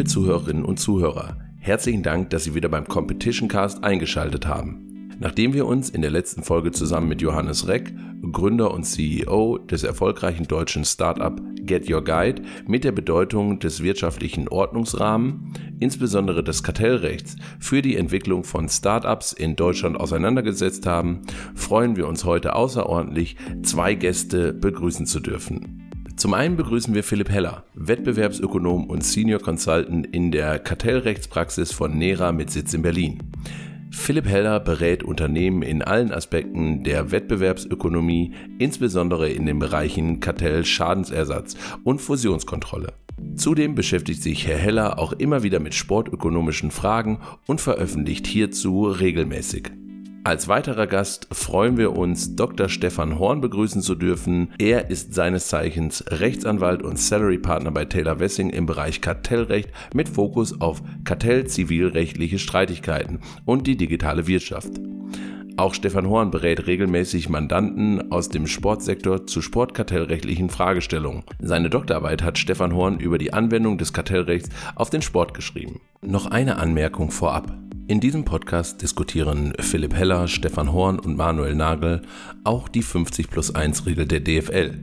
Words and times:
Liebe 0.00 0.08
Zuhörerinnen 0.08 0.64
und 0.64 0.80
Zuhörer, 0.80 1.36
herzlichen 1.58 2.02
Dank, 2.02 2.30
dass 2.30 2.44
Sie 2.44 2.54
wieder 2.54 2.70
beim 2.70 2.88
Competition 2.88 3.48
Cast 3.50 3.84
eingeschaltet 3.84 4.46
haben. 4.46 5.10
Nachdem 5.18 5.52
wir 5.52 5.66
uns 5.66 5.90
in 5.90 6.00
der 6.00 6.10
letzten 6.10 6.42
Folge 6.42 6.72
zusammen 6.72 7.06
mit 7.06 7.20
Johannes 7.20 7.68
Reck, 7.68 7.92
Gründer 8.32 8.72
und 8.72 8.84
CEO 8.84 9.58
des 9.58 9.82
erfolgreichen 9.82 10.44
deutschen 10.44 10.86
Startup 10.86 11.38
Get 11.66 11.90
Your 11.90 12.02
Guide, 12.02 12.40
mit 12.66 12.84
der 12.84 12.92
Bedeutung 12.92 13.58
des 13.58 13.82
wirtschaftlichen 13.82 14.48
Ordnungsrahmen, 14.48 15.52
insbesondere 15.80 16.42
des 16.42 16.62
Kartellrechts, 16.62 17.36
für 17.58 17.82
die 17.82 17.96
Entwicklung 17.96 18.44
von 18.44 18.70
Startups 18.70 19.34
in 19.34 19.54
Deutschland 19.54 20.00
auseinandergesetzt 20.00 20.86
haben, 20.86 21.24
freuen 21.54 21.96
wir 21.96 22.08
uns 22.08 22.24
heute 22.24 22.56
außerordentlich, 22.56 23.36
zwei 23.62 23.92
Gäste 23.92 24.54
begrüßen 24.54 25.04
zu 25.04 25.20
dürfen. 25.20 25.79
Zum 26.20 26.34
einen 26.34 26.56
begrüßen 26.58 26.94
wir 26.94 27.02
Philipp 27.02 27.30
Heller, 27.30 27.64
Wettbewerbsökonom 27.72 28.90
und 28.90 29.02
Senior 29.02 29.40
Consultant 29.40 30.06
in 30.08 30.30
der 30.30 30.58
Kartellrechtspraxis 30.58 31.72
von 31.72 31.96
NERA 31.96 32.32
mit 32.32 32.50
Sitz 32.50 32.74
in 32.74 32.82
Berlin. 32.82 33.22
Philipp 33.90 34.28
Heller 34.28 34.60
berät 34.60 35.02
Unternehmen 35.02 35.62
in 35.62 35.80
allen 35.80 36.12
Aspekten 36.12 36.84
der 36.84 37.10
Wettbewerbsökonomie, 37.10 38.32
insbesondere 38.58 39.30
in 39.30 39.46
den 39.46 39.58
Bereichen 39.58 40.20
Kartell, 40.20 40.66
Schadensersatz 40.66 41.56
und 41.84 42.02
Fusionskontrolle. 42.02 42.92
Zudem 43.36 43.74
beschäftigt 43.74 44.22
sich 44.22 44.46
Herr 44.46 44.58
Heller 44.58 44.98
auch 44.98 45.14
immer 45.14 45.42
wieder 45.42 45.58
mit 45.58 45.72
sportökonomischen 45.72 46.70
Fragen 46.70 47.20
und 47.46 47.62
veröffentlicht 47.62 48.26
hierzu 48.26 48.88
regelmäßig. 48.88 49.70
Als 50.22 50.48
weiterer 50.48 50.86
Gast 50.86 51.28
freuen 51.32 51.78
wir 51.78 51.96
uns, 51.96 52.36
Dr. 52.36 52.68
Stefan 52.68 53.18
Horn 53.18 53.40
begrüßen 53.40 53.80
zu 53.80 53.94
dürfen. 53.94 54.52
Er 54.58 54.90
ist 54.90 55.14
seines 55.14 55.48
Zeichens 55.48 56.04
Rechtsanwalt 56.08 56.82
und 56.82 56.98
Salary 56.98 57.38
Partner 57.38 57.70
bei 57.70 57.86
Taylor 57.86 58.20
Wessing 58.20 58.50
im 58.50 58.66
Bereich 58.66 59.00
Kartellrecht 59.00 59.70
mit 59.94 60.10
Fokus 60.10 60.60
auf 60.60 60.82
Kartell-zivilrechtliche 61.04 62.38
Streitigkeiten 62.38 63.20
und 63.46 63.66
die 63.66 63.78
digitale 63.78 64.26
Wirtschaft. 64.26 64.72
Auch 65.56 65.72
Stefan 65.72 66.08
Horn 66.08 66.30
berät 66.30 66.66
regelmäßig 66.66 67.30
Mandanten 67.30 68.12
aus 68.12 68.28
dem 68.28 68.46
Sportsektor 68.46 69.26
zu 69.26 69.40
sportkartellrechtlichen 69.40 70.50
Fragestellungen. 70.50 71.24
Seine 71.38 71.70
Doktorarbeit 71.70 72.22
hat 72.22 72.36
Stefan 72.36 72.74
Horn 72.74 73.00
über 73.00 73.16
die 73.16 73.32
Anwendung 73.32 73.78
des 73.78 73.94
Kartellrechts 73.94 74.50
auf 74.74 74.90
den 74.90 75.02
Sport 75.02 75.32
geschrieben. 75.32 75.80
Noch 76.02 76.26
eine 76.26 76.56
Anmerkung 76.56 77.10
vorab. 77.10 77.54
In 77.90 77.98
diesem 77.98 78.24
Podcast 78.24 78.82
diskutieren 78.82 79.52
Philipp 79.58 79.96
Heller, 79.96 80.28
Stefan 80.28 80.72
Horn 80.72 81.00
und 81.00 81.16
Manuel 81.16 81.56
Nagel 81.56 82.02
auch 82.44 82.68
die 82.68 82.82
50 82.82 83.28
plus 83.28 83.52
1 83.52 83.84
Regel 83.84 84.06
der 84.06 84.20
DFL. 84.20 84.78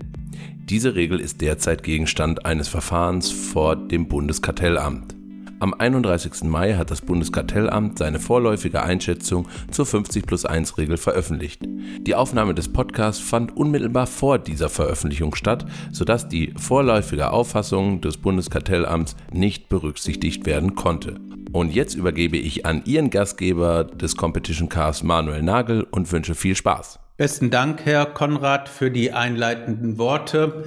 Diese 0.66 0.94
Regel 0.94 1.22
ist 1.22 1.40
derzeit 1.40 1.84
Gegenstand 1.84 2.46
eines 2.46 2.68
Verfahrens 2.68 3.32
vor 3.32 3.78
dem 3.78 4.10
Bundeskartellamt. 4.10 5.16
Am 5.60 5.74
31. 5.74 6.44
Mai 6.44 6.74
hat 6.74 6.92
das 6.92 7.00
Bundeskartellamt 7.00 7.98
seine 7.98 8.20
vorläufige 8.20 8.84
Einschätzung 8.84 9.48
zur 9.72 9.86
50 9.86 10.26
plus 10.26 10.44
1 10.46 10.78
Regel 10.78 10.98
veröffentlicht. 10.98 11.62
Die 12.02 12.14
Aufnahme 12.14 12.56
des 12.56 12.68
Podcasts 12.68 13.22
fand 13.22 13.56
unmittelbar 13.56 14.08
vor 14.08 14.38
dieser 14.38 14.68
Veröffentlichung 14.68 15.34
statt, 15.34 15.66
sodass 15.94 16.28
die 16.28 16.54
vorläufige 16.58 17.32
Auffassung 17.32 18.02
des 18.02 18.18
Bundeskartellamts 18.18 19.16
nicht 19.32 19.70
berücksichtigt 19.70 20.46
werden 20.46 20.76
konnte. 20.76 21.22
Und 21.52 21.74
jetzt 21.74 21.96
übergebe 21.96 22.38
ich 22.38 22.66
an 22.66 22.84
Ihren 22.86 23.10
Gastgeber 23.10 23.84
des 23.86 24.16
Competition 24.16 24.70
Cast 24.70 25.04
Manuel 25.04 25.42
Nagel 25.42 25.84
und 25.90 26.12
wünsche 26.12 26.36
viel 26.36 26.56
Spaß. 26.56 27.00
Besten 27.18 27.50
Dank, 27.50 27.86
Herr 27.86 28.06
Konrad, 28.06 28.70
für 28.70 28.92
die 28.92 29.12
einleitenden 29.12 29.98
Worte. 29.98 30.66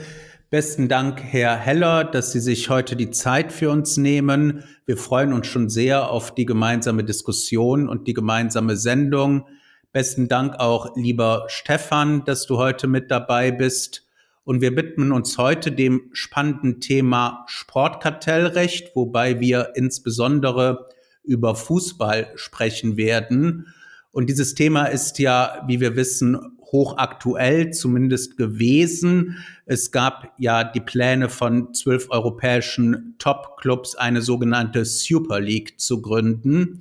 Besten 0.51 0.89
Dank, 0.89 1.23
Herr 1.23 1.57
Heller, 1.57 2.03
dass 2.03 2.33
Sie 2.33 2.41
sich 2.41 2.71
heute 2.71 2.97
die 2.97 3.11
Zeit 3.11 3.53
für 3.53 3.71
uns 3.71 3.97
nehmen. 3.99 4.65
Wir 4.85 4.97
freuen 4.97 5.33
uns 5.33 5.47
schon 5.47 5.69
sehr 5.69 6.11
auf 6.11 6.35
die 6.35 6.47
gemeinsame 6.47 7.05
Diskussion 7.05 7.89
und 7.89 8.09
die 8.09 8.15
gemeinsame 8.15 8.77
Sendung. 8.77 9.47
Besten 9.93 10.27
Dank 10.27 10.59
auch, 10.59 10.97
lieber 10.97 11.45
Stefan, 11.47 12.25
dass 12.25 12.47
du 12.47 12.57
heute 12.57 12.89
mit 12.89 13.13
dabei 13.13 13.53
bist. 13.53 14.10
Und 14.51 14.63
wir 14.63 14.75
widmen 14.75 15.13
uns 15.13 15.39
heute 15.39 15.71
dem 15.71 16.11
spannenden 16.11 16.81
Thema 16.81 17.45
Sportkartellrecht, 17.47 18.97
wobei 18.97 19.39
wir 19.39 19.75
insbesondere 19.77 20.89
über 21.23 21.55
Fußball 21.55 22.33
sprechen 22.35 22.97
werden. 22.97 23.69
Und 24.11 24.29
dieses 24.29 24.57
Thema 24.57 24.87
ist 24.87 25.21
ja, 25.21 25.63
wie 25.69 25.79
wir 25.79 25.95
wissen, 25.95 26.37
hochaktuell 26.73 27.71
zumindest 27.71 28.37
gewesen. 28.37 29.37
Es 29.67 29.93
gab 29.93 30.35
ja 30.37 30.65
die 30.65 30.81
Pläne 30.81 31.29
von 31.29 31.73
zwölf 31.73 32.11
europäischen 32.11 33.15
Top-Clubs, 33.19 33.95
eine 33.95 34.21
sogenannte 34.21 34.85
Super 34.85 35.39
League 35.39 35.79
zu 35.79 36.03
gründen. 36.03 36.81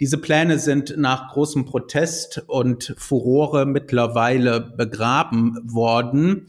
Diese 0.00 0.18
Pläne 0.18 0.58
sind 0.58 0.96
nach 0.96 1.32
großem 1.32 1.64
Protest 1.66 2.42
und 2.48 2.96
Furore 2.98 3.66
mittlerweile 3.66 4.60
begraben 4.60 5.56
worden. 5.62 6.48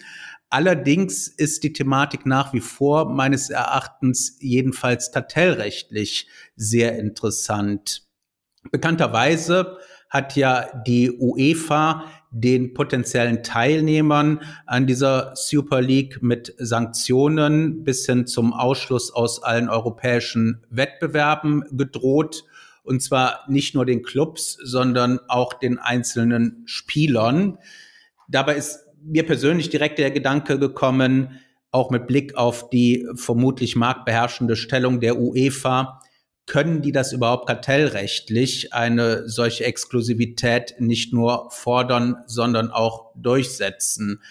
Allerdings 0.50 1.28
ist 1.28 1.64
die 1.64 1.74
Thematik 1.74 2.26
nach 2.26 2.54
wie 2.54 2.62
vor 2.62 3.12
meines 3.12 3.50
Erachtens 3.50 4.38
jedenfalls 4.40 5.12
kartellrechtlich 5.12 6.28
sehr 6.56 6.98
interessant. 6.98 8.08
Bekannterweise 8.72 9.78
hat 10.10 10.36
ja 10.36 10.68
die 10.86 11.12
UEFA 11.12 12.06
den 12.32 12.74
potenziellen 12.74 13.44
Teilnehmern 13.44 14.42
an 14.66 14.88
dieser 14.88 15.34
Super 15.36 15.82
League 15.82 16.22
mit 16.22 16.54
Sanktionen 16.58 17.84
bis 17.84 18.06
hin 18.06 18.28
zum 18.28 18.54
Ausschluss 18.54 19.12
aus 19.12 19.42
allen 19.42 19.70
europäischen 19.70 20.66
Wettbewerben 20.70 21.64
gedroht. 21.72 22.44
Und 22.84 23.02
zwar 23.02 23.46
nicht 23.48 23.74
nur 23.74 23.86
den 23.86 24.04
Clubs, 24.04 24.58
sondern 24.64 25.20
auch 25.28 25.54
den 25.54 25.80
einzelnen 25.80 26.64
Spielern. 26.66 27.58
Dabei 28.28 28.56
ist 28.56 28.85
mir 29.06 29.26
persönlich 29.26 29.70
direkt 29.70 30.00
der 30.00 30.12
Gedanke 30.12 30.60
gekommen, 30.60 31.40
auch 31.72 31.92
mit 31.92 32.08
Blick 32.08 32.36
auf 32.36 32.70
die 32.70 33.08
vermutlich 33.16 33.76
marktbeherrschende 33.76 34.56
Stellung 34.56 35.00
der 35.00 35.18
UEFA, 35.20 36.02
können 36.46 36.82
die 36.82 36.92
das 36.92 37.12
überhaupt 37.12 37.48
kartellrechtlich, 37.48 38.74
eine 38.74 39.28
solche 39.28 39.66
Exklusivität 39.66 40.76
nicht 40.80 41.12
nur 41.12 41.50
fordern, 41.52 42.18
sondern 42.28 42.70
auch 42.72 43.12
durchsetzen? 43.16 44.22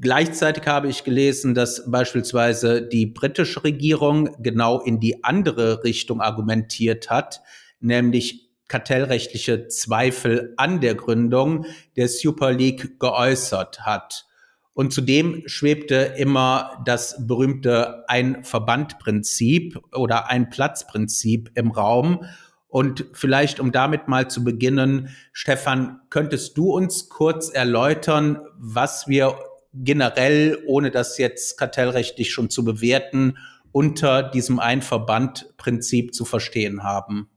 Gleichzeitig 0.00 0.66
habe 0.66 0.88
ich 0.88 1.04
gelesen, 1.04 1.54
dass 1.54 1.90
beispielsweise 1.90 2.82
die 2.82 3.06
britische 3.06 3.64
Regierung 3.64 4.36
genau 4.40 4.80
in 4.80 5.00
die 5.00 5.24
andere 5.24 5.82
Richtung 5.82 6.20
argumentiert 6.20 7.10
hat, 7.10 7.40
nämlich 7.80 8.47
kartellrechtliche 8.68 9.68
Zweifel 9.68 10.54
an 10.56 10.80
der 10.80 10.94
Gründung 10.94 11.66
der 11.96 12.08
Super 12.08 12.52
League 12.52 13.00
geäußert 13.00 13.80
hat. 13.80 14.26
Und 14.74 14.92
zudem 14.92 15.42
schwebte 15.46 16.14
immer 16.18 16.80
das 16.84 17.26
berühmte 17.26 18.04
Ein-Verband-Prinzip 18.06 19.80
oder 19.92 20.30
Ein-Platz-Prinzip 20.30 21.50
im 21.56 21.72
Raum. 21.72 22.24
Und 22.68 23.06
vielleicht, 23.12 23.58
um 23.58 23.72
damit 23.72 24.06
mal 24.06 24.30
zu 24.30 24.44
beginnen, 24.44 25.08
Stefan, 25.32 26.00
könntest 26.10 26.56
du 26.56 26.70
uns 26.70 27.08
kurz 27.08 27.48
erläutern, 27.48 28.38
was 28.56 29.08
wir 29.08 29.36
generell, 29.74 30.62
ohne 30.66 30.92
das 30.92 31.18
jetzt 31.18 31.58
kartellrechtlich 31.58 32.30
schon 32.30 32.48
zu 32.48 32.64
bewerten, 32.64 33.36
unter 33.72 34.22
diesem 34.22 34.60
Ein-Verband-Prinzip 34.60 36.14
zu 36.14 36.24
verstehen 36.24 36.84
haben? 36.84 37.28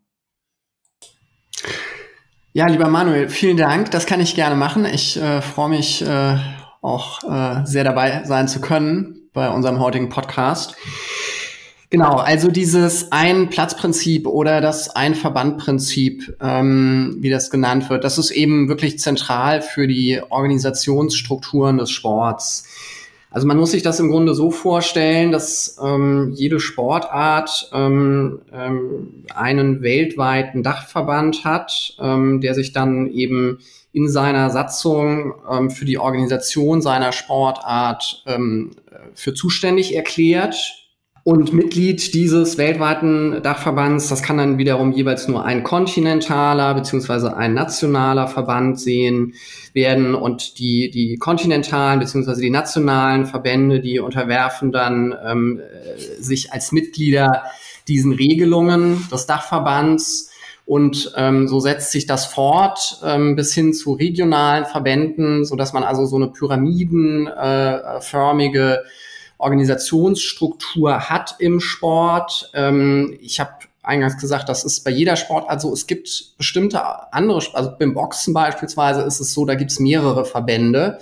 Ja, 2.54 2.68
lieber 2.68 2.90
Manuel, 2.90 3.30
vielen 3.30 3.58
Dank. 3.58 3.92
Das 3.92 4.06
kann 4.06 4.20
ich 4.20 4.36
gerne 4.36 4.56
machen. 4.56 4.86
Ich 4.86 5.16
äh, 5.16 5.42
freue 5.42 5.70
mich 5.70 6.02
äh, 6.02 6.38
auch 6.82 7.24
äh, 7.24 7.66
sehr 7.66 7.84
dabei 7.84 8.24
sein 8.26 8.48
zu 8.48 8.60
können 8.60 9.30
bei 9.34 9.50
unserem 9.50 9.80
heutigen 9.80 10.09
Podcast. 10.09 10.76
Genau, 11.90 12.16
also 12.16 12.50
dieses 12.50 13.12
Ein-Platz-Prinzip 13.12 14.26
oder 14.26 14.62
das 14.62 14.96
Ein-Verband-Prinzip, 14.96 16.38
ähm, 16.41 17.18
wie 17.20 17.30
das 17.30 17.50
genannt 17.50 17.90
wird, 17.90 18.06
das 18.06 18.18
ist 18.18 18.32
eben 18.32 18.70
wirklich 18.70 18.97
zentral 18.97 19.62
für 19.62 19.88
die 19.88 20.22
Organisationsstrukturen 20.30 21.78
des 21.78 21.91
Sports. 21.91 22.66
Also 23.32 23.48
man 23.48 23.58
muss 23.58 23.72
sich 23.72 23.82
das 23.82 24.00
im 24.02 24.12
Grunde 24.12 24.36
so 24.36 24.52
vorstellen, 24.52 25.32
dass 25.32 25.80
ähm, 25.82 26.34
jede 26.36 26.60
Sportart 26.60 27.72
ähm, 27.74 28.42
ähm, 28.52 29.24
einen 29.34 29.82
weltweiten 29.82 30.64
Dachverband 30.64 31.46
hat, 31.46 31.96
ähm, 32.00 32.42
der 32.42 32.54
sich 32.54 32.74
dann 32.74 33.08
eben 33.08 33.60
in 33.94 34.10
seiner 34.10 34.50
Satzung 34.50 35.34
ähm, 35.50 35.70
für 35.70 35.86
die 35.86 35.98
Organisation 35.98 36.82
seiner 36.82 37.14
Sportart 37.14 38.24
ähm, 38.28 38.72
für 39.16 39.34
zuständig 39.34 39.96
erklärt 39.96 40.81
und 41.23 41.53
Mitglied 41.53 42.16
dieses 42.16 42.58
weltweiten 42.58 43.44
Dachverbands, 43.44 44.09
das 44.09 44.23
kann 44.23 44.38
dann 44.38 44.58
wiederum 44.58 44.91
jeweils 44.91 45.28
nur 45.28 45.46
ein 45.46 45.64
kontinentaler 45.64 46.73
beziehungsweise 46.73 47.38
ein 47.38 47.53
nationaler 47.53 48.28
Verband 48.28 48.79
sehen 48.79 49.35
werden. 49.73 50.16
Und 50.16 50.58
die, 50.58 50.90
die 50.90 51.18
kontinentalen 51.18 52.00
beziehungsweise 52.00 52.41
die 52.41 52.50
nationalen 52.50 53.28
Verbände, 53.28 53.82
die 53.82 54.00
unterwerfen 54.00 54.72
dann 54.72 55.16
ähm, 55.23 55.62
sich 56.20 56.52
als 56.53 56.72
Mitglieder 56.72 57.44
diesen 57.88 58.14
Regelungen 58.14 59.08
des 59.12 59.28
Dachverbands. 59.28 60.32
Und 60.66 61.14
ähm, 61.18 61.47
so 61.47 61.59
setzt 61.59 61.91
sich 61.91 62.08
das 62.08 62.26
fort 62.26 63.00
ähm, 63.03 63.35
bis 63.35 63.53
hin 63.53 63.73
zu 63.73 63.94
regionalen 63.94 64.66
Verbänden, 64.66 65.46
so 65.46 65.56
dass 65.56 65.72
man 65.73 65.84
also 65.84 66.08
so 66.08 66.16
eine 66.16 66.29
pyramidenförmige 66.29 68.73
äh, 68.73 68.79
Organisationsstruktur 69.41 71.09
hat 71.09 71.35
im 71.40 71.59
Sport. 71.59 72.52
Ähm, 72.53 73.17
ich 73.22 73.40
habe 73.40 73.52
eingangs 73.84 74.17
gesagt, 74.17 74.47
das 74.49 74.64
ist 74.64 74.84
bei 74.84 74.91
jeder 74.91 75.16
Sport, 75.16 75.49
also 75.49 75.73
es 75.73 75.88
gibt 75.88 76.38
bestimmte 76.38 76.82
andere, 77.14 77.41
also 77.53 77.72
beim 77.78 77.93
Boxen 77.93 78.34
beispielsweise 78.34 79.02
ist 79.02 79.20
es 79.20 79.34
so, 79.34 79.46
da 79.46 79.55
gibt 79.55 79.72
es 79.72 79.79
mehrere 79.79 80.26
Verbände. 80.26 80.99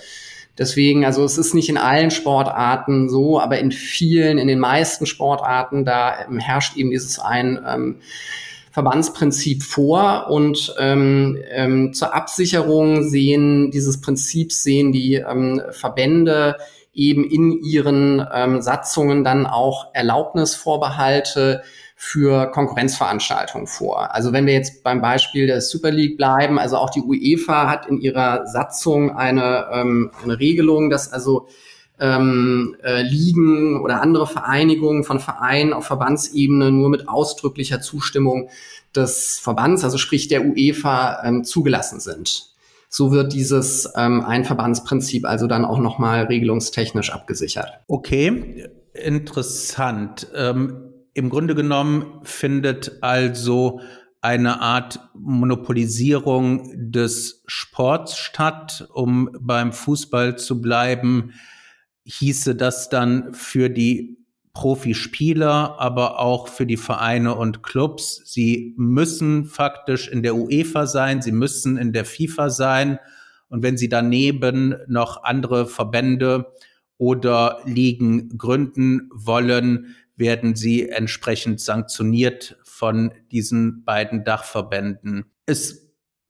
Deswegen, 0.58 1.06
also 1.06 1.24
es 1.24 1.38
ist 1.38 1.54
nicht 1.54 1.70
in 1.70 1.78
allen 1.78 2.12
Sportarten 2.12 3.10
so, 3.10 3.40
aber 3.40 3.60
in 3.60 3.72
vielen, 3.72 4.38
in 4.38 4.48
den 4.48 4.60
meisten 4.60 5.06
Sportarten, 5.06 5.86
da 5.86 6.26
herrscht 6.38 6.76
eben 6.76 6.92
dieses 6.92 7.18
ein 7.18 7.60
ähm, 7.66 7.96
Verbandsprinzip 8.72 9.64
vor 9.64 10.28
und 10.30 10.76
ähm, 10.78 11.38
ähm, 11.50 11.94
zur 11.94 12.14
Absicherung 12.14 13.10
sehen 13.10 13.72
dieses 13.72 14.02
Prinzips 14.02 14.64
sehen 14.64 14.92
die 14.92 15.16
ähm, 15.16 15.62
Verbände 15.72 16.58
eben 16.94 17.24
in 17.24 17.52
ihren 17.64 18.26
ähm, 18.34 18.62
Satzungen 18.62 19.24
dann 19.24 19.48
auch 19.48 19.94
Erlaubnisvorbehalte 19.94 21.62
für 21.96 22.50
Konkurrenzveranstaltungen 22.52 23.68
vor. 23.68 24.16
Also 24.16 24.32
wenn 24.32 24.46
wir 24.46 24.54
jetzt 24.54 24.84
beim 24.84 25.02
Beispiel 25.02 25.48
der 25.48 25.60
Super 25.60 25.92
League 25.92 26.18
bleiben, 26.18 26.58
also 26.58 26.78
auch 26.78 26.90
die 26.90 27.02
UEFA 27.02 27.70
hat 27.70 27.88
in 27.88 28.00
ihrer 28.00 28.48
Satzung 28.48 29.16
eine, 29.18 29.68
ähm, 29.74 30.12
eine 30.24 30.40
Regelung, 30.40 30.90
dass 30.90 31.12
also 31.12 31.48
ähm, 32.00 32.78
äh, 32.84 33.02
Ligen 33.02 33.82
oder 33.82 34.02
andere 34.02 34.28
Vereinigungen 34.28 35.04
von 35.04 35.20
Vereinen 35.20 35.74
auf 35.74 35.86
Verbandsebene 35.86 36.72
nur 36.72 36.90
mit 36.90 37.10
ausdrücklicher 37.10 37.82
Zustimmung 37.82 38.50
des 38.96 39.38
Verbands, 39.38 39.84
also 39.84 39.98
sprich 39.98 40.30
der 40.30 40.46
UEFA, 40.46 41.24
ähm, 41.26 41.44
zugelassen 41.44 42.00
sind. 42.00 42.49
So 42.90 43.12
wird 43.12 43.34
dieses 43.34 43.88
ähm, 43.96 44.22
Einverbandsprinzip 44.26 45.26
also 45.26 45.48
dann 45.48 45.64
auch 45.64 45.80
nochmal 45.80 46.26
regelungstechnisch 46.26 47.12
abgesichert. 47.12 47.82
Okay, 47.88 48.68
interessant. 48.94 50.28
Ähm 50.36 50.90
im 51.14 51.30
Grunde 51.30 51.54
genommen 51.54 52.22
findet 52.24 53.00
also 53.02 53.82
eine 54.22 54.62
Art 54.62 55.00
Monopolisierung 55.14 56.92
des 56.92 57.44
Sports 57.46 58.18
statt, 58.18 58.88
um 58.94 59.30
beim 59.40 59.74
Fußball 59.74 60.38
zu 60.38 60.62
bleiben. 60.62 61.34
Hieße 62.06 62.56
das 62.56 62.90
dann 62.90 63.34
für 63.34 63.70
die 63.70 64.19
Profispieler, 64.60 65.80
aber 65.80 66.20
auch 66.20 66.50
für 66.50 66.66
die 66.66 66.76
Vereine 66.76 67.34
und 67.36 67.64
Clubs. 67.64 68.22
Sie 68.26 68.74
müssen 68.76 69.46
faktisch 69.46 70.10
in 70.10 70.22
der 70.22 70.36
UEFA 70.36 70.86
sein, 70.86 71.22
sie 71.22 71.32
müssen 71.32 71.78
in 71.78 71.94
der 71.94 72.04
FIFA 72.04 72.50
sein. 72.50 73.00
Und 73.48 73.64
wenn 73.64 73.78
sie 73.78 73.88
daneben 73.88 74.76
noch 74.90 75.24
andere 75.24 75.66
Verbände 75.66 76.52
oder 76.98 77.62
Ligen 77.64 78.38
gründen 78.38 79.10
wollen, 79.14 79.96
werden 80.18 80.56
sie 80.56 80.90
entsprechend 80.90 81.62
sanktioniert 81.62 82.58
von 82.66 83.14
diesen 83.32 83.86
beiden 83.86 84.26
Dachverbänden. 84.26 85.24
Es 85.46 85.89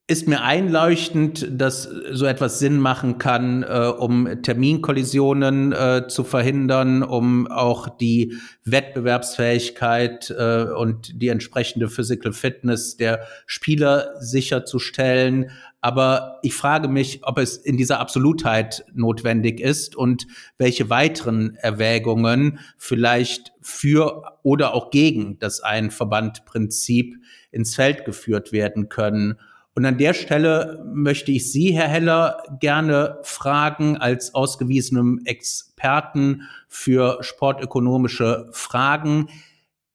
ist 0.09 0.27
mir 0.27 0.41
einleuchtend, 0.41 1.47
dass 1.51 1.83
so 1.83 2.25
etwas 2.25 2.57
Sinn 2.57 2.79
machen 2.79 3.19
kann, 3.19 3.61
äh, 3.61 3.93
um 3.95 4.41
Terminkollisionen 4.41 5.71
äh, 5.71 6.07
zu 6.07 6.23
verhindern, 6.23 7.03
um 7.03 7.45
auch 7.45 7.87
die 7.89 8.33
Wettbewerbsfähigkeit 8.65 10.33
äh, 10.35 10.63
und 10.63 11.21
die 11.21 11.27
entsprechende 11.27 11.89
Physical 11.89 12.33
Fitness 12.33 12.97
der 12.97 13.19
Spieler 13.45 14.15
sicherzustellen. 14.19 15.51
Aber 15.79 16.39
ich 16.41 16.55
frage 16.55 16.87
mich, 16.87 17.19
ob 17.21 17.37
es 17.37 17.55
in 17.55 17.77
dieser 17.77 17.99
Absolutheit 17.99 18.85
notwendig 18.91 19.59
ist 19.59 19.95
und 19.95 20.25
welche 20.57 20.89
weiteren 20.89 21.53
Erwägungen 21.53 22.57
vielleicht 22.79 23.53
für 23.61 24.23
oder 24.41 24.73
auch 24.73 24.89
gegen 24.89 25.37
das 25.37 25.61
Ein-Verband-Prinzip 25.61 27.15
ins 27.51 27.75
Feld 27.75 28.05
geführt 28.05 28.51
werden 28.51 28.89
können. 28.89 29.37
Und 29.79 29.85
an 29.85 29.97
der 29.97 30.13
Stelle 30.13 30.83
möchte 30.93 31.31
ich 31.31 31.53
Sie, 31.53 31.71
Herr 31.71 31.87
Heller, 31.87 32.43
gerne 32.59 33.17
fragen, 33.23 33.95
als 33.95 34.35
ausgewiesenem 34.35 35.21
Experten 35.23 36.41
für 36.67 37.19
sportökonomische 37.21 38.49
Fragen. 38.51 39.29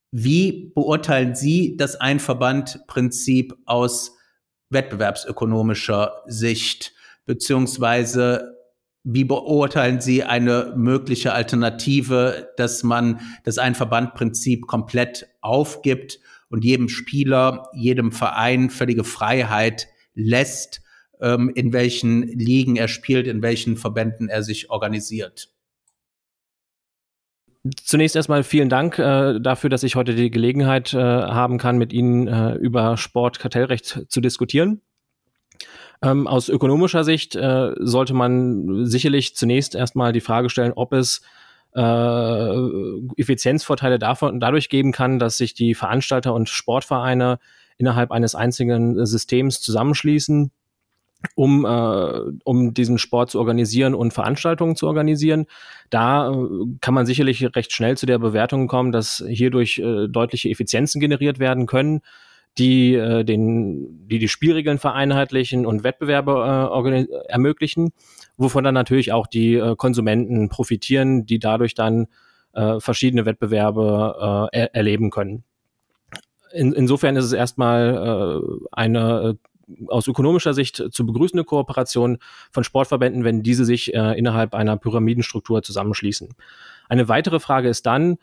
Wie 0.09 0.71
beurteilen 0.73 1.35
Sie 1.35 1.77
das 1.77 1.97
Ein-Verband-Prinzip 1.97 3.55
aus 3.65 4.17
wettbewerbsökonomischer 4.71 6.23
Sicht, 6.25 6.95
beziehungsweise 7.27 8.57
wie 9.03 9.23
beurteilen 9.23 10.01
Sie 10.01 10.23
eine 10.23 10.73
mögliche 10.75 11.33
Alternative, 11.33 12.49
dass 12.57 12.81
man 12.81 13.19
das 13.43 13.59
Ein-Verband-Prinzip 13.59 14.65
komplett 14.65 15.27
aufgibt 15.41 16.19
und 16.49 16.63
jedem 16.63 16.89
Spieler, 16.89 17.69
jedem 17.73 18.11
Verein 18.11 18.69
völlige 18.69 19.03
Freiheit 19.03 19.87
lässt, 20.13 20.81
ähm, 21.21 21.51
in 21.53 21.73
welchen 21.73 22.23
Ligen 22.23 22.75
er 22.75 22.87
spielt, 22.87 23.27
in 23.27 23.41
welchen 23.41 23.77
Verbänden 23.77 24.29
er 24.29 24.43
sich 24.43 24.69
organisiert? 24.69 25.49
Zunächst 27.83 28.15
erstmal 28.15 28.43
vielen 28.43 28.69
Dank 28.69 28.99
äh, 28.99 29.39
dafür, 29.39 29.71
dass 29.71 29.81
ich 29.81 29.95
heute 29.95 30.13
die 30.13 30.29
Gelegenheit 30.29 30.93
äh, 30.93 30.97
haben 30.97 31.57
kann, 31.57 31.79
mit 31.79 31.93
Ihnen 31.93 32.27
äh, 32.27 32.53
über 32.55 32.95
Sportkartellrecht 32.95 34.05
zu 34.07 34.21
diskutieren. 34.21 34.81
Ähm, 36.03 36.27
aus 36.27 36.49
ökonomischer 36.49 37.03
Sicht 37.03 37.35
äh, 37.35 37.71
sollte 37.79 38.13
man 38.13 38.85
sicherlich 38.85 39.35
zunächst 39.35 39.73
erstmal 39.73 40.13
die 40.13 40.21
Frage 40.21 40.49
stellen, 40.49 40.73
ob 40.75 40.93
es 40.93 41.21
äh, 41.75 43.21
Effizienzvorteile 43.21 43.99
davon, 43.99 44.39
dadurch 44.39 44.69
geben 44.69 44.91
kann, 44.91 45.19
dass 45.19 45.37
sich 45.37 45.53
die 45.53 45.75
Veranstalter 45.75 46.33
und 46.33 46.49
Sportvereine 46.49 47.39
innerhalb 47.77 48.11
eines 48.11 48.35
einzigen 48.35 49.05
Systems 49.05 49.61
zusammenschließen 49.61 50.51
um, 51.33 51.65
äh, 51.65 52.37
um 52.43 52.73
diesen 52.73 52.97
Sport 52.97 53.31
zu 53.31 53.39
organisieren 53.39 53.95
und 53.95 54.13
Veranstaltungen 54.13 54.75
zu 54.75 54.87
organisieren. 54.87 55.47
Da 55.89 56.31
äh, 56.31 56.35
kann 56.81 56.93
man 56.93 57.05
sicherlich 57.05 57.43
recht 57.55 57.71
schnell 57.71 57.97
zu 57.97 58.05
der 58.05 58.19
Bewertung 58.19 58.67
kommen, 58.67 58.91
dass 58.91 59.23
hierdurch 59.27 59.79
äh, 59.79 60.07
deutliche 60.07 60.49
Effizienzen 60.49 60.99
generiert 60.99 61.39
werden 61.39 61.65
können, 61.65 62.01
die, 62.57 62.95
äh, 62.95 63.23
den, 63.23 64.07
die 64.07 64.19
die 64.19 64.27
Spielregeln 64.27 64.77
vereinheitlichen 64.77 65.65
und 65.65 65.83
Wettbewerbe 65.83 66.71
äh, 66.71 67.27
ermöglichen, 67.27 67.91
wovon 68.37 68.63
dann 68.63 68.73
natürlich 68.73 69.11
auch 69.11 69.27
die 69.27 69.55
äh, 69.55 69.75
Konsumenten 69.75 70.49
profitieren, 70.49 71.25
die 71.25 71.39
dadurch 71.39 71.73
dann 71.73 72.07
äh, 72.53 72.79
verschiedene 72.79 73.25
Wettbewerbe 73.25 74.49
äh, 74.51 74.57
er 74.57 74.75
erleben 74.75 75.09
können. 75.09 75.43
In, 76.53 76.71
insofern 76.71 77.17
ist 77.17 77.25
es 77.25 77.33
erstmal 77.33 78.41
äh, 78.41 78.65
eine 78.71 79.37
aus 79.87 80.07
ökonomischer 80.07 80.53
Sicht 80.53 80.81
zu 80.91 81.05
begrüßende 81.05 81.43
Kooperation 81.43 82.19
von 82.51 82.63
Sportverbänden, 82.63 83.23
wenn 83.23 83.41
diese 83.43 83.65
sich 83.65 83.93
äh, 83.93 84.17
innerhalb 84.17 84.53
einer 84.53 84.77
Pyramidenstruktur 84.77 85.63
zusammenschließen. 85.63 86.29
Eine 86.87 87.07
weitere 87.07 87.39
Frage 87.39 87.69
ist 87.69 87.85
dann, 87.85 88.17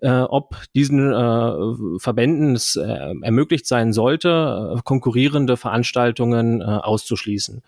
äh, 0.00 0.10
ob 0.10 0.56
diesen 0.74 1.12
äh, 1.12 1.98
Verbänden 1.98 2.54
es 2.54 2.76
äh, 2.76 3.14
ermöglicht 3.22 3.66
sein 3.66 3.92
sollte, 3.92 4.76
äh, 4.76 4.80
konkurrierende 4.84 5.56
Veranstaltungen 5.56 6.60
äh, 6.60 6.64
auszuschließen. 6.64 7.62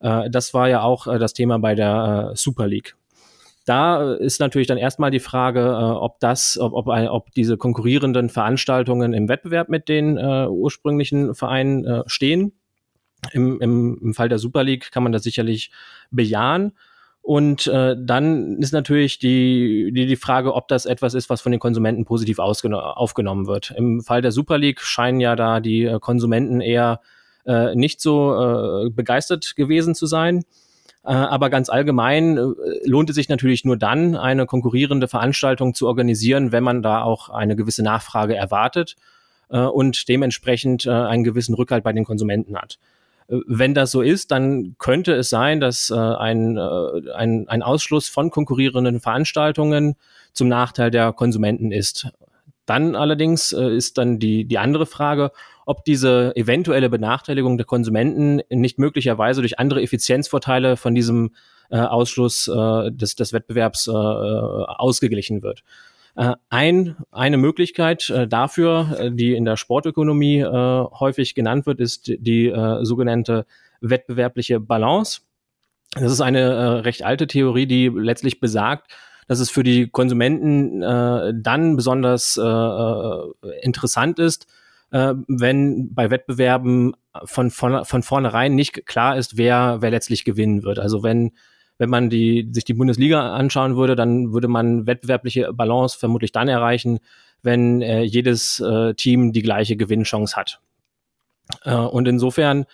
Äh, 0.00 0.30
das 0.30 0.54
war 0.54 0.68
ja 0.68 0.82
auch 0.82 1.06
äh, 1.06 1.18
das 1.18 1.34
Thema 1.34 1.58
bei 1.58 1.74
der 1.74 2.30
äh, 2.32 2.36
Super 2.36 2.66
League. 2.66 2.96
Da 3.64 4.14
ist 4.14 4.40
natürlich 4.40 4.66
dann 4.66 4.78
erstmal 4.78 5.10
die 5.10 5.20
Frage, 5.20 5.60
äh, 5.60 5.64
ob 5.64 6.20
das, 6.20 6.58
ob, 6.58 6.72
ob, 6.72 6.88
ob 6.88 7.32
diese 7.32 7.56
konkurrierenden 7.56 8.28
Veranstaltungen 8.30 9.12
im 9.12 9.28
Wettbewerb 9.28 9.68
mit 9.68 9.88
den 9.88 10.16
äh, 10.16 10.46
ursprünglichen 10.48 11.34
Vereinen 11.34 11.84
äh, 11.84 12.02
stehen 12.06 12.52
im, 13.32 13.60
im, 13.60 13.98
Im 14.00 14.14
Fall 14.14 14.28
der 14.28 14.38
Super 14.38 14.62
League 14.62 14.90
kann 14.90 15.02
man 15.02 15.12
das 15.12 15.22
sicherlich 15.22 15.70
bejahen. 16.10 16.72
Und 17.28 17.66
äh, 17.66 17.94
dann 17.94 18.56
ist 18.56 18.72
natürlich 18.72 19.18
die, 19.18 19.90
die, 19.92 20.06
die 20.06 20.16
Frage, 20.16 20.54
ob 20.54 20.66
das 20.66 20.86
etwas 20.86 21.12
ist, 21.12 21.28
was 21.28 21.42
von 21.42 21.52
den 21.52 21.60
Konsumenten 21.60 22.06
positiv 22.06 22.38
aufgenommen 22.38 23.46
wird. 23.46 23.74
Im 23.76 24.00
Fall 24.00 24.22
der 24.22 24.32
Super 24.32 24.56
League 24.56 24.80
scheinen 24.80 25.20
ja 25.20 25.36
da 25.36 25.60
die 25.60 25.84
äh, 25.84 25.98
Konsumenten 26.00 26.62
eher 26.62 27.02
äh, 27.44 27.74
nicht 27.74 28.00
so 28.00 28.86
äh, 28.86 28.88
begeistert 28.88 29.56
gewesen 29.56 29.94
zu 29.94 30.06
sein. 30.06 30.44
Äh, 31.04 31.08
aber 31.08 31.50
ganz 31.50 31.68
allgemein 31.68 32.38
äh, 32.38 32.42
lohnt 32.86 33.10
es 33.10 33.16
sich 33.16 33.28
natürlich 33.28 33.62
nur 33.62 33.76
dann, 33.76 34.16
eine 34.16 34.46
konkurrierende 34.46 35.06
Veranstaltung 35.06 35.74
zu 35.74 35.86
organisieren, 35.86 36.50
wenn 36.50 36.64
man 36.64 36.80
da 36.80 37.02
auch 37.02 37.28
eine 37.28 37.56
gewisse 37.56 37.82
Nachfrage 37.82 38.36
erwartet 38.36 38.96
äh, 39.50 39.58
und 39.58 40.08
dementsprechend 40.08 40.86
äh, 40.86 40.92
einen 40.92 41.24
gewissen 41.24 41.54
Rückhalt 41.54 41.84
bei 41.84 41.92
den 41.92 42.06
Konsumenten 42.06 42.56
hat. 42.56 42.78
Wenn 43.28 43.74
das 43.74 43.90
so 43.90 44.00
ist, 44.00 44.30
dann 44.30 44.74
könnte 44.78 45.12
es 45.12 45.28
sein, 45.28 45.60
dass 45.60 45.90
äh, 45.90 45.94
ein, 45.94 46.56
äh, 46.56 47.12
ein, 47.12 47.46
ein 47.48 47.62
Ausschluss 47.62 48.08
von 48.08 48.30
konkurrierenden 48.30 49.00
Veranstaltungen 49.00 49.96
zum 50.32 50.48
Nachteil 50.48 50.90
der 50.90 51.12
Konsumenten 51.12 51.70
ist. 51.70 52.08
Dann 52.64 52.96
allerdings 52.96 53.52
äh, 53.52 53.74
ist 53.76 53.98
dann 53.98 54.18
die, 54.18 54.46
die 54.46 54.58
andere 54.58 54.86
Frage, 54.86 55.30
ob 55.66 55.84
diese 55.84 56.34
eventuelle 56.36 56.88
Benachteiligung 56.88 57.58
der 57.58 57.66
Konsumenten 57.66 58.40
nicht 58.50 58.78
möglicherweise 58.78 59.42
durch 59.42 59.58
andere 59.58 59.82
Effizienzvorteile 59.82 60.78
von 60.78 60.94
diesem 60.94 61.34
äh, 61.70 61.78
Ausschluss 61.78 62.48
äh, 62.48 62.90
des, 62.90 63.14
des 63.14 63.32
Wettbewerbs 63.34 63.88
äh, 63.88 63.90
ausgeglichen 63.90 65.42
wird. 65.42 65.64
Äh, 66.18 66.34
ein, 66.50 66.96
eine 67.12 67.36
Möglichkeit 67.36 68.10
äh, 68.10 68.26
dafür, 68.26 68.98
äh, 68.98 69.12
die 69.12 69.36
in 69.36 69.44
der 69.44 69.56
Sportökonomie 69.56 70.44
häufig 70.44 71.36
genannt 71.36 71.64
wird, 71.66 71.78
ist 71.78 72.08
die 72.08 72.52
sogenannte 72.82 73.46
wettbewerbliche 73.80 74.58
Balance. 74.58 75.20
Das 75.92 76.10
ist 76.10 76.20
eine 76.20 76.84
recht 76.84 77.04
alte 77.04 77.28
Theorie, 77.28 77.66
die 77.66 77.88
letztlich 77.88 78.40
besagt, 78.40 78.90
dass 79.28 79.38
es 79.38 79.50
für 79.50 79.62
die 79.62 79.88
Konsumenten 79.88 80.80
dann 80.80 81.76
besonders 81.76 82.36
interessant 83.62 84.18
ist, 84.18 84.46
wenn 84.90 85.94
bei 85.94 86.10
Wettbewerben 86.10 86.94
von, 87.24 87.50
von, 87.50 87.84
von 87.84 88.02
vornherein 88.02 88.54
nicht 88.54 88.86
klar 88.86 89.16
ist, 89.16 89.38
wer, 89.38 89.78
wer 89.80 89.90
letztlich 89.90 90.24
gewinnen 90.24 90.62
wird. 90.62 90.78
Also 90.78 91.02
wenn, 91.02 91.32
wenn 91.78 91.90
man 91.90 92.10
die, 92.10 92.48
sich 92.52 92.64
die 92.64 92.74
Bundesliga 92.74 93.32
anschauen 93.34 93.76
würde, 93.76 93.96
dann 93.96 94.32
würde 94.32 94.48
man 94.48 94.86
wettbewerbliche 94.86 95.52
Balance 95.52 95.98
vermutlich 95.98 96.32
dann 96.32 96.48
erreichen, 96.48 96.98
wenn 97.42 97.82
äh, 97.82 98.02
jedes 98.02 98.60
äh, 98.60 98.94
Team 98.94 99.32
die 99.32 99.42
gleiche 99.42 99.76
Gewinnchance 99.76 100.36
hat. 100.36 100.60
Äh, 101.64 101.74
und 101.74 102.06
insofern 102.08 102.66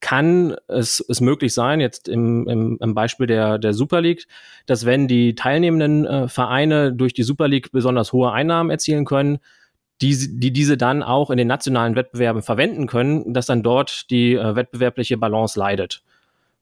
kann 0.00 0.56
es, 0.68 1.04
es 1.08 1.20
möglich 1.20 1.54
sein, 1.54 1.80
jetzt 1.80 2.08
im, 2.08 2.46
im, 2.48 2.78
im 2.80 2.94
Beispiel 2.94 3.26
der, 3.26 3.58
der 3.58 3.72
Super 3.72 4.00
League, 4.00 4.26
dass 4.66 4.86
wenn 4.86 5.08
die 5.08 5.34
teilnehmenden 5.34 6.06
äh, 6.06 6.28
Vereine 6.28 6.92
durch 6.92 7.14
die 7.14 7.24
Super 7.24 7.48
League 7.48 7.72
besonders 7.72 8.12
hohe 8.12 8.32
Einnahmen 8.32 8.70
erzielen 8.70 9.04
können, 9.04 9.38
die, 10.00 10.38
die 10.38 10.52
diese 10.52 10.76
dann 10.76 11.02
auch 11.02 11.30
in 11.30 11.38
den 11.38 11.48
nationalen 11.48 11.96
Wettbewerben 11.96 12.42
verwenden 12.42 12.86
können, 12.86 13.34
dass 13.34 13.46
dann 13.46 13.64
dort 13.64 14.10
die 14.10 14.34
äh, 14.34 14.54
wettbewerbliche 14.54 15.16
Balance 15.16 15.58
leidet. 15.58 16.02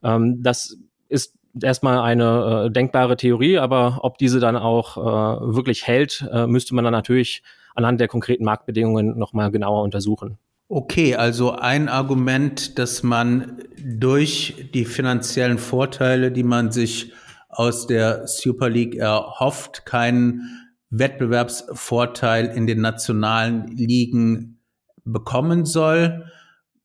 Ähm, 0.03 0.43
das 0.43 0.79
ist 1.09 1.35
erstmal 1.62 2.00
eine 2.00 2.66
äh, 2.66 2.70
denkbare 2.70 3.16
Theorie, 3.16 3.58
aber 3.58 4.00
ob 4.02 4.18
diese 4.18 4.40
dann 4.40 4.56
auch 4.56 4.96
äh, 4.96 5.54
wirklich 5.54 5.86
hält, 5.86 6.26
äh, 6.32 6.46
müsste 6.46 6.75
man 6.75 6.84
dann 6.84 6.92
natürlich 6.92 7.42
anhand 7.75 8.00
der 8.00 8.08
konkreten 8.08 8.44
Marktbedingungen 8.44 9.18
nochmal 9.18 9.50
genauer 9.50 9.82
untersuchen. 9.82 10.38
Okay, 10.68 11.14
also 11.14 11.52
ein 11.52 11.88
Argument, 11.88 12.78
dass 12.78 13.04
man 13.04 13.62
durch 13.78 14.70
die 14.75 14.84
finanziellen 14.84 15.58
Vorteile, 15.58 16.32
die 16.32 16.42
man 16.42 16.72
sich 16.72 17.12
aus 17.48 17.86
der 17.86 18.26
Super 18.26 18.68
League 18.68 18.96
erhofft, 18.96 19.86
keinen 19.86 20.42
Wettbewerbsvorteil 20.90 22.46
in 22.46 22.66
den 22.66 22.80
nationalen 22.80 23.68
Ligen 23.68 24.60
bekommen 25.04 25.64
soll. 25.64 26.26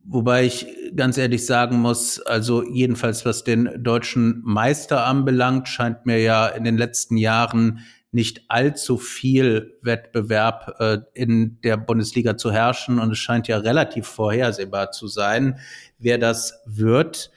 Wobei 0.04 0.46
ich 0.46 0.68
ganz 0.96 1.18
ehrlich 1.18 1.46
sagen 1.46 1.78
muss, 1.80 2.20
also 2.20 2.64
jedenfalls 2.64 3.26
was 3.26 3.44
den 3.44 3.84
deutschen 3.84 4.42
Meister 4.44 5.06
anbelangt, 5.06 5.68
scheint 5.68 6.06
mir 6.06 6.20
ja 6.20 6.48
in 6.48 6.64
den 6.64 6.78
letzten 6.78 7.18
Jahren 7.18 7.80
nicht 8.12 8.44
allzu 8.50 8.98
viel 8.98 9.78
Wettbewerb 9.82 10.76
äh, 10.80 10.98
in 11.14 11.62
der 11.62 11.78
Bundesliga 11.78 12.36
zu 12.36 12.52
herrschen 12.52 13.00
und 13.00 13.12
es 13.12 13.20
scheint 13.20 13.48
ja 13.48 13.58
relativ 13.58 14.06
vorhersehbar 14.08 14.92
zu 14.92 15.08
sein, 15.08 15.60
wer 15.98 16.18
das 16.18 16.62
wird. 16.66 17.32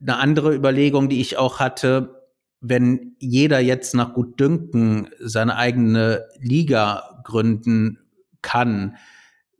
Eine 0.00 0.16
andere 0.16 0.54
Überlegung, 0.54 1.08
die 1.08 1.20
ich 1.20 1.38
auch 1.38 1.58
hatte, 1.58 2.28
wenn 2.60 3.16
jeder 3.18 3.60
jetzt 3.60 3.94
nach 3.94 4.14
Gutdünken 4.14 5.08
seine 5.20 5.56
eigene 5.56 6.26
Liga 6.38 7.22
gründen 7.24 7.98
kann, 8.42 8.96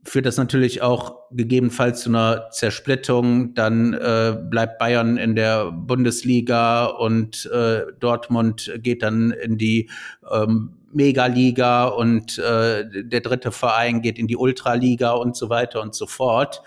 führt 0.09 0.27
das 0.27 0.37
natürlich 0.37 0.83
auch 0.83 1.17
gegebenenfalls 1.31 2.00
zu 2.00 2.09
einer 2.09 2.50
Zersplittung. 2.50 3.55
Dann 3.55 3.93
äh, 3.93 4.37
bleibt 4.41 4.79
Bayern 4.79 5.17
in 5.17 5.37
der 5.37 5.71
Bundesliga 5.71 6.87
und 6.87 7.47
äh, 7.53 7.83
Dortmund 8.00 8.73
geht 8.79 9.03
dann 9.03 9.31
in 9.31 9.59
die 9.59 9.91
ähm, 10.31 10.75
Megaliga 10.93 11.87
und 11.87 12.38
äh, 12.38 13.05
der 13.05 13.21
dritte 13.21 13.53
Verein 13.53 14.00
geht 14.00 14.19
in 14.19 14.27
die 14.27 14.37
Ultraliga 14.37 15.12
und 15.12 15.37
so 15.37 15.50
weiter 15.50 15.83
und 15.83 15.95
so 15.95 16.07
fort. 16.07 16.62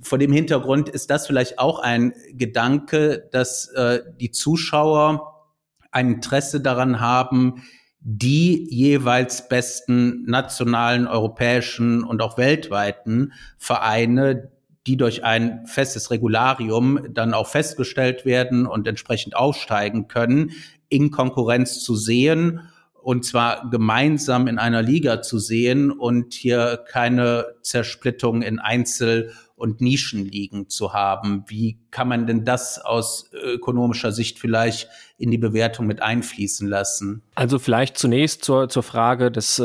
Vor 0.00 0.18
dem 0.18 0.32
Hintergrund 0.32 0.88
ist 0.88 1.10
das 1.10 1.26
vielleicht 1.26 1.58
auch 1.58 1.78
ein 1.78 2.12
Gedanke, 2.32 3.28
dass 3.32 3.68
äh, 3.68 4.00
die 4.20 4.30
Zuschauer 4.30 5.46
ein 5.90 6.14
Interesse 6.14 6.60
daran 6.60 7.00
haben, 7.00 7.62
die 8.06 8.68
jeweils 8.70 9.48
besten 9.48 10.24
nationalen, 10.26 11.06
europäischen 11.06 12.04
und 12.04 12.20
auch 12.20 12.36
weltweiten 12.36 13.32
Vereine, 13.56 14.50
die 14.86 14.98
durch 14.98 15.24
ein 15.24 15.66
festes 15.66 16.10
Regularium 16.10 17.00
dann 17.10 17.32
auch 17.32 17.48
festgestellt 17.48 18.26
werden 18.26 18.66
und 18.66 18.86
entsprechend 18.86 19.34
aufsteigen 19.34 20.06
können, 20.06 20.50
in 20.90 21.10
Konkurrenz 21.10 21.82
zu 21.82 21.96
sehen 21.96 22.60
und 23.04 23.24
zwar 23.24 23.70
gemeinsam 23.70 24.48
in 24.48 24.58
einer 24.58 24.82
Liga 24.82 25.22
zu 25.22 25.38
sehen 25.38 25.90
und 25.90 26.32
hier 26.34 26.84
keine 26.90 27.46
Zersplittung 27.62 28.42
in 28.42 28.58
Einzel- 28.58 29.32
und 29.56 29.80
Nischenligen 29.80 30.68
zu 30.68 30.92
haben. 30.92 31.44
Wie 31.46 31.78
kann 31.90 32.08
man 32.08 32.26
denn 32.26 32.44
das 32.44 32.84
aus 32.84 33.30
ökonomischer 33.32 34.10
Sicht 34.10 34.40
vielleicht 34.40 34.88
in 35.16 35.30
die 35.30 35.38
Bewertung 35.38 35.86
mit 35.86 36.02
einfließen 36.02 36.68
lassen? 36.68 37.22
Also 37.36 37.60
vielleicht 37.60 37.96
zunächst 37.96 38.44
zur, 38.44 38.68
zur 38.68 38.82
Frage 38.82 39.30
des, 39.30 39.60
äh, 39.60 39.62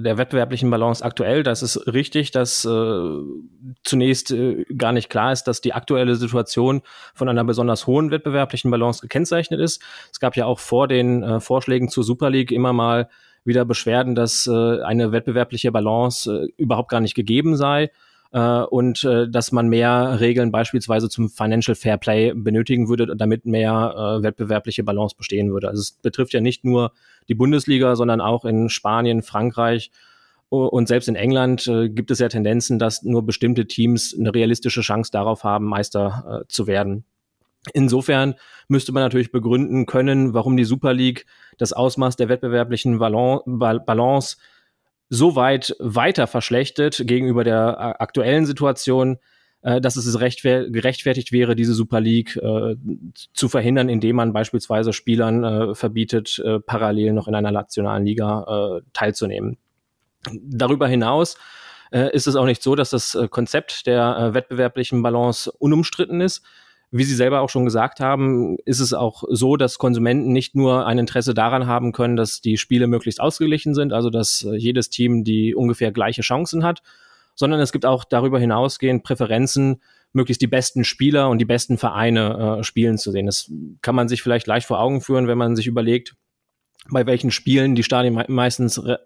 der 0.00 0.16
wettbewerblichen 0.16 0.70
Balance 0.70 1.04
aktuell. 1.04 1.42
Das 1.42 1.62
ist 1.62 1.88
richtig, 1.92 2.30
dass 2.30 2.64
äh, 2.64 3.18
zunächst 3.82 4.30
äh, 4.30 4.64
gar 4.76 4.92
nicht 4.92 5.10
klar 5.10 5.32
ist, 5.32 5.44
dass 5.44 5.60
die 5.60 5.72
aktuelle 5.72 6.14
Situation 6.14 6.82
von 7.14 7.28
einer 7.28 7.44
besonders 7.44 7.88
hohen 7.88 8.12
wettbewerblichen 8.12 8.70
Balance 8.70 9.00
gekennzeichnet 9.00 9.60
ist. 9.60 9.82
Es 10.12 10.20
gab 10.20 10.36
ja 10.36 10.46
auch 10.46 10.60
vor 10.60 10.86
den 10.86 11.24
äh, 11.24 11.40
Vorschlägen 11.40 11.88
zur 11.88 12.04
Super 12.04 12.30
League 12.30 12.52
immer 12.52 12.72
mal 12.72 13.08
wieder 13.44 13.64
Beschwerden, 13.64 14.14
dass 14.14 14.46
äh, 14.46 14.82
eine 14.82 15.10
wettbewerbliche 15.10 15.72
Balance 15.72 16.30
äh, 16.30 16.62
überhaupt 16.62 16.90
gar 16.90 17.00
nicht 17.00 17.14
gegeben 17.14 17.56
sei 17.56 17.90
äh, 18.36 18.64
und 18.64 19.02
äh, 19.04 19.28
dass 19.30 19.50
man 19.50 19.68
mehr 19.68 20.20
Regeln 20.20 20.52
beispielsweise 20.52 21.08
zum 21.08 21.30
Financial 21.30 21.74
Fair 21.74 21.96
Play 21.96 22.34
benötigen 22.34 22.86
würde, 22.86 23.16
damit 23.16 23.46
mehr 23.46 23.94
äh, 23.96 24.22
wettbewerbliche 24.22 24.84
Balance 24.84 25.16
bestehen 25.16 25.50
würde. 25.52 25.68
Also 25.68 25.80
es 25.80 25.92
betrifft 25.92 26.34
ja 26.34 26.42
nicht 26.42 26.62
nur 26.62 26.92
die 27.28 27.34
Bundesliga, 27.34 27.96
sondern 27.96 28.20
auch 28.20 28.44
in 28.44 28.68
Spanien, 28.68 29.22
Frankreich 29.22 29.90
und 30.50 30.86
selbst 30.86 31.08
in 31.08 31.16
England 31.16 31.66
äh, 31.66 31.88
gibt 31.88 32.10
es 32.10 32.18
ja 32.18 32.28
Tendenzen, 32.28 32.78
dass 32.78 33.02
nur 33.02 33.24
bestimmte 33.24 33.66
Teams 33.66 34.14
eine 34.16 34.32
realistische 34.32 34.82
Chance 34.82 35.10
darauf 35.10 35.42
haben, 35.42 35.64
Meister 35.64 36.42
äh, 36.42 36.48
zu 36.48 36.66
werden. 36.66 37.04
Insofern 37.72 38.34
müsste 38.68 38.92
man 38.92 39.02
natürlich 39.02 39.32
begründen 39.32 39.86
können, 39.86 40.34
warum 40.34 40.56
die 40.56 40.64
Super 40.64 40.92
League 40.92 41.26
das 41.58 41.72
Ausmaß 41.72 42.14
der 42.16 42.28
wettbewerblichen 42.28 42.98
Balance 42.98 44.36
so 45.08 45.36
weit 45.36 45.74
weiter 45.78 46.26
verschlechtert 46.26 47.02
gegenüber 47.06 47.44
der 47.44 47.76
äh, 47.78 48.02
aktuellen 48.02 48.46
Situation, 48.46 49.18
äh, 49.62 49.80
dass 49.80 49.96
es 49.96 50.18
gerechtfertigt 50.18 51.32
wäre, 51.32 51.56
diese 51.56 51.74
Super 51.74 52.00
League 52.00 52.36
äh, 52.36 52.76
zu 53.32 53.48
verhindern, 53.48 53.88
indem 53.88 54.16
man 54.16 54.32
beispielsweise 54.32 54.92
Spielern 54.92 55.44
äh, 55.44 55.74
verbietet, 55.74 56.42
äh, 56.44 56.60
parallel 56.60 57.12
noch 57.12 57.28
in 57.28 57.34
einer 57.34 57.52
nationalen 57.52 58.04
Liga 58.04 58.78
äh, 58.78 58.82
teilzunehmen. 58.92 59.58
Darüber 60.32 60.88
hinaus 60.88 61.36
ist 61.92 62.26
es 62.26 62.34
auch 62.34 62.46
nicht 62.46 62.64
so, 62.64 62.74
dass 62.74 62.90
das 62.90 63.16
Konzept 63.30 63.86
der 63.86 64.34
wettbewerblichen 64.34 65.04
Balance 65.04 65.52
unumstritten 65.52 66.20
ist. 66.20 66.42
Wie 66.92 67.04
Sie 67.04 67.14
selber 67.14 67.40
auch 67.40 67.50
schon 67.50 67.64
gesagt 67.64 68.00
haben, 68.00 68.58
ist 68.64 68.80
es 68.80 68.94
auch 68.94 69.24
so, 69.28 69.56
dass 69.56 69.78
Konsumenten 69.78 70.32
nicht 70.32 70.54
nur 70.54 70.86
ein 70.86 70.98
Interesse 70.98 71.34
daran 71.34 71.66
haben 71.66 71.92
können, 71.92 72.16
dass 72.16 72.40
die 72.40 72.56
Spiele 72.56 72.86
möglichst 72.86 73.20
ausgeglichen 73.20 73.74
sind, 73.74 73.92
also 73.92 74.08
dass 74.08 74.44
äh, 74.44 74.56
jedes 74.56 74.88
Team 74.88 75.24
die 75.24 75.54
ungefähr 75.54 75.90
gleiche 75.90 76.22
Chancen 76.22 76.62
hat, 76.62 76.82
sondern 77.34 77.60
es 77.60 77.72
gibt 77.72 77.86
auch 77.86 78.04
darüber 78.04 78.38
hinausgehend 78.38 79.02
Präferenzen, 79.02 79.82
möglichst 80.12 80.40
die 80.40 80.46
besten 80.46 80.84
Spieler 80.84 81.28
und 81.28 81.38
die 81.38 81.44
besten 81.44 81.76
Vereine 81.76 82.58
äh, 82.60 82.62
spielen 82.64 82.98
zu 82.98 83.10
sehen. 83.10 83.26
Das 83.26 83.50
kann 83.82 83.94
man 83.94 84.08
sich 84.08 84.22
vielleicht 84.22 84.46
leicht 84.46 84.66
vor 84.66 84.80
Augen 84.80 85.00
führen, 85.00 85.26
wenn 85.26 85.38
man 85.38 85.56
sich 85.56 85.66
überlegt, 85.66 86.14
bei 86.90 87.06
welchen 87.06 87.30
Spielen 87.30 87.74
die 87.74 87.82
Stadien 87.82 88.24
meistens 88.28 88.84
re 88.84 89.00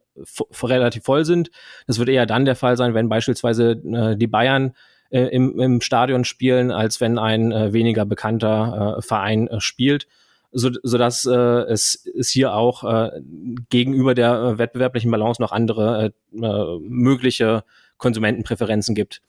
relativ 0.63 1.05
voll 1.05 1.25
sind. 1.25 1.51
Das 1.87 1.99
wird 1.99 2.11
eher 2.11 2.27
dann 2.27 2.45
der 2.45 2.57
Fall 2.57 2.77
sein, 2.77 2.93
wenn 2.93 3.09
beispielsweise 3.09 3.71
äh, 3.71 4.17
die 4.17 4.27
Bayern 4.27 4.75
äh, 5.11 5.23
im, 5.27 5.59
im 5.61 5.81
Stadion 5.81 6.25
spielen, 6.25 6.71
als 6.71 7.01
wenn 7.01 7.19
ein 7.19 7.53
äh, 7.53 7.73
weniger 7.73 8.05
bekannter 8.05 8.97
äh, 8.99 9.03
Verein 9.03 9.49
äh, 9.49 9.61
spielt. 9.61 10.07
So, 10.53 10.71
so 10.83 10.99
äh, 10.99 11.63
es, 11.71 12.07
es 12.19 12.31
hier 12.31 12.55
auch 12.55 12.83
äh, 12.83 13.21
gegenüber 13.69 14.15
der 14.15 14.35
äh, 14.35 14.59
wettbewerblichen 14.59 15.11
Balance 15.11 15.41
noch 15.41 15.53
andere 15.53 16.13
äh, 16.33 16.45
äh, 16.45 16.79
mögliche 16.81 17.63
Konsumentenpräferenzen 17.99 18.95
gibt. 18.95 19.23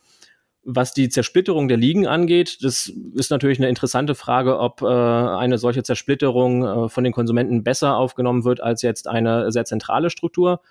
Was 0.63 0.93
die 0.93 1.09
Zersplitterung 1.09 1.67
der 1.67 1.77
Ligen 1.77 2.05
angeht, 2.05 2.63
das 2.63 2.91
ist 3.15 3.31
natürlich 3.31 3.59
eine 3.59 3.69
interessante 3.69 4.13
Frage, 4.13 4.59
ob 4.59 4.83
äh, 4.83 4.85
eine 4.85 5.57
solche 5.57 5.81
Zersplitterung 5.81 6.63
äh, 6.63 6.89
von 6.89 7.03
den 7.03 7.13
Konsumenten 7.13 7.63
besser 7.63 7.97
aufgenommen 7.97 8.43
wird 8.43 8.61
als 8.61 8.83
jetzt 8.83 9.07
eine 9.07 9.51
sehr 9.51 9.65
zentrale 9.65 10.11
Struktur. 10.11 10.61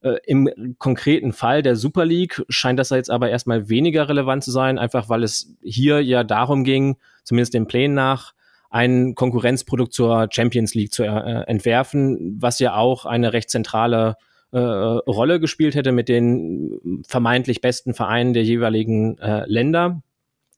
Äh, 0.00 0.16
Im 0.26 0.76
konkreten 0.78 1.32
Fall 1.32 1.62
der 1.62 1.76
Super 1.76 2.04
League 2.04 2.42
scheint 2.48 2.78
das 2.78 2.90
jetzt 2.90 3.10
aber 3.10 3.30
erstmal 3.30 3.68
weniger 3.68 4.08
relevant 4.08 4.44
zu 4.44 4.50
sein, 4.50 4.78
einfach 4.78 5.08
weil 5.08 5.22
es 5.22 5.56
hier 5.62 6.00
ja 6.00 6.24
darum 6.24 6.64
ging, 6.64 6.96
zumindest 7.24 7.54
den 7.54 7.66
Plänen 7.66 7.94
nach, 7.94 8.32
ein 8.70 9.14
Konkurrenzprodukt 9.14 9.92
zur 9.92 10.28
Champions 10.30 10.74
League 10.74 10.92
zu 10.92 11.02
äh, 11.02 11.42
entwerfen, 11.46 12.36
was 12.40 12.58
ja 12.58 12.74
auch 12.76 13.06
eine 13.06 13.32
recht 13.32 13.50
zentrale 13.50 14.16
äh, 14.52 14.58
Rolle 14.58 15.40
gespielt 15.40 15.74
hätte 15.74 15.92
mit 15.92 16.08
den 16.08 17.02
vermeintlich 17.06 17.60
besten 17.60 17.94
Vereinen 17.94 18.34
der 18.34 18.44
jeweiligen 18.44 19.18
äh, 19.18 19.44
Länder. 19.46 20.02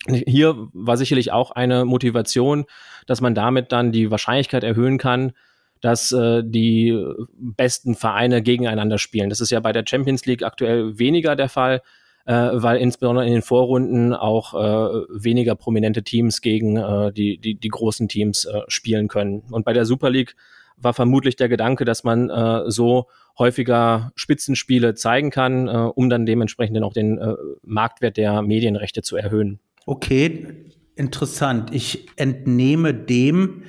Hier 0.07 0.69
war 0.73 0.97
sicherlich 0.97 1.31
auch 1.31 1.51
eine 1.51 1.85
Motivation, 1.85 2.65
dass 3.07 3.21
man 3.21 3.35
damit 3.35 3.73
dann 3.73 3.93
die 3.93 4.11
Wahrscheinlichkeit 4.11 4.65
erhöhen 4.65 4.99
kann, 4.99 5.33
dass 5.81 6.13
äh, 6.13 6.43
die 6.45 6.97
besten 7.33 7.95
Vereine 7.95 8.43
gegeneinander 8.43 8.99
spielen. 8.99 9.31
Das 9.31 9.41
ist 9.41 9.51
ja 9.51 9.61
bei 9.61 9.73
der 9.73 9.85
Champions 9.87 10.27
League 10.27 10.43
aktuell 10.43 10.99
weniger 10.99 11.37
der 11.37 11.49
Fall, 11.49 11.83
äh, 12.27 12.33
weil 12.35 12.79
insbesondere 12.79 13.27
in 13.27 13.33
den 13.33 13.43
Vorrunden 13.43 14.13
auch 14.13 14.55
äh, 14.55 15.05
weniger 15.09 15.55
prominente 15.55 16.03
Teams 16.03 16.41
gegen 16.41 16.77
äh, 16.77 17.13
die, 17.13 17.39
die, 17.39 17.55
die 17.55 17.69
großen 17.69 18.09
Teams 18.09 18.45
äh, 18.45 18.61
spielen 18.69 19.09
können. 19.09 19.43
Und 19.51 19.65
bei 19.65 19.73
der 19.73 19.87
Super 19.87 20.11
League 20.11 20.37
war 20.77 20.95
vermutlich 20.95 21.37
der 21.37 21.49
Gedanke, 21.49 21.85
dass 21.85 22.05
man 22.05 22.31
äh, 22.31 22.71
so 22.71 23.07
häufiger 23.39 24.13
Spitzenspiele 24.17 24.95
zeigen 24.95 25.31
kann, 25.31 25.69
äh, 25.69 25.71
um 25.71 26.11
dann 26.11 26.27
dementsprechend 26.27 26.83
auch 26.83 26.93
den 26.93 27.19
äh, 27.19 27.35
Marktwert 27.63 28.17
der 28.17 28.43
Medienrechte 28.43 29.03
zu 29.03 29.17
erhöhen. 29.17 29.61
Okay, 29.87 30.47
interessant. 30.95 31.75
Ich 31.75 32.09
entnehme 32.17 32.95
dem, 32.95 33.65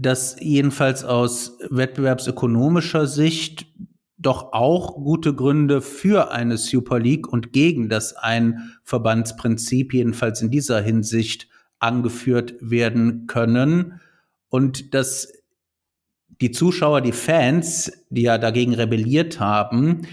dass 0.00 0.36
jedenfalls 0.40 1.04
aus 1.04 1.58
wettbewerbsökonomischer 1.68 3.06
Sicht 3.06 3.66
doch 4.16 4.52
auch 4.54 4.94
gute 4.94 5.34
Gründe 5.34 5.82
für 5.82 6.30
eine 6.30 6.56
Super 6.56 6.98
League 6.98 7.28
und 7.28 7.52
gegen 7.52 7.90
das 7.90 8.16
Ein-Verbandsprinzip 8.16 9.92
jedenfalls 9.92 10.40
in 10.40 10.50
dieser 10.50 10.80
Hinsicht 10.80 11.48
angeführt 11.78 12.54
werden 12.60 13.26
können. 13.26 14.00
Und 14.48 14.94
dass 14.94 15.32
die 16.40 16.50
Zuschauer, 16.50 17.02
die 17.02 17.12
Fans, 17.12 17.92
die 18.08 18.22
ja 18.22 18.38
dagegen 18.38 18.74
rebelliert 18.74 19.38
haben, 19.38 20.06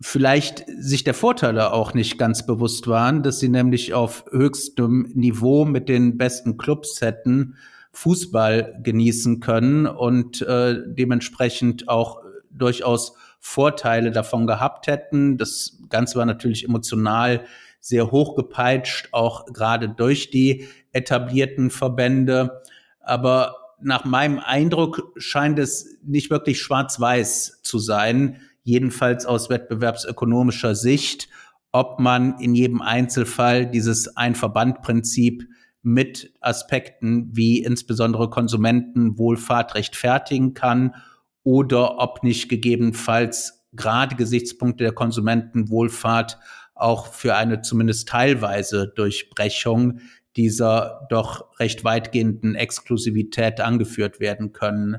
vielleicht 0.00 0.64
sich 0.78 1.02
der 1.02 1.14
Vorteile 1.14 1.72
auch 1.72 1.92
nicht 1.94 2.18
ganz 2.18 2.46
bewusst 2.46 2.86
waren, 2.86 3.24
dass 3.24 3.40
sie 3.40 3.48
nämlich 3.48 3.94
auf 3.94 4.24
höchstem 4.30 5.10
Niveau 5.14 5.64
mit 5.64 5.88
den 5.88 6.18
besten 6.18 6.56
Clubs 6.56 7.00
hätten 7.00 7.56
Fußball 7.92 8.80
genießen 8.82 9.40
können 9.40 9.86
und 9.86 10.42
äh, 10.42 10.76
dementsprechend 10.86 11.88
auch 11.88 12.22
durchaus 12.50 13.14
Vorteile 13.38 14.10
davon 14.10 14.46
gehabt 14.46 14.86
hätten. 14.86 15.36
Das 15.36 15.78
Ganze 15.88 16.18
war 16.18 16.26
natürlich 16.26 16.64
emotional 16.64 17.44
sehr 17.80 18.10
hochgepeitscht, 18.10 19.08
auch 19.12 19.46
gerade 19.46 19.88
durch 19.88 20.30
die 20.30 20.68
etablierten 20.92 21.70
Verbände. 21.70 22.62
Aber 23.00 23.56
nach 23.80 24.04
meinem 24.04 24.38
Eindruck 24.38 25.12
scheint 25.16 25.58
es 25.58 25.98
nicht 26.04 26.30
wirklich 26.30 26.60
schwarz-weiß 26.60 27.60
zu 27.62 27.78
sein, 27.78 28.40
jedenfalls 28.62 29.26
aus 29.26 29.50
wettbewerbsökonomischer 29.50 30.76
Sicht, 30.76 31.28
ob 31.72 31.98
man 31.98 32.38
in 32.38 32.54
jedem 32.54 32.80
Einzelfall 32.80 33.66
dieses 33.66 34.16
Ein-Verband-Prinzip 34.16 35.48
mit 35.82 36.32
Aspekten 36.40 37.28
wie 37.32 37.62
insbesondere 37.62 38.30
Konsumentenwohlfahrt 38.30 39.74
rechtfertigen 39.74 40.54
kann 40.54 40.94
oder 41.42 41.98
ob 41.98 42.22
nicht 42.22 42.48
gegebenenfalls 42.48 43.66
gerade 43.72 44.16
Gesichtspunkte 44.16 44.84
der 44.84 44.92
Konsumentenwohlfahrt 44.92 46.38
auch 46.74 47.06
für 47.06 47.34
eine 47.34 47.62
zumindest 47.62 48.08
teilweise 48.08 48.88
Durchbrechung 48.94 50.00
dieser 50.36 51.06
doch 51.10 51.58
recht 51.58 51.84
weitgehenden 51.84 52.54
Exklusivität 52.54 53.60
angeführt 53.60 54.20
werden 54.20 54.52
können. 54.52 54.98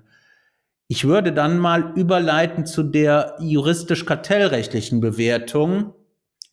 Ich 0.87 1.05
würde 1.05 1.33
dann 1.33 1.57
mal 1.57 1.93
überleiten 1.95 2.65
zu 2.65 2.83
der 2.83 3.35
juristisch-kartellrechtlichen 3.39 4.99
Bewertung, 4.99 5.93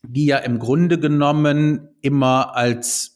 die 0.03 0.25
ja 0.25 0.37
im 0.37 0.57
Grunde 0.57 0.99
genommen 0.99 1.89
immer 2.01 2.55
als 2.55 3.10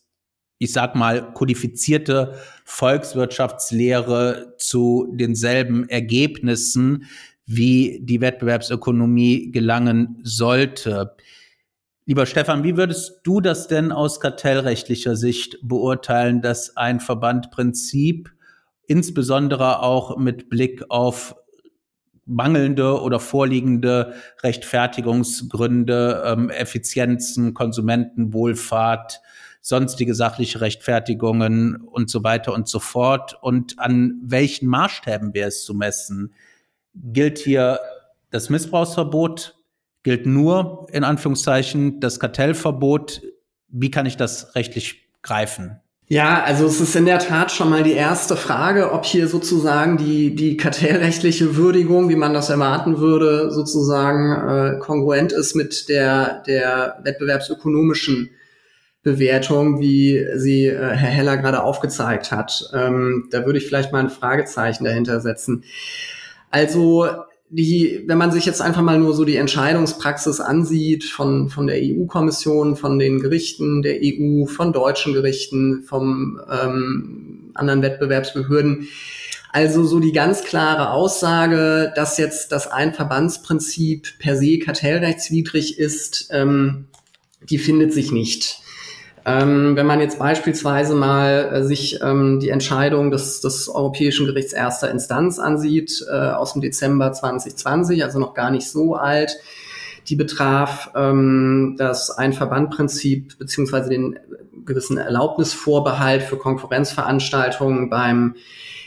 ich 0.58 0.72
sag 0.72 0.96
mal, 0.96 1.34
kodifizierte 1.34 2.36
Volkswirtschaftslehre 2.64 4.56
zu 4.58 5.08
denselben 5.12 5.90
Ergebnissen 5.90 7.06
wie 7.46 8.00
die 8.02 8.22
Wettbewerbsökonomie 8.22 9.52
gelangen 9.52 10.20
sollte. 10.24 11.16
Lieber 12.06 12.26
Stefan, 12.26 12.64
wie 12.64 12.78
würdest 12.78 13.22
du 13.24 13.42
das 13.42 13.68
denn 13.68 13.92
aus 13.92 14.20
kartellrechtlicher 14.20 15.16
Sicht 15.16 15.58
beurteilen, 15.62 16.42
dass 16.42 16.78
ein 16.78 17.00
Verbandprinzip 17.00 18.32
insbesondere 18.88 19.82
auch 19.82 20.18
mit 20.18 20.50
Blick 20.50 20.84
auf 20.90 21.36
mangelnde 22.26 23.02
oder 23.02 23.20
vorliegende 23.20 24.14
Rechtfertigungsgründe, 24.44 26.24
ähm, 26.26 26.50
Effizienzen, 26.50 27.54
Konsumentenwohlfahrt, 27.54 29.22
sonstige 29.66 30.14
sachliche 30.14 30.62
Rechtfertigungen 30.62 31.78
und 31.78 32.12
so 32.12 32.24
weiter 32.24 32.54
und 32.54 32.68
so 32.68 32.78
fort. 32.78 33.36
Und 33.42 33.80
an 33.80 34.20
welchen 34.22 34.68
Maßstäben 34.68 35.34
wäre 35.34 35.48
es 35.48 35.64
zu 35.64 35.74
messen? 35.74 36.36
Gilt 36.94 37.40
hier 37.40 37.80
das 38.30 38.52
Missbrauchsverbot? 38.52 39.56
Gilt 40.04 40.28
nur 40.28 40.86
in 40.92 41.04
Anführungszeichen 41.04 42.00
das 42.00 42.20
Kartellverbot? 42.20 43.24
Wie 43.70 43.90
kann 43.90 44.06
ich 44.06 44.18
das 44.18 44.54
rechtlich 44.54 45.10
greifen? 45.24 45.80
Ja, 46.08 46.44
also 46.44 46.68
es 46.68 46.80
ist 46.80 46.96
in 46.96 47.08
der 47.08 47.18
Tat 47.18 47.52
schon 47.52 47.72
mal 47.72 47.82
die 47.82 47.94
erste 47.94 48.36
Frage, 48.36 48.92
ob 48.92 49.04
hier 49.04 49.28
sozusagen 49.28 49.98
die, 49.98 50.36
die 50.36 50.58
kartellrechtliche 50.58 51.56
Würdigung, 51.56 52.10
wie 52.10 52.16
man 52.16 52.36
das 52.36 52.52
erwarten 52.52 53.00
würde, 53.00 53.50
sozusagen 53.50 54.76
äh, 54.76 54.78
kongruent 54.78 55.32
ist 55.32 55.56
mit 55.56 55.90
der, 55.90 56.44
der 56.44 57.00
wettbewerbsökonomischen 57.02 58.30
Bewertung, 59.06 59.80
wie 59.80 60.26
sie 60.36 60.66
äh, 60.66 60.78
Herr 60.78 61.10
Heller 61.10 61.38
gerade 61.38 61.64
aufgezeigt 61.64 62.32
hat. 62.32 62.70
Ähm, 62.74 63.28
da 63.30 63.46
würde 63.46 63.60
ich 63.60 63.68
vielleicht 63.68 63.92
mal 63.92 64.00
ein 64.00 64.10
Fragezeichen 64.10 64.84
dahinter 64.84 65.22
setzen. 65.22 65.64
Also 66.50 67.08
die, 67.50 68.04
wenn 68.08 68.18
man 68.18 68.32
sich 68.32 68.48
jetzt 68.48 68.64
einfach 68.64 68.82
mal 68.82 68.98
nur 68.98 69.14
so 69.14 69.24
die 69.24 69.36
Entscheidungspraxis 69.36 70.40
ansieht 70.40 71.04
von, 71.04 71.50
von 71.50 71.68
der 71.68 71.78
EU-Kommission, 71.80 72.76
von 72.76 72.98
den 72.98 73.20
Gerichten 73.20 73.84
der 73.84 74.00
EU, 74.02 74.48
von 74.48 74.74
deutschen 74.74 75.14
Gerichten, 75.14 75.84
vom 75.84 76.42
ähm, 76.50 77.52
anderen 77.54 77.84
Wettbewerbsbehörden, 77.84 78.88
also 79.52 79.84
so 79.86 80.00
die 80.00 80.14
ganz 80.14 80.44
klare 80.44 80.90
Aussage, 80.90 81.94
dass 81.96 82.18
jetzt 82.18 82.52
das 82.52 82.68
Einverbandsprinzip 82.68 84.18
per 84.18 84.36
se 84.36 84.58
kartellrechtswidrig 84.58 85.78
ist, 85.78 86.30
ähm, 86.32 86.88
die 87.48 87.60
findet 87.60 87.94
sich 87.94 88.12
nicht. 88.12 88.65
Ähm, 89.28 89.76
wenn 89.76 89.88
man 89.88 90.02
jetzt 90.02 90.20
beispielsweise 90.20 90.94
mal 90.94 91.50
äh, 91.52 91.64
sich 91.64 92.00
ähm, 92.04 92.40
die 92.40 92.50
Entscheidung 92.50 93.10
des, 93.10 93.42
des 93.42 93.68
Europäischen 93.68 94.28
Gerichts 94.28 94.54
erster 94.54 94.92
Instanz 94.92 95.40
ansieht, 95.40 96.06
äh, 96.08 96.14
aus 96.14 96.54
dem 96.54 96.62
Dezember 96.62 97.12
2020, 97.12 98.04
also 98.04 98.20
noch 98.20 98.36
gar 98.36 98.52
nicht 98.52 98.70
so 98.70 98.94
alt, 98.94 99.36
die 100.08 100.16
betraf 100.16 100.92
ähm, 100.96 101.76
das 101.80 102.12
Ein-Verband-Prinzip 102.12 103.40
beziehungsweise 103.40 103.90
den 103.90 104.20
gewissen 104.64 104.98
Erlaubnisvorbehalt 104.98 106.22
für 106.22 106.38
Konkurrenzveranstaltungen 106.38 107.90
beim 107.90 108.36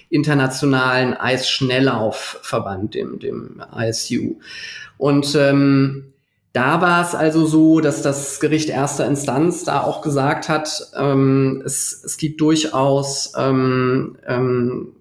internationalen 0.08 1.14
Eisschnelllaufverband, 1.14 2.94
dem, 2.94 3.18
dem 3.18 3.62
ISU. 3.76 4.36
Und 4.96 5.34
ähm, 5.34 6.12
da 6.52 6.80
war 6.80 7.02
es 7.04 7.14
also 7.14 7.46
so, 7.46 7.80
dass 7.80 8.02
das 8.02 8.40
Gericht 8.40 8.68
erster 8.68 9.06
Instanz 9.06 9.64
da 9.64 9.82
auch 9.82 10.00
gesagt 10.00 10.48
hat, 10.48 10.90
ähm, 10.96 11.62
es, 11.64 12.02
es 12.04 12.16
gibt 12.16 12.40
durchaus 12.40 13.32
ähm, 13.36 14.16
ähm, 14.26 14.94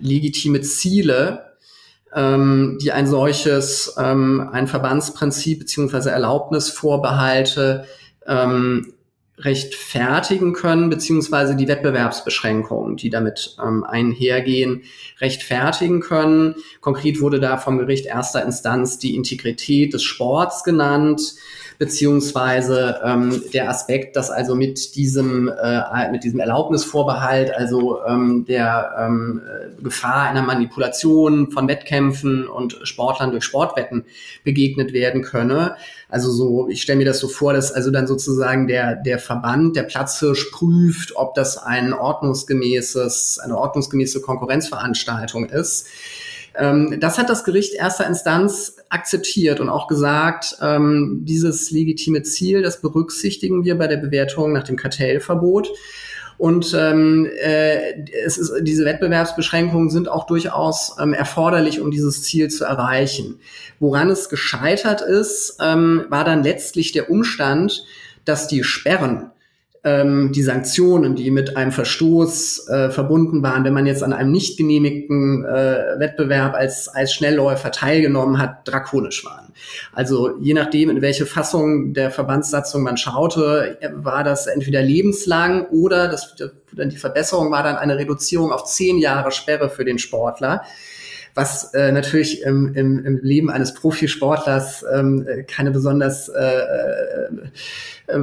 legitime 0.00 0.60
Ziele, 0.60 1.56
ähm, 2.14 2.78
die 2.80 2.92
ein 2.92 3.06
solches, 3.06 3.96
ähm, 3.98 4.48
ein 4.52 4.66
Verbandsprinzip 4.66 5.58
beziehungsweise 5.58 6.10
Erlaubnisvorbehalte 6.10 7.84
ähm, 8.26 8.94
rechtfertigen 9.40 10.52
können, 10.52 10.90
beziehungsweise 10.90 11.54
die 11.54 11.68
Wettbewerbsbeschränkungen, 11.68 12.96
die 12.96 13.10
damit 13.10 13.56
ähm, 13.64 13.84
einhergehen, 13.84 14.82
rechtfertigen 15.20 16.00
können. 16.00 16.56
Konkret 16.80 17.20
wurde 17.20 17.40
da 17.40 17.56
vom 17.56 17.78
Gericht 17.78 18.06
erster 18.06 18.44
Instanz 18.44 18.98
die 18.98 19.14
Integrität 19.14 19.94
des 19.94 20.02
Sports 20.02 20.64
genannt. 20.64 21.34
Beziehungsweise 21.78 23.00
ähm, 23.04 23.40
der 23.54 23.70
Aspekt, 23.70 24.16
dass 24.16 24.30
also 24.30 24.56
mit 24.56 24.96
diesem, 24.96 25.48
äh, 25.48 26.10
mit 26.10 26.24
diesem 26.24 26.40
Erlaubnisvorbehalt, 26.40 27.54
also 27.54 28.04
ähm, 28.04 28.44
der 28.46 28.96
ähm, 28.98 29.40
Gefahr 29.80 30.28
einer 30.28 30.42
Manipulation 30.42 31.52
von 31.52 31.68
Wettkämpfen 31.68 32.48
und 32.48 32.80
Sportlern 32.82 33.30
durch 33.30 33.44
Sportwetten 33.44 34.04
begegnet 34.42 34.92
werden 34.92 35.22
könne. 35.22 35.76
Also 36.08 36.32
so, 36.32 36.68
ich 36.68 36.82
stelle 36.82 36.98
mir 36.98 37.04
das 37.04 37.20
so 37.20 37.28
vor, 37.28 37.52
dass 37.52 37.70
also 37.70 37.92
dann 37.92 38.08
sozusagen 38.08 38.66
der, 38.66 38.96
der 38.96 39.20
Verband, 39.20 39.76
der 39.76 39.84
Platzhirsch 39.84 40.50
prüft, 40.50 41.14
ob 41.14 41.34
das 41.34 41.58
ein 41.58 41.92
ordnungsgemäßes, 41.92 43.38
eine 43.38 43.56
ordnungsgemäße 43.56 44.20
Konkurrenzveranstaltung 44.20 45.46
ist. 45.46 45.86
Ähm, 46.58 46.98
das 47.00 47.18
hat 47.18 47.30
das 47.30 47.44
Gericht 47.44 47.74
erster 47.74 48.06
Instanz 48.06 48.76
akzeptiert 48.88 49.60
und 49.60 49.68
auch 49.68 49.86
gesagt, 49.86 50.56
ähm, 50.60 51.20
dieses 51.22 51.70
legitime 51.70 52.22
Ziel, 52.22 52.62
das 52.62 52.80
berücksichtigen 52.80 53.64
wir 53.64 53.78
bei 53.78 53.86
der 53.86 53.98
Bewertung 53.98 54.52
nach 54.52 54.64
dem 54.64 54.76
Kartellverbot. 54.76 55.70
Und 56.36 56.72
ähm, 56.78 57.28
äh, 57.40 58.04
es 58.24 58.38
ist, 58.38 58.52
diese 58.62 58.84
Wettbewerbsbeschränkungen 58.84 59.90
sind 59.90 60.08
auch 60.08 60.26
durchaus 60.26 60.96
ähm, 61.00 61.12
erforderlich, 61.12 61.80
um 61.80 61.90
dieses 61.90 62.22
Ziel 62.22 62.48
zu 62.48 62.64
erreichen. 62.64 63.40
Woran 63.80 64.08
es 64.08 64.28
gescheitert 64.28 65.00
ist, 65.00 65.58
ähm, 65.60 66.06
war 66.08 66.24
dann 66.24 66.44
letztlich 66.44 66.92
der 66.92 67.10
Umstand, 67.10 67.84
dass 68.24 68.46
die 68.46 68.62
Sperren 68.62 69.32
ähm, 69.88 70.32
die 70.32 70.42
Sanktionen, 70.42 71.14
die 71.14 71.30
mit 71.30 71.56
einem 71.56 71.72
Verstoß 71.72 72.68
äh, 72.68 72.90
verbunden 72.90 73.42
waren, 73.42 73.64
wenn 73.64 73.72
man 73.72 73.86
jetzt 73.86 74.02
an 74.02 74.12
einem 74.12 74.30
nicht 74.30 74.56
genehmigten 74.56 75.44
äh, 75.44 75.98
Wettbewerb 75.98 76.54
als, 76.54 76.88
als 76.88 77.12
Schnellläufer 77.12 77.70
teilgenommen 77.70 78.38
hat, 78.38 78.66
drakonisch 78.68 79.24
waren. 79.24 79.52
Also 79.92 80.36
je 80.40 80.54
nachdem, 80.54 80.90
in 80.90 81.02
welche 81.02 81.26
Fassung 81.26 81.94
der 81.94 82.10
Verbandssatzung 82.10 82.82
man 82.82 82.96
schaute, 82.96 83.78
war 83.94 84.24
das 84.24 84.46
entweder 84.46 84.82
lebenslang 84.82 85.66
oder 85.70 86.08
das, 86.08 86.34
die 86.72 86.96
Verbesserung 86.96 87.50
war 87.50 87.62
dann 87.62 87.76
eine 87.76 87.96
Reduzierung 87.98 88.52
auf 88.52 88.64
zehn 88.64 88.98
Jahre 88.98 89.32
Sperre 89.32 89.70
für 89.70 89.84
den 89.84 89.98
Sportler 89.98 90.62
was 91.38 91.72
äh, 91.72 91.92
natürlich 91.92 92.42
im, 92.42 92.74
im, 92.74 93.04
im 93.04 93.20
Leben 93.22 93.48
eines 93.48 93.72
Profisportlers 93.72 94.84
ähm, 94.92 95.24
keine 95.46 95.70
besonders 95.70 96.28
äh, 96.28 96.42
äh, 96.42 97.28
äh, 98.08 98.20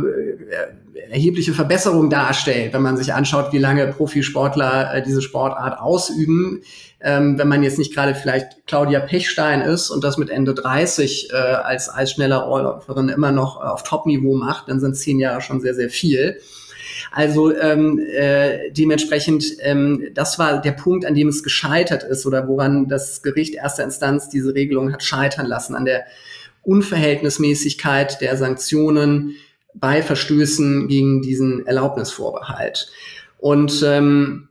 erhebliche 1.09 1.53
Verbesserung 1.53 2.09
darstellt, 2.09 2.73
wenn 2.73 2.81
man 2.81 2.97
sich 2.97 3.13
anschaut, 3.13 3.53
wie 3.53 3.57
lange 3.57 3.87
Profisportler 3.87 4.93
äh, 4.93 5.01
diese 5.01 5.21
Sportart 5.21 5.79
ausüben. 5.79 6.61
Ähm, 6.99 7.37
wenn 7.39 7.47
man 7.47 7.63
jetzt 7.63 7.77
nicht 7.77 7.93
gerade 7.93 8.15
vielleicht 8.15 8.67
Claudia 8.67 8.99
Pechstein 8.99 9.61
ist 9.61 9.91
und 9.91 10.03
das 10.03 10.17
mit 10.17 10.29
Ende 10.29 10.53
30 10.53 11.29
äh, 11.31 11.35
als, 11.35 11.87
als 11.87 12.11
schneller 12.11 12.43
Allläuferin 12.45 13.07
immer 13.07 13.31
noch 13.31 13.61
auf 13.61 13.83
Top-Niveau 13.83 14.35
macht, 14.35 14.67
dann 14.67 14.81
sind 14.81 14.97
zehn 14.97 15.19
Jahre 15.19 15.39
schon 15.39 15.61
sehr, 15.61 15.73
sehr 15.73 15.89
viel. 15.89 16.37
Also 17.11 17.55
ähm, 17.55 17.99
äh, 17.99 18.71
dementsprechend, 18.71 19.45
ähm, 19.61 20.07
das 20.13 20.39
war 20.39 20.61
der 20.61 20.71
Punkt, 20.71 21.05
an 21.05 21.15
dem 21.15 21.27
es 21.27 21.43
gescheitert 21.43 22.03
ist 22.03 22.25
oder 22.25 22.47
woran 22.47 22.87
das 22.87 23.21
Gericht 23.23 23.55
erster 23.55 23.83
Instanz 23.83 24.29
diese 24.29 24.53
Regelung 24.53 24.91
hat 24.91 25.03
scheitern 25.03 25.45
lassen, 25.45 25.75
an 25.75 25.85
der 25.85 26.05
Unverhältnismäßigkeit 26.63 28.21
der 28.21 28.37
Sanktionen 28.37 29.35
bei 29.73 30.01
Verstößen 30.01 30.87
gegen 30.87 31.21
diesen 31.21 31.65
Erlaubnisvorbehalt. 31.67 32.91
Und 33.37 33.83
ähm, 33.85 34.49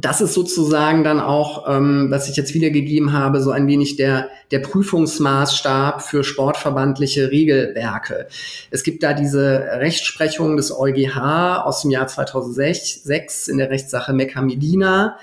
das 0.00 0.20
ist 0.20 0.34
sozusagen 0.34 1.04
dann 1.04 1.20
auch, 1.20 1.68
ähm, 1.68 2.08
was 2.10 2.28
ich 2.28 2.36
jetzt 2.36 2.54
wiedergegeben 2.54 3.12
habe, 3.12 3.40
so 3.40 3.50
ein 3.50 3.66
wenig 3.66 3.96
der, 3.96 4.28
der 4.50 4.58
Prüfungsmaßstab 4.58 6.02
für 6.02 6.24
sportverbandliche 6.24 7.30
Regelwerke. 7.30 8.26
Es 8.70 8.82
gibt 8.82 9.02
da 9.02 9.14
diese 9.14 9.66
Rechtsprechung 9.78 10.56
des 10.56 10.76
EuGH 10.76 11.64
aus 11.64 11.82
dem 11.82 11.90
Jahr 11.90 12.06
2006 12.06 13.48
in 13.48 13.58
der 13.58 13.70
Rechtssache 13.70 14.12
Mekka 14.12 14.42
Medina. 14.42 15.18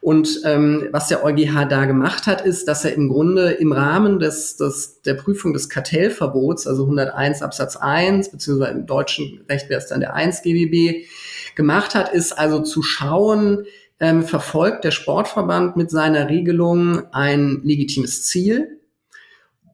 Und 0.00 0.40
ähm, 0.44 0.88
was 0.90 1.06
der 1.06 1.24
EuGH 1.24 1.66
da 1.68 1.84
gemacht 1.84 2.26
hat, 2.26 2.40
ist, 2.44 2.66
dass 2.66 2.84
er 2.84 2.94
im 2.94 3.08
Grunde 3.08 3.52
im 3.52 3.70
Rahmen 3.70 4.18
des, 4.18 4.56
des, 4.56 5.00
der 5.02 5.14
Prüfung 5.14 5.52
des 5.52 5.68
Kartellverbots, 5.68 6.66
also 6.66 6.82
101 6.82 7.40
Absatz 7.40 7.76
1, 7.76 8.30
beziehungsweise 8.30 8.72
im 8.72 8.86
deutschen 8.86 9.44
Recht 9.48 9.68
wäre 9.68 9.80
es 9.80 9.86
dann 9.86 10.00
der 10.00 10.14
1 10.14 10.42
GBB, 10.42 11.06
gemacht 11.54 11.94
hat, 11.94 12.12
ist 12.12 12.36
also 12.36 12.60
zu 12.60 12.82
schauen, 12.82 13.64
ähm, 14.02 14.24
verfolgt 14.24 14.82
der 14.84 14.90
Sportverband 14.90 15.76
mit 15.76 15.90
seiner 15.90 16.28
Regelung 16.28 17.04
ein 17.12 17.60
legitimes 17.62 18.26
Ziel. 18.26 18.80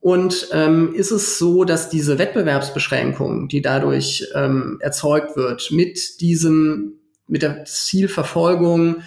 Und 0.01 0.47
ähm, 0.53 0.93
ist 0.93 1.11
es 1.11 1.37
so, 1.37 1.65
dass 1.65 1.89
diese 1.89 2.19
Wettbewerbsbeschränkung, 2.19 3.49
die 3.49 3.61
dadurch 3.61 4.29
ähm, 4.35 4.77
erzeugt 4.79 5.35
wird, 5.35 5.71
mit 5.71 6.21
diesem, 6.21 6.99
mit 7.27 7.41
der 7.41 7.65
Zielverfolgung 7.65 8.97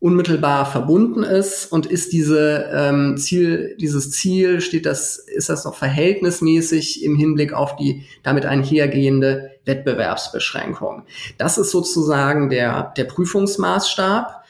unmittelbar 0.00 0.66
verbunden 0.66 1.22
ist 1.22 1.72
und 1.72 1.86
ist 1.86 2.12
diese 2.12 2.68
ähm, 2.74 3.16
Ziel, 3.16 3.76
dieses 3.80 4.10
Ziel, 4.10 4.60
steht 4.60 4.84
das, 4.84 5.16
ist 5.16 5.48
das 5.48 5.64
noch 5.64 5.76
verhältnismäßig 5.76 7.02
im 7.04 7.16
Hinblick 7.16 7.54
auf 7.54 7.76
die 7.76 8.04
damit 8.22 8.44
einhergehende 8.44 9.52
Wettbewerbsbeschränkung. 9.64 11.04
Das 11.38 11.56
ist 11.58 11.70
sozusagen 11.70 12.50
der, 12.50 12.92
der 12.96 13.04
Prüfungsmaßstab. 13.04 14.43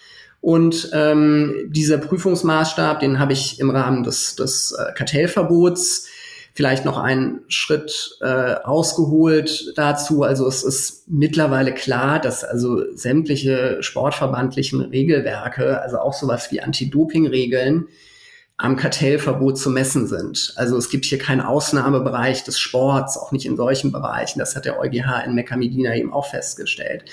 Und 0.44 0.90
ähm, 0.92 1.70
dieser 1.70 1.96
Prüfungsmaßstab, 1.96 3.00
den 3.00 3.18
habe 3.18 3.32
ich 3.32 3.58
im 3.60 3.70
Rahmen 3.70 4.02
des, 4.02 4.36
des 4.36 4.72
äh, 4.72 4.92
Kartellverbots 4.92 6.06
vielleicht 6.52 6.84
noch 6.84 6.98
einen 6.98 7.40
Schritt 7.48 8.18
äh, 8.20 8.56
ausgeholt 8.62 9.72
dazu. 9.76 10.22
Also 10.22 10.46
es 10.46 10.62
ist 10.62 11.08
mittlerweile 11.08 11.72
klar, 11.72 12.20
dass 12.20 12.44
also 12.44 12.82
sämtliche 12.94 13.78
sportverbandlichen 13.80 14.82
Regelwerke, 14.82 15.80
also 15.80 15.96
auch 15.96 16.12
sowas 16.12 16.52
wie 16.52 16.60
Anti-Doping-Regeln, 16.60 17.86
am 18.58 18.76
Kartellverbot 18.76 19.56
zu 19.56 19.70
messen 19.70 20.06
sind. 20.06 20.52
Also 20.56 20.76
es 20.76 20.90
gibt 20.90 21.06
hier 21.06 21.18
keinen 21.18 21.40
Ausnahmebereich 21.40 22.44
des 22.44 22.58
Sports, 22.58 23.16
auch 23.16 23.32
nicht 23.32 23.46
in 23.46 23.56
solchen 23.56 23.92
Bereichen. 23.92 24.40
Das 24.40 24.54
hat 24.54 24.66
der 24.66 24.78
EuGH 24.78 25.24
in 25.24 25.34
Mekka 25.34 25.56
Medina 25.56 25.96
eben 25.96 26.12
auch 26.12 26.26
festgestellt. 26.26 27.06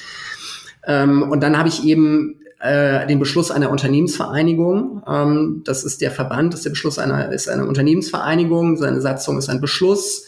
Ähm, 0.85 1.31
und 1.31 1.41
dann 1.41 1.57
habe 1.57 1.69
ich 1.69 1.85
eben 1.85 2.40
äh, 2.61 3.07
den 3.07 3.19
Beschluss 3.19 3.51
einer 3.51 3.71
Unternehmensvereinigung. 3.71 5.03
Ähm, 5.07 5.61
das 5.65 5.83
ist 5.83 6.01
der 6.01 6.11
Verband, 6.11 6.53
das 6.53 6.61
ist 6.61 6.65
der 6.65 6.71
Beschluss 6.71 6.99
einer, 6.99 7.31
ist 7.31 7.49
eine 7.49 7.65
Unternehmensvereinigung, 7.65 8.77
seine 8.77 9.01
Satzung 9.01 9.37
ist 9.37 9.49
ein 9.49 9.61
Beschluss 9.61 10.25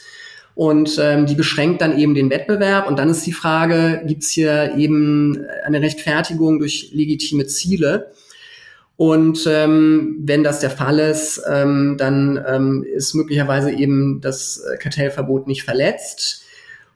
und 0.56 1.00
ähm, 1.02 1.26
die 1.26 1.36
beschränkt 1.36 1.82
dann 1.82 1.98
eben 1.98 2.14
den 2.14 2.30
Wettbewerb. 2.30 2.88
Und 2.88 3.00
dann 3.00 3.10
ist 3.10 3.26
die 3.26 3.34
Frage, 3.34 4.04
gibt 4.06 4.24
es 4.24 4.30
hier 4.30 4.76
eben 4.78 5.46
eine 5.66 5.82
Rechtfertigung 5.82 6.60
durch 6.60 6.90
legitime 6.94 7.48
Ziele? 7.48 8.12
Und 8.96 9.48
ähm, 9.48 10.18
wenn 10.20 10.44
das 10.44 10.60
der 10.60 10.70
Fall 10.70 11.00
ist, 11.00 11.42
ähm, 11.50 11.96
dann 11.98 12.44
ähm, 12.48 12.84
ist 12.84 13.16
möglicherweise 13.16 13.72
eben 13.72 14.22
das 14.22 14.64
Kartellverbot 14.80 15.48
nicht 15.48 15.64
verletzt. 15.64 16.43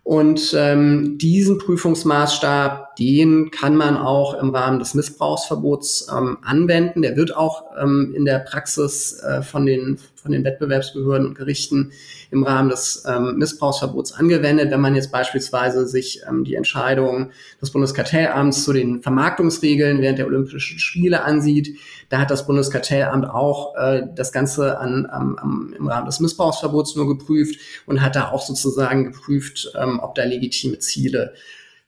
Und 0.08 0.56
ähm, 0.58 1.17
diesen 1.17 1.58
Prüfungsmaßstab, 1.58 2.96
den 2.96 3.52
kann 3.52 3.76
man 3.76 3.98
auch 3.98 4.41
im 4.41 4.56
Rahmen 4.56 4.80
des 4.80 4.93
Missbrauchsverbots 4.93 6.08
ähm, 6.10 6.38
anwenden. 6.43 7.02
Der 7.02 7.17
wird 7.17 7.36
auch 7.36 7.65
ähm, 7.78 8.13
in 8.15 8.24
der 8.24 8.39
Praxis 8.39 9.20
äh, 9.20 9.41
von, 9.41 9.65
den, 9.65 10.00
von 10.27 10.33
den 10.33 10.43
Wettbewerbsbehörden 10.43 11.27
und 11.27 11.37
Gerichten 11.37 11.91
im 12.31 12.43
Rahmen 12.43 12.69
des 12.69 13.03
ähm, 13.07 13.37
Missbrauchsverbots 13.37 14.11
angewendet. 14.11 14.69
Wenn 14.71 14.81
man 14.81 14.93
jetzt 14.93 15.11
beispielsweise 15.11 15.87
sich 15.87 16.21
ähm, 16.27 16.43
die 16.43 16.55
Entscheidung 16.55 17.31
des 17.61 17.71
Bundeskartellamts 17.71 18.65
zu 18.65 18.73
den 18.73 19.01
Vermarktungsregeln 19.01 20.01
während 20.01 20.19
der 20.19 20.27
Olympischen 20.27 20.79
Spiele 20.79 21.23
ansieht, 21.23 21.79
da 22.09 22.19
hat 22.19 22.29
das 22.29 22.45
Bundeskartellamt 22.45 23.29
auch 23.29 23.75
äh, 23.75 24.03
das 24.13 24.31
Ganze 24.31 24.77
an, 24.79 25.07
am, 25.09 25.73
im 25.77 25.87
Rahmen 25.87 26.05
des 26.05 26.19
Missbrauchsverbots 26.19 26.95
nur 26.95 27.07
geprüft 27.07 27.59
und 27.85 28.01
hat 28.01 28.15
da 28.15 28.31
auch 28.31 28.41
sozusagen 28.41 29.11
geprüft, 29.11 29.71
ähm, 29.81 29.99
ob 30.01 30.15
da 30.15 30.25
legitime 30.25 30.79
Ziele 30.79 31.33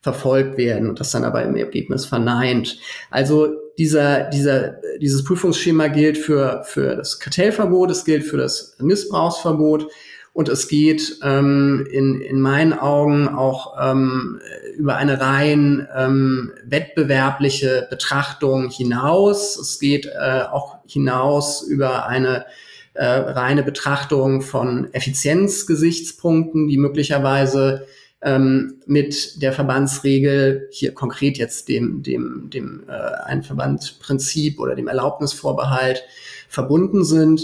verfolgt 0.01 0.57
werden 0.57 0.89
und 0.89 1.01
das 1.01 1.11
dann 1.11 1.25
aber 1.25 1.43
im 1.43 1.57
Ergebnis 1.57 2.05
verneint. 2.05 2.79
Also 3.11 3.49
dieser, 3.79 4.25
dieser, 4.25 4.75
dieses 5.01 5.23
Prüfungsschema 5.23 5.87
gilt 5.87 6.17
für, 6.17 6.63
für 6.65 6.97
das 6.97 7.19
Kartellverbot, 7.19 7.89
es 7.89 8.03
gilt 8.03 8.25
für 8.25 8.35
das 8.37 8.75
Missbrauchsverbot. 8.79 9.87
Und 10.33 10.47
es 10.47 10.67
geht 10.67 11.17
ähm, 11.23 11.87
in, 11.91 12.21
in 12.21 12.39
meinen 12.39 12.73
Augen 12.73 13.27
auch 13.29 13.75
ähm, 13.81 14.39
über 14.77 14.95
eine 14.95 15.19
rein 15.19 15.87
ähm, 15.95 16.51
wettbewerbliche 16.65 17.87
Betrachtung 17.89 18.69
hinaus. 18.69 19.57
Es 19.57 19.79
geht 19.79 20.05
äh, 20.05 20.43
auch 20.51 20.77
hinaus 20.85 21.63
über 21.63 22.07
eine 22.07 22.45
äh, 22.93 23.05
reine 23.05 23.63
Betrachtung 23.63 24.41
von 24.41 24.93
Effizienzgesichtspunkten, 24.93 26.67
die 26.67 26.77
möglicherweise 26.77 27.87
ähm, 28.21 28.81
mit 28.85 29.41
der 29.41 29.53
Verbandsregel, 29.53 30.67
hier 30.71 30.93
konkret 30.93 31.37
jetzt 31.37 31.69
dem, 31.69 32.03
dem, 32.03 32.49
dem 32.53 32.83
äh, 32.87 32.91
Einverbandprinzip 33.25 34.59
oder 34.59 34.75
dem 34.75 34.87
Erlaubnisvorbehalt 34.87 36.03
verbunden 36.47 37.03
sind. 37.03 37.41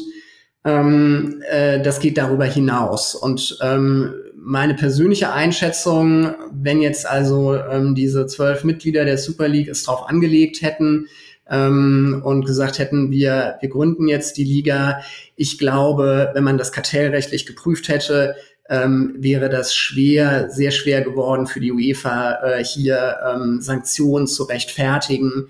Ähm, 0.66 1.42
äh, 1.50 1.82
das 1.82 2.00
geht 2.00 2.18
darüber 2.18 2.46
hinaus. 2.46 3.16
Und 3.16 3.58
ähm, 3.62 4.14
meine 4.36 4.74
persönliche 4.74 5.32
Einschätzung, 5.32 6.36
wenn 6.52 6.82
jetzt 6.82 7.08
also 7.08 7.56
ähm, 7.56 7.96
diese 7.96 8.26
zwölf 8.28 8.64
Mitglieder 8.64 9.06
der 9.06 9.18
Super 9.18 9.48
League 9.48 9.70
es 9.70 9.84
drauf 9.84 10.10
angelegt 10.10 10.62
hätten, 10.62 11.08
ähm, 11.50 12.22
und 12.24 12.46
gesagt 12.46 12.80
hätten, 12.80 13.12
wir, 13.12 13.58
wir 13.60 13.70
gründen 13.70 14.08
jetzt 14.08 14.38
die 14.38 14.44
Liga. 14.44 15.02
Ich 15.36 15.58
glaube, 15.58 16.32
wenn 16.34 16.44
man 16.44 16.58
das 16.58 16.72
kartellrechtlich 16.72 17.46
geprüft 17.46 17.88
hätte, 17.88 18.36
ähm, 18.70 19.16
wäre 19.20 19.50
das 19.50 19.76
schwer, 19.76 20.50
sehr 20.50 20.72
schwer 20.72 21.02
geworden 21.02 21.48
für 21.48 21.60
die 21.60 21.72
UEFA, 21.72 22.40
äh, 22.44 22.64
hier 22.64 23.18
ähm, 23.26 23.62
Sanktionen 23.62 24.28
zu 24.28 24.44
rechtfertigen. 24.44 25.50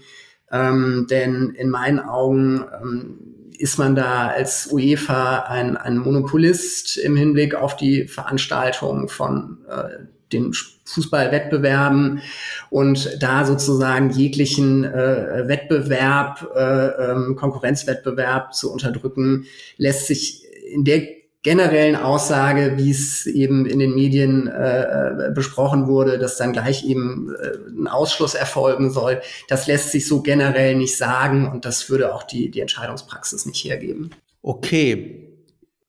Ähm, 0.52 1.08
denn 1.10 1.52
in 1.58 1.70
meinen 1.70 2.00
Augen 2.00 2.66
ähm, 2.82 3.36
ist 3.58 3.78
man 3.78 3.96
da 3.96 4.28
als 4.28 4.70
UEFA 4.72 5.46
ein, 5.48 5.78
ein 5.78 5.98
Monopolist 5.98 6.98
im 6.98 7.16
Hinblick 7.16 7.56
auf 7.56 7.78
die 7.78 8.08
Veranstaltung 8.08 9.08
von 9.08 9.60
äh, 9.70 10.06
den 10.34 10.54
Fußballwettbewerben 10.86 12.22
und 12.70 13.18
da 13.22 13.46
sozusagen 13.46 14.10
jeglichen 14.10 14.84
äh, 14.84 15.48
Wettbewerb, 15.48 16.52
äh, 16.56 17.12
ähm, 17.12 17.36
Konkurrenzwettbewerb 17.36 18.54
zu 18.54 18.72
unterdrücken, 18.72 19.46
lässt 19.78 20.08
sich 20.08 20.44
in 20.72 20.84
der 20.84 21.08
generellen 21.46 21.96
Aussage, 21.96 22.74
wie 22.76 22.90
es 22.90 23.28
eben 23.28 23.68
in 23.68 23.78
den 23.78 23.94
Medien 23.94 24.48
äh, 24.48 25.30
besprochen 25.32 25.86
wurde, 25.86 26.18
dass 26.18 26.38
dann 26.38 26.54
gleich 26.54 26.84
eben 26.84 27.32
äh, 27.40 27.82
ein 27.82 27.88
Ausschluss 27.88 28.34
erfolgen 28.34 28.90
soll, 28.90 29.22
das 29.48 29.68
lässt 29.68 29.92
sich 29.92 30.08
so 30.08 30.24
generell 30.24 30.76
nicht 30.76 30.98
sagen 30.98 31.48
und 31.48 31.64
das 31.64 31.88
würde 31.88 32.16
auch 32.16 32.24
die, 32.24 32.50
die 32.50 32.62
Entscheidungspraxis 32.62 33.46
nicht 33.46 33.64
hergeben. 33.64 34.10
Okay. 34.42 35.22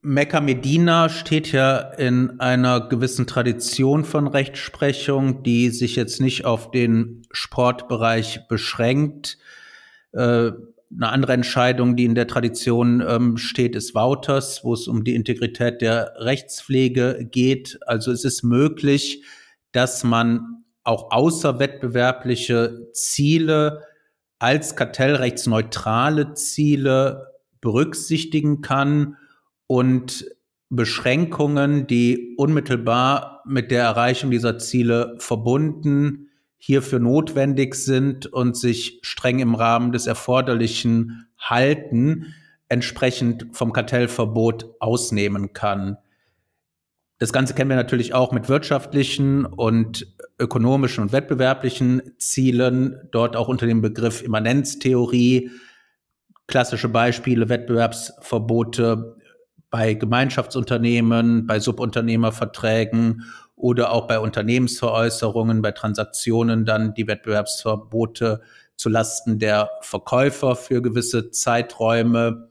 Mecca 0.02 0.42
Medina 0.42 1.08
steht 1.08 1.50
ja 1.52 1.78
in 1.78 2.38
einer 2.38 2.88
gewissen 2.88 3.26
Tradition 3.26 4.04
von 4.04 4.26
Rechtsprechung, 4.26 5.42
die 5.42 5.70
sich 5.70 5.96
jetzt 5.96 6.20
nicht 6.20 6.44
auf 6.44 6.70
den 6.70 7.22
Sportbereich 7.32 8.46
beschränkt. 8.46 9.38
Äh, 10.12 10.50
eine 10.94 11.08
andere 11.10 11.32
Entscheidung, 11.32 11.96
die 11.96 12.04
in 12.04 12.14
der 12.14 12.26
Tradition 12.26 13.02
ähm, 13.06 13.36
steht, 13.36 13.74
ist 13.74 13.94
Wouters, 13.94 14.62
wo 14.64 14.74
es 14.74 14.86
um 14.86 15.04
die 15.04 15.14
Integrität 15.14 15.80
der 15.80 16.14
Rechtspflege 16.16 17.28
geht. 17.30 17.78
Also 17.86 18.12
es 18.12 18.24
ist 18.24 18.42
möglich, 18.42 19.24
dass 19.72 20.04
man 20.04 20.64
auch 20.84 21.10
außerwettbewerbliche 21.10 22.88
Ziele 22.92 23.82
als 24.38 24.76
kartellrechtsneutrale 24.76 26.34
Ziele 26.34 27.32
berücksichtigen 27.60 28.60
kann 28.60 29.16
und 29.66 30.26
Beschränkungen, 30.68 31.86
die 31.86 32.34
unmittelbar 32.36 33.42
mit 33.46 33.70
der 33.70 33.82
Erreichung 33.82 34.30
dieser 34.30 34.58
Ziele 34.58 35.16
verbunden 35.18 36.25
hierfür 36.66 36.98
notwendig 36.98 37.76
sind 37.76 38.26
und 38.26 38.56
sich 38.56 38.98
streng 39.02 39.38
im 39.38 39.54
Rahmen 39.54 39.92
des 39.92 40.08
Erforderlichen 40.08 41.28
halten, 41.38 42.34
entsprechend 42.68 43.46
vom 43.52 43.72
Kartellverbot 43.72 44.74
ausnehmen 44.80 45.52
kann. 45.52 45.96
Das 47.18 47.32
Ganze 47.32 47.54
kennen 47.54 47.70
wir 47.70 47.76
natürlich 47.76 48.14
auch 48.14 48.32
mit 48.32 48.48
wirtschaftlichen 48.48 49.46
und 49.46 50.12
ökonomischen 50.40 51.04
und 51.04 51.12
wettbewerblichen 51.12 52.02
Zielen, 52.18 52.96
dort 53.12 53.36
auch 53.36 53.46
unter 53.46 53.66
dem 53.66 53.80
Begriff 53.80 54.24
Immanenztheorie. 54.24 55.52
Klassische 56.48 56.88
Beispiele, 56.88 57.48
Wettbewerbsverbote 57.48 59.16
bei 59.70 59.94
Gemeinschaftsunternehmen, 59.94 61.46
bei 61.46 61.60
Subunternehmerverträgen 61.60 63.22
oder 63.56 63.92
auch 63.92 64.06
bei 64.06 64.18
Unternehmensveräußerungen, 64.18 65.62
bei 65.62 65.72
Transaktionen 65.72 66.64
dann 66.64 66.94
die 66.94 67.06
Wettbewerbsverbote 67.06 68.42
zu 68.76 68.88
Lasten 68.90 69.38
der 69.38 69.70
Verkäufer 69.80 70.54
für 70.54 70.82
gewisse 70.82 71.30
Zeiträume. 71.30 72.50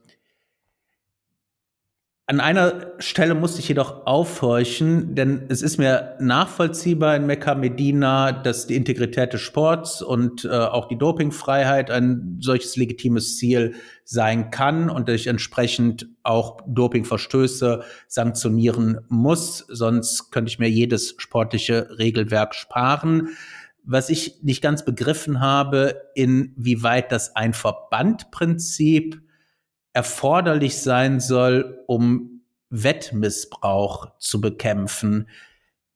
An 2.28 2.40
einer 2.40 2.94
Stelle 2.98 3.36
musste 3.36 3.60
ich 3.60 3.68
jedoch 3.68 4.04
aufhorchen, 4.04 5.14
denn 5.14 5.44
es 5.48 5.62
ist 5.62 5.78
mir 5.78 6.16
nachvollziehbar 6.18 7.14
in 7.14 7.24
Mekka 7.24 7.54
Medina, 7.54 8.32
dass 8.32 8.66
die 8.66 8.74
Integrität 8.74 9.32
des 9.32 9.42
Sports 9.42 10.02
und 10.02 10.44
äh, 10.44 10.48
auch 10.48 10.88
die 10.88 10.98
Dopingfreiheit 10.98 11.88
ein 11.88 12.38
solches 12.40 12.74
legitimes 12.74 13.36
Ziel 13.36 13.74
sein 14.02 14.50
kann 14.50 14.90
und 14.90 15.08
ich 15.08 15.28
entsprechend 15.28 16.08
auch 16.24 16.62
Dopingverstöße 16.66 17.84
sanktionieren 18.08 18.98
muss. 19.08 19.58
Sonst 19.68 20.32
könnte 20.32 20.48
ich 20.48 20.58
mir 20.58 20.68
jedes 20.68 21.14
sportliche 21.18 21.96
Regelwerk 21.96 22.56
sparen. 22.56 23.36
Was 23.84 24.10
ich 24.10 24.42
nicht 24.42 24.62
ganz 24.62 24.84
begriffen 24.84 25.38
habe, 25.38 26.02
inwieweit 26.16 27.12
das 27.12 27.36
ein 27.36 27.52
Verbandprinzip 27.52 29.22
erforderlich 29.96 30.76
sein 30.82 31.20
soll, 31.20 31.82
um 31.86 32.42
Wettmissbrauch 32.68 34.18
zu 34.18 34.42
bekämpfen. 34.42 35.26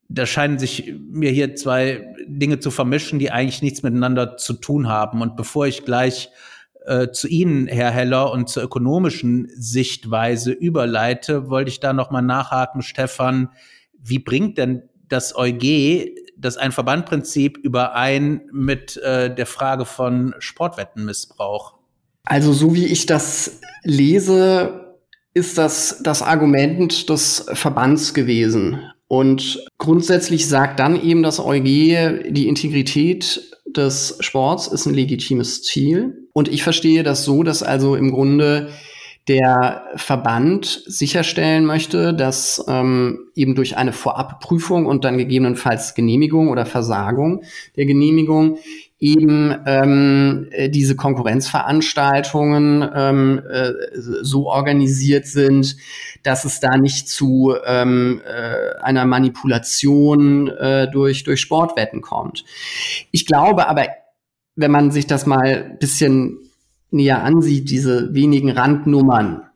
Da 0.09 0.25
scheinen 0.25 0.57
sich 0.57 0.95
mir 0.99 1.29
hier 1.29 1.55
zwei 1.55 2.15
Dinge 2.25 2.59
zu 2.59 2.71
vermischen, 2.71 3.19
die 3.19 3.29
eigentlich 3.29 3.61
nichts 3.61 3.83
miteinander 3.83 4.37
zu 4.37 4.53
tun 4.53 4.87
haben. 4.89 5.21
Und 5.21 5.35
bevor 5.35 5.67
ich 5.67 5.85
gleich 5.85 6.31
äh, 6.87 7.09
zu 7.11 7.27
Ihnen, 7.27 7.67
Herr 7.67 7.91
Heller, 7.91 8.31
und 8.31 8.49
zur 8.49 8.63
ökonomischen 8.63 9.51
Sichtweise 9.55 10.51
überleite, 10.51 11.51
wollte 11.51 11.69
ich 11.69 11.79
da 11.79 11.93
nochmal 11.93 12.23
nachhaken, 12.23 12.81
Stefan. 12.81 13.49
Wie 13.93 14.17
bringt 14.17 14.57
denn 14.57 14.89
das 15.07 15.35
EuG 15.35 16.09
das 16.37 16.57
ein 16.57 16.71
Verbandprinzip 16.71 17.59
überein 17.59 18.49
mit 18.51 18.97
äh, 18.97 19.33
der 19.33 19.45
Frage 19.45 19.85
von 19.85 20.33
Sportwettenmissbrauch? 20.39 21.80
Also 22.23 22.53
so 22.53 22.73
wie 22.73 22.85
ich 22.85 23.05
das 23.05 23.59
lese, 23.83 24.97
ist 25.33 25.57
das 25.57 26.01
das 26.03 26.21
Argument 26.21 27.09
des 27.09 27.45
Verbands 27.53 28.13
gewesen. 28.13 28.81
Und 29.07 29.65
grundsätzlich 29.77 30.47
sagt 30.47 30.79
dann 30.79 31.01
eben 31.01 31.23
das 31.23 31.39
EuG, 31.39 31.63
die 32.29 32.47
Integrität 32.47 33.41
des 33.65 34.17
Sports 34.19 34.67
ist 34.67 34.85
ein 34.85 34.93
legitimes 34.93 35.63
Ziel. 35.63 36.27
Und 36.33 36.47
ich 36.47 36.63
verstehe 36.63 37.03
das 37.03 37.25
so, 37.25 37.43
dass 37.43 37.63
also 37.63 37.95
im 37.95 38.11
Grunde 38.11 38.69
der 39.27 39.83
Verband 39.95 40.83
sicherstellen 40.85 41.65
möchte, 41.65 42.13
dass 42.13 42.63
ähm, 42.67 43.19
eben 43.35 43.53
durch 43.53 43.77
eine 43.77 43.93
Vorabprüfung 43.93 44.85
und 44.85 45.05
dann 45.05 45.17
gegebenenfalls 45.17 45.93
Genehmigung 45.93 46.49
oder 46.49 46.65
Versagung 46.65 47.43
der 47.75 47.85
Genehmigung 47.85 48.57
eben 49.01 49.53
ähm, 49.65 50.47
äh, 50.51 50.69
diese 50.69 50.95
Konkurrenzveranstaltungen 50.95 52.87
ähm, 52.95 53.41
äh, 53.49 53.71
so 53.95 54.47
organisiert 54.47 55.25
sind, 55.25 55.75
dass 56.21 56.45
es 56.45 56.59
da 56.59 56.77
nicht 56.77 57.09
zu 57.09 57.55
ähm, 57.65 58.21
äh, 58.23 58.79
einer 58.79 59.05
Manipulation 59.05 60.49
äh, 60.49 60.87
durch, 60.91 61.23
durch 61.23 61.41
Sportwetten 61.41 62.01
kommt. 62.01 62.45
Ich 63.09 63.25
glaube 63.25 63.67
aber, 63.67 63.87
wenn 64.55 64.69
man 64.69 64.91
sich 64.91 65.07
das 65.07 65.25
mal 65.25 65.75
bisschen 65.79 66.37
näher 66.91 67.23
ansieht, 67.23 67.71
diese 67.71 68.13
wenigen 68.13 68.51
Randnummern, 68.51 69.49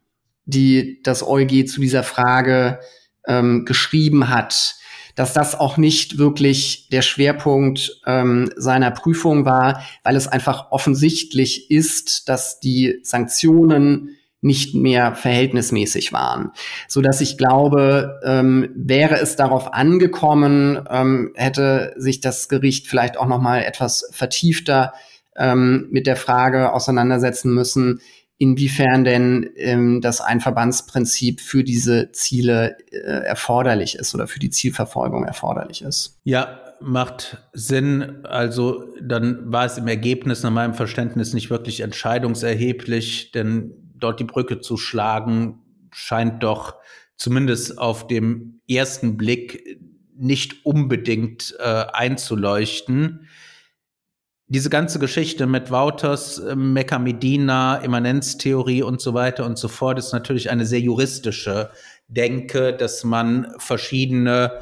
die 0.46 1.04
das 1.04 1.22
EuG 1.22 1.68
zu 1.68 1.82
dieser 1.82 2.02
Frage 2.02 2.80
ähm, 3.28 3.66
geschrieben 3.66 4.30
hat, 4.30 4.76
dass 5.16 5.34
das 5.34 5.58
auch 5.60 5.78
nicht 5.78 6.18
wirklich 6.18 6.90
der 6.90 7.02
Schwerpunkt 7.02 8.02
ähm, 8.06 8.52
seiner 8.56 8.92
Prüfung 8.92 9.46
war, 9.46 9.82
weil 10.04 10.16
es 10.16 10.28
einfach 10.28 10.72
offensichtlich 10.72 11.72
ist, 11.72 12.30
dass 12.30 12.60
die 12.60 13.00
Sanktionen 13.04 14.18
nicht 14.42 14.76
mehr 14.76 15.16
verhältnismäßig 15.16 16.14
waren, 16.14 16.52
so 16.88 17.02
dass 17.02 17.20
ich 17.20 17.36
glaube, 17.38 18.20
ähm, 18.24 18.70
wäre 18.76 19.16
es 19.16 19.36
darauf 19.36 19.74
angekommen, 19.74 20.86
ähm, 20.88 21.32
hätte 21.34 21.94
sich 21.98 22.22
das 22.22 22.48
Gericht 22.48 22.88
vielleicht 22.88 23.18
auch 23.18 23.26
noch 23.26 23.42
mal 23.42 23.64
etwas 23.64 24.08
vertiefter 24.12 24.94
ähm, 25.36 25.88
mit 25.90 26.06
der 26.06 26.16
Frage 26.16 26.74
auseinandersetzen 26.74 27.56
müssen, 27.56 28.02
inwiefern 28.38 29.04
denn 29.04 29.50
ähm, 29.56 30.02
das 30.02 30.20
Einverbandsprinzip 30.22 31.40
für 31.40 31.64
diese 31.64 32.12
Ziele 32.12 32.78
äh, 32.92 32.98
erforderlich 32.98 33.96
ist 33.96 34.14
oder 34.14 34.28
für 34.28 34.40
die 34.40 34.50
Zielverfolgung 34.50 35.24
erforderlich 35.24 35.82
ist. 35.82 36.20
Ja, 36.24 36.60
macht 36.82 37.38
Sinn. 37.54 38.26
Also 38.26 38.84
dann 39.02 39.52
war 39.52 39.66
es 39.66 39.78
im 39.78 39.88
Ergebnis 39.88 40.44
nach 40.44 40.52
meinem 40.52 40.74
Verständnis 40.74 41.34
nicht 41.34 41.50
wirklich 41.50 41.80
entscheidungserheblich, 41.80 43.32
denn 43.32 43.72
dort 43.96 44.20
die 44.20 44.26
Brücke 44.26 44.60
zu 44.60 44.76
schlagen 44.76 45.62
scheint 45.92 46.44
doch 46.44 46.76
zumindest 47.16 47.78
auf 47.78 48.08
dem 48.08 48.60
ersten 48.70 49.16
Blick 49.16 49.80
nicht 50.18 50.66
unbedingt 50.66 51.56
äh, 51.60 51.86
einzuleuchten 51.94 53.28
diese 54.48 54.70
ganze 54.70 55.00
Geschichte 55.00 55.48
mit 55.48 55.72
Wouters, 55.72 56.38
äh, 56.40 56.56
Mecca 56.56 57.00
Medina, 57.00 57.78
Immanenztheorie 57.78 58.84
und 58.84 59.02
so 59.02 59.14
weiter 59.14 59.46
und 59.46 59.58
so 59.58 59.68
fort 59.68 59.98
ist 59.98 60.14
natürlich 60.14 60.50
eine 60.50 60.66
sehr 60.66 60.82
juristische 60.82 61.72
Denke, 62.08 62.74
dass 62.74 63.04
man 63.04 63.54
verschiedene 63.58 64.60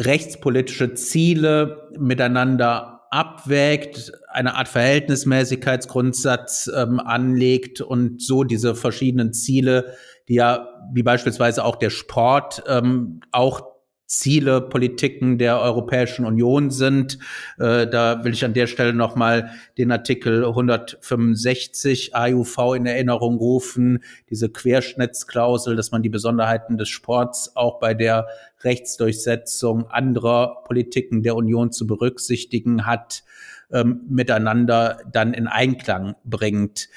rechtspolitische 0.00 0.94
Ziele 0.94 1.90
miteinander 1.98 3.08
abwägt, 3.10 4.12
eine 4.28 4.54
Art 4.54 4.68
Verhältnismäßigkeitsgrundsatz 4.68 6.70
ähm, 6.74 7.00
anlegt 7.00 7.80
und 7.80 8.22
so 8.22 8.44
diese 8.44 8.74
verschiedenen 8.74 9.34
Ziele, 9.34 9.96
die 10.28 10.34
ja 10.34 10.68
wie 10.94 11.02
beispielsweise 11.02 11.64
auch 11.64 11.76
der 11.76 11.90
Sport 11.90 12.62
ähm, 12.68 13.20
auch 13.32 13.71
Ziele, 14.12 14.60
Politiken 14.60 15.38
der 15.38 15.58
Europäischen 15.58 16.26
Union 16.26 16.70
sind. 16.70 17.18
Äh, 17.58 17.86
da 17.86 18.24
will 18.24 18.34
ich 18.34 18.44
an 18.44 18.52
der 18.52 18.66
Stelle 18.66 18.92
nochmal 18.92 19.52
den 19.78 19.90
Artikel 19.90 20.44
165 20.44 22.14
AUV 22.14 22.74
in 22.76 22.84
Erinnerung 22.84 23.38
rufen, 23.38 24.04
diese 24.28 24.50
Querschnittsklausel, 24.50 25.76
dass 25.76 25.92
man 25.92 26.02
die 26.02 26.10
Besonderheiten 26.10 26.76
des 26.76 26.90
Sports 26.90 27.56
auch 27.56 27.80
bei 27.80 27.94
der 27.94 28.26
Rechtsdurchsetzung 28.60 29.88
anderer 29.88 30.62
Politiken 30.64 31.22
der 31.22 31.34
Union 31.34 31.72
zu 31.72 31.86
berücksichtigen 31.86 32.84
hat, 32.84 33.24
ähm, 33.72 34.02
miteinander 34.10 34.98
dann 35.10 35.32
in 35.32 35.46
Einklang 35.46 36.16
bringt. 36.24 36.90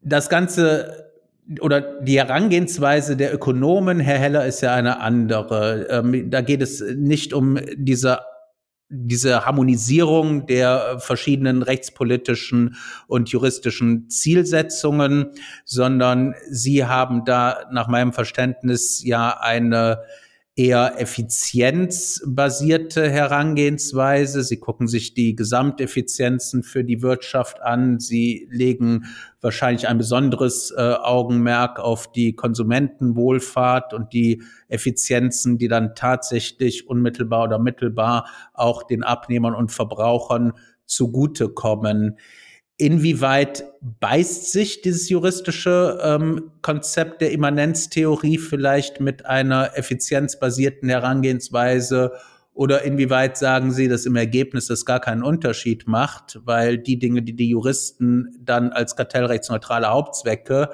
Das 0.00 0.30
Ganze 0.30 1.05
oder 1.60 2.00
die 2.00 2.18
Herangehensweise 2.18 3.16
der 3.16 3.32
Ökonomen, 3.32 4.00
Herr 4.00 4.18
Heller, 4.18 4.46
ist 4.46 4.62
ja 4.62 4.74
eine 4.74 5.00
andere. 5.00 5.86
Ähm, 5.90 6.30
da 6.30 6.40
geht 6.40 6.62
es 6.62 6.80
nicht 6.80 7.32
um 7.32 7.58
diese 7.76 8.20
diese 8.88 9.44
Harmonisierung 9.44 10.46
der 10.46 11.00
verschiedenen 11.00 11.62
rechtspolitischen 11.62 12.76
und 13.08 13.30
juristischen 13.30 14.08
Zielsetzungen, 14.08 15.32
sondern 15.64 16.34
Sie 16.48 16.84
haben 16.84 17.24
da 17.24 17.64
nach 17.72 17.88
meinem 17.88 18.12
Verständnis 18.12 19.02
ja 19.04 19.40
eine 19.40 20.02
eher 20.58 20.98
effizienzbasierte 20.98 23.10
Herangehensweise. 23.10 24.42
Sie 24.42 24.56
gucken 24.56 24.88
sich 24.88 25.12
die 25.12 25.36
Gesamteffizienzen 25.36 26.62
für 26.62 26.82
die 26.82 27.02
Wirtschaft 27.02 27.60
an. 27.60 28.00
Sie 28.00 28.48
legen 28.50 29.04
wahrscheinlich 29.42 29.86
ein 29.86 29.98
besonderes 29.98 30.70
äh, 30.70 30.80
Augenmerk 30.80 31.78
auf 31.78 32.10
die 32.10 32.34
Konsumentenwohlfahrt 32.34 33.92
und 33.92 34.14
die 34.14 34.42
Effizienzen, 34.68 35.58
die 35.58 35.68
dann 35.68 35.94
tatsächlich 35.94 36.88
unmittelbar 36.88 37.44
oder 37.44 37.58
mittelbar 37.58 38.26
auch 38.54 38.82
den 38.82 39.02
Abnehmern 39.02 39.54
und 39.54 39.72
Verbrauchern 39.72 40.54
zugutekommen. 40.86 42.16
Inwieweit 42.78 43.64
beißt 43.80 44.52
sich 44.52 44.82
dieses 44.82 45.08
juristische 45.08 45.98
ähm, 46.02 46.50
Konzept 46.60 47.22
der 47.22 47.32
Immanenztheorie 47.32 48.36
vielleicht 48.36 49.00
mit 49.00 49.24
einer 49.24 49.78
effizienzbasierten 49.78 50.90
Herangehensweise? 50.90 52.12
Oder 52.52 52.82
inwieweit 52.82 53.38
sagen 53.38 53.72
Sie, 53.72 53.88
dass 53.88 54.04
im 54.04 54.16
Ergebnis 54.16 54.66
das 54.66 54.84
gar 54.84 55.00
keinen 55.00 55.22
Unterschied 55.22 55.86
macht, 55.86 56.40
weil 56.44 56.76
die 56.76 56.98
Dinge, 56.98 57.22
die 57.22 57.34
die 57.34 57.48
Juristen 57.48 58.36
dann 58.40 58.72
als 58.72 58.94
kartellrechtsneutrale 58.94 59.88
Hauptzwecke 59.88 60.70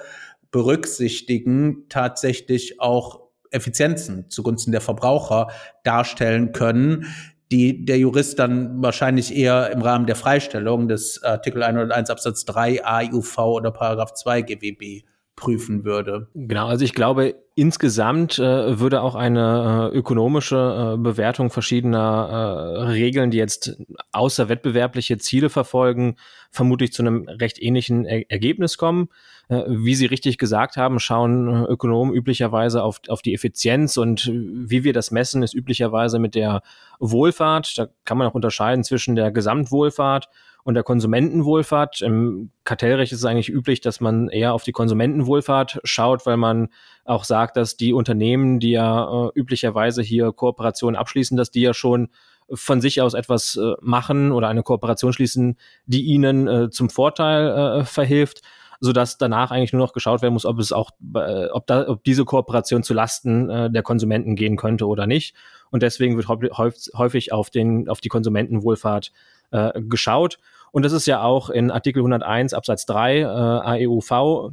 berücksichtigen, 0.51 1.85
tatsächlich 1.89 2.81
auch 2.81 3.23
Effizienzen 3.53 4.31
zugunsten 4.31 4.73
der 4.73 4.81
Verbraucher 4.81 5.49
darstellen 5.85 6.53
können, 6.53 7.07
die 7.53 7.85
der 7.85 7.99
Jurist 7.99 8.39
dann 8.39 8.83
wahrscheinlich 8.83 9.37
eher 9.37 9.71
im 9.71 9.83
Rahmen 9.83 10.07
der 10.07 10.17
Freistellung 10.17 10.89
des 10.89 11.23
Artikel 11.23 11.63
101 11.63 12.11
Absatz 12.11 12.45
3 12.47 12.85
AIUV 12.85 13.39
oder 13.39 13.71
Paragraph 13.71 14.15
2 14.15 14.43
GWB 14.43 15.05
prüfen 15.37 15.85
würde. 15.85 16.29
Genau, 16.35 16.67
also 16.67 16.85
ich 16.85 16.93
glaube, 16.93 17.35
insgesamt 17.55 18.39
äh, 18.39 18.79
würde 18.79 19.03
auch 19.03 19.15
eine 19.15 19.91
äh, 19.93 19.97
ökonomische 19.97 20.95
äh, 20.95 20.97
Bewertung 20.99 21.51
verschiedener 21.51 22.29
äh, 22.77 22.83
Regeln, 22.91 23.31
die 23.31 23.39
jetzt 23.39 23.77
außer 24.13 24.49
wettbewerbliche 24.49 25.19
Ziele 25.19 25.49
verfolgen, 25.49 26.17
vermutlich 26.51 26.93
zu 26.93 27.03
einem 27.03 27.29
recht 27.29 27.61
ähnlichen 27.61 28.05
er 28.05 28.31
Ergebnis 28.31 28.77
kommen. 28.77 29.09
Äh, 29.49 29.65
wie 29.69 29.95
Sie 29.95 30.07
richtig 30.07 30.39
gesagt 30.39 30.77
haben, 30.77 31.01
schauen 31.01 31.49
äh, 31.49 31.65
Ökonomen 31.65 32.15
üblicherweise 32.15 32.83
auf, 32.83 33.01
auf 33.09 33.23
die 33.23 33.35
Effizienz 33.35 33.97
und 33.97 34.31
wie 34.33 34.85
wir 34.85 34.93
das 34.93 35.11
messen, 35.11 35.43
ist 35.43 35.55
üblicherweise 35.55 36.19
mit 36.19 36.35
der 36.35 36.63
Wohlfahrt. 37.01 37.79
Da 37.79 37.89
kann 38.05 38.19
man 38.19 38.29
auch 38.29 38.35
unterscheiden 38.35 38.85
zwischen 38.85 39.17
der 39.17 39.31
Gesamtwohlfahrt 39.31 40.29
und 40.65 40.75
der 40.75 40.83
Konsumentenwohlfahrt. 40.83 42.03
Im 42.03 42.51
Kartellrecht 42.65 43.13
ist 43.13 43.21
es 43.21 43.25
eigentlich 43.25 43.49
üblich, 43.49 43.81
dass 43.81 44.01
man 44.01 44.29
eher 44.29 44.55
auf 44.55 44.65
die 44.65 44.73
Konsumentenwohlfahrt 44.73 45.81
schaut, 45.85 46.27
weil 46.27 46.37
man 46.37 46.69
auch 47.05 47.25
sagt, 47.25 47.57
dass 47.57 47.77
die 47.77 47.93
Unternehmen, 47.93 48.61
die 48.61 48.71
ja 48.71 49.27
äh, 49.27 49.31
üblicherweise 49.35 50.03
hier 50.03 50.33
Kooperationen 50.33 50.97
abschließen, 50.97 51.37
dass 51.37 51.51
die 51.51 51.63
ja 51.63 51.75
schon 51.75 52.09
von 52.53 52.81
sich 52.81 53.01
aus 53.01 53.15
etwas 53.15 53.57
äh, 53.57 53.73
machen 53.81 54.33
oder 54.33 54.49
eine 54.49 54.63
Kooperation 54.63 55.13
schließen, 55.13 55.57
die 55.87 56.03
ihnen 56.03 56.49
äh, 56.49 56.71
zum 56.71 56.91
Vorteil 56.91 57.81
äh, 57.81 57.85
verhilft 57.85 58.43
sodass 58.85 59.17
danach 59.17 59.53
eigentlich 59.53 59.73
nur 59.73 59.81
noch 59.81 59.93
geschaut 59.93 60.23
werden 60.23 60.35
muss, 60.35 60.45
ob 60.45 60.59
es 60.59 60.73
auch, 60.73 60.91
äh, 61.15 61.47
ob, 61.51 61.69
da, 61.69 61.89
ob 61.89 62.03
diese 62.03 62.25
Kooperation 62.25 62.83
zu 62.83 62.95
Lasten 62.95 63.49
äh, 63.49 63.71
der 63.71 63.85
Konsumenten 63.85 64.35
gehen 64.35 64.57
könnte 64.57 64.89
oder 64.89 65.07
nicht. 65.07 65.37
Und 65.71 65.85
deswegen 65.85 66.17
wird 66.17 66.27
häufig 66.27 67.33
auf, 67.33 67.49
den, 67.49 67.89
auf 67.89 68.01
die 68.01 68.09
Konsumentenwohlfahrt 68.09 69.13
äh, 69.53 69.81
geschaut. 69.81 70.39
Und 70.73 70.85
das 70.85 70.93
ist 70.93 71.07
ja 71.07 71.23
auch 71.23 71.51
in 71.51 71.71
Artikel 71.71 72.01
101 72.01 72.55
Absatz 72.55 72.87
3 72.87 73.19
äh, 73.21 73.25
AEUV 73.25 74.53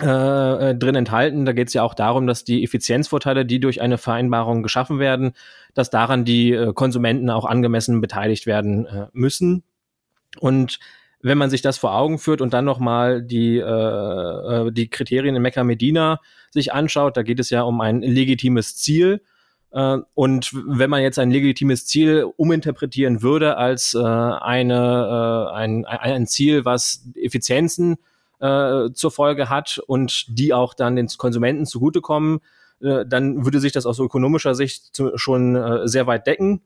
äh, 0.00 0.74
drin 0.74 0.94
enthalten. 0.94 1.44
Da 1.44 1.52
geht 1.52 1.68
es 1.68 1.74
ja 1.74 1.82
auch 1.82 1.94
darum, 1.94 2.26
dass 2.26 2.44
die 2.44 2.62
Effizienzvorteile, 2.62 3.44
die 3.44 3.60
durch 3.60 3.80
eine 3.80 3.98
Vereinbarung 3.98 4.62
geschaffen 4.62 4.98
werden, 4.98 5.32
dass 5.74 5.90
daran 5.90 6.24
die 6.24 6.52
äh, 6.52 6.72
Konsumenten 6.72 7.30
auch 7.30 7.44
angemessen 7.44 8.00
beteiligt 8.00 8.46
werden 8.46 8.86
äh, 8.86 9.06
müssen. 9.12 9.64
Und 10.38 10.78
wenn 11.20 11.38
man 11.38 11.50
sich 11.50 11.62
das 11.62 11.78
vor 11.78 11.94
Augen 11.94 12.18
führt 12.18 12.40
und 12.40 12.54
dann 12.54 12.64
nochmal 12.64 13.22
die, 13.22 13.58
äh, 13.58 13.62
äh, 13.62 14.72
die 14.72 14.88
Kriterien 14.88 15.34
in 15.34 15.42
Mecca 15.42 15.64
Medina 15.64 16.20
sich 16.50 16.72
anschaut, 16.72 17.16
da 17.16 17.22
geht 17.22 17.40
es 17.40 17.50
ja 17.50 17.62
um 17.62 17.80
ein 17.80 18.02
legitimes 18.02 18.76
Ziel. 18.76 19.22
Äh, 19.78 19.98
und 20.14 20.50
wenn 20.52 20.90
man 20.90 21.02
jetzt 21.02 21.18
ein 21.20 21.30
legitimes 21.30 21.86
Ziel 21.86 22.26
uminterpretieren 22.36 23.22
würde 23.22 23.56
als 23.56 23.94
äh, 23.94 23.98
eine, 24.00 25.50
äh, 25.50 25.54
ein, 25.54 25.84
ein 25.86 26.26
Ziel, 26.26 26.64
was 26.64 27.08
Effizienzen 27.14 27.96
zur 28.40 29.10
Folge 29.10 29.48
hat 29.48 29.80
und 29.88 30.26
die 30.28 30.54
auch 30.54 30.72
dann 30.72 30.94
den 30.94 31.08
Konsumenten 31.08 31.66
zugutekommen, 31.66 32.38
dann 32.78 33.44
würde 33.44 33.58
sich 33.58 33.72
das 33.72 33.84
aus 33.84 33.98
ökonomischer 33.98 34.54
Sicht 34.54 35.02
schon 35.16 35.88
sehr 35.88 36.06
weit 36.06 36.28
decken. 36.28 36.60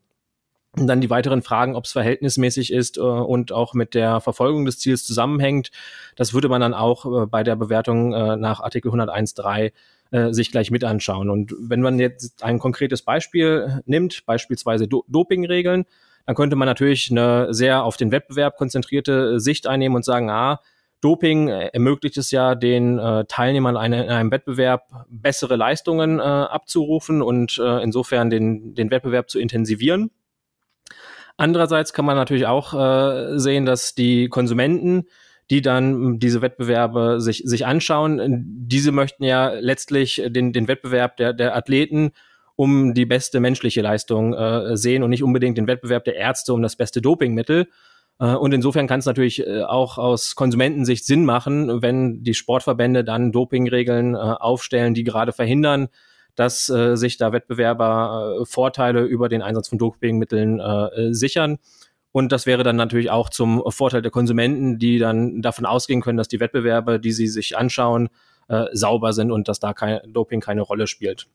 Und 0.79 0.87
dann 0.87 1.03
die 1.03 1.11
weiteren 1.11 1.43
Fragen, 1.43 1.77
ob 1.77 1.85
es 1.85 1.93
verhältnismäßig 1.93 2.73
ist 2.73 2.97
äh, 2.97 3.01
und 3.01 3.53
auch 3.53 3.75
mit 3.75 3.95
der 3.95 4.21
Verfolgung 4.21 4.65
des 4.65 4.79
Ziels 4.79 5.05
zusammenhängt. 5.05 5.71
Das 6.17 6.33
würde 6.33 6.49
man 6.49 6.63
dann 6.63 6.73
auch 6.73 7.05
äh, 7.05 7.27
bei 7.27 7.43
der 7.43 7.57
Bewertung 7.57 8.15
äh, 8.15 8.37
nach 8.37 8.61
Artikel 8.61 8.91
101.3 8.91 9.73
äh, 10.13 10.33
sich 10.33 10.51
gleich 10.51 10.71
mit 10.71 10.83
anschauen. 10.85 11.29
Und 11.29 11.55
wenn 11.59 11.83
man 11.83 11.99
jetzt 11.99 12.43
ein 12.43 12.59
konkretes 12.59 13.03
Beispiel 13.03 13.83
nimmt, 13.85 14.25
beispielsweise 14.25 14.89
Do 14.89 15.05
Dopingregeln, 15.09 15.85
dann 16.27 16.37
könnte 16.37 16.57
man 16.57 16.67
natürlich 16.67 17.11
eine 17.11 17.53
sehr 17.53 17.85
auf 17.85 17.97
den 17.97 18.13
Wettbewerb 18.13 18.57
konzentrierte 18.57 19.41
Sicht 19.41 19.67
einnehmen 19.67 19.97
und 19.97 20.05
sagen, 20.05 20.31
ah, 20.31 20.61
Doping 21.03 21.49
ermöglicht 21.49 22.17
es 22.17 22.31
ja 22.31 22.55
den 22.55 22.99
äh, 22.99 23.25
Teilnehmern 23.27 23.75
in 23.75 23.93
einem 23.93 24.31
Wettbewerb 24.31 25.07
bessere 25.09 25.57
Leistungen 25.57 26.21
äh, 26.21 26.23
abzurufen 26.23 27.23
und 27.23 27.59
äh, 27.59 27.83
insofern 27.83 28.31
den, 28.31 28.75
den 28.75 28.91
Wettbewerb 28.91 29.29
zu 29.29 29.41
intensivieren. 29.41 30.13
Andererseits 31.37 31.93
kann 31.93 32.05
man 32.05 32.17
natürlich 32.17 32.47
auch 32.47 32.75
äh, 32.75 33.39
sehen, 33.39 33.67
dass 33.67 33.95
die 33.95 34.29
Konsumenten 34.29 35.07
die 35.53 35.61
dann 35.61 36.19
diese 36.19 36.41
Wettbewerbe 36.41 37.21
sich, 37.21 37.43
sich 37.45 37.67
anschauen. 37.67 38.43
Diese 38.47 38.91
möchten 38.91 39.23
ja 39.23 39.51
letztlich 39.51 40.23
den, 40.27 40.55
den 40.55 40.67
Wettbewerb 40.67 41.19
der, 41.19 41.35
der 41.35 41.55
Athleten 41.55 42.13
um 42.57 42.95
die 42.95 43.05
beste 43.05 43.39
menschliche 43.39 43.83
Leistung 43.83 44.33
äh, 44.33 44.79
sehen 44.79 45.03
und 45.03 45.11
nicht 45.11 45.23
unbedingt 45.23 45.59
den 45.59 45.67
Wettbewerb 45.67 46.05
der 46.05 46.17
Ärzte 46.17 46.55
um 46.55 46.63
das 46.63 46.77
beste 46.77 47.03
Dopingmittel. 47.03 47.69
Äh, 48.19 48.35
und 48.35 48.55
insofern 48.55 48.87
kann 48.87 49.01
es 49.01 49.07
natürlich 49.07 49.47
äh, 49.47 49.63
auch 49.63 49.99
aus 49.99 50.37
Konsumentensicht 50.37 51.05
Sinn 51.05 51.27
machen, 51.27 51.83
wenn 51.83 52.23
die 52.23 52.35
Sportverbände 52.35 53.05
dann 53.05 53.31
Dopingregeln 53.31 54.15
äh, 54.15 54.19
aufstellen, 54.19 54.95
die 54.95 55.05
gerade 55.05 55.33
verhindern, 55.33 55.89
dass 56.35 56.69
äh, 56.69 56.97
sich 56.97 57.17
da 57.17 57.33
Wettbewerber 57.33 58.39
äh, 58.41 58.45
Vorteile 58.47 59.03
über 59.03 59.29
den 59.29 59.43
Einsatz 59.43 59.69
von 59.69 59.79
Dopingmitteln 59.79 60.61
äh, 60.61 61.13
sichern. 61.13 61.59
Und 62.13 62.31
das 62.31 62.47
wäre 62.47 62.63
dann 62.63 62.77
natürlich 62.77 63.11
auch 63.11 63.31
zum 63.31 63.63
Vorteil 63.69 64.03
der 64.03 64.11
Konsumenten, 64.11 64.79
die 64.79 64.99
dann 64.99 65.41
davon 65.41 65.65
ausgehen 65.65 66.03
können, 66.03 66.19
dass 66.19 66.29
die 66.29 66.41
Wettbewerbe, 66.41 67.01
die 67.01 67.13
sie 67.13 67.27
sich 67.27 67.57
anschauen, 67.57 68.11
äh, 68.49 68.67
sauber 68.73 69.13
sind 69.13 69.31
und 69.33 69.49
dass 69.49 69.61
da 69.61 69.73
kein 69.73 70.01
Doping 70.13 70.41
keine 70.41 70.61
Rolle 70.61 70.87
spielt. 70.87 71.27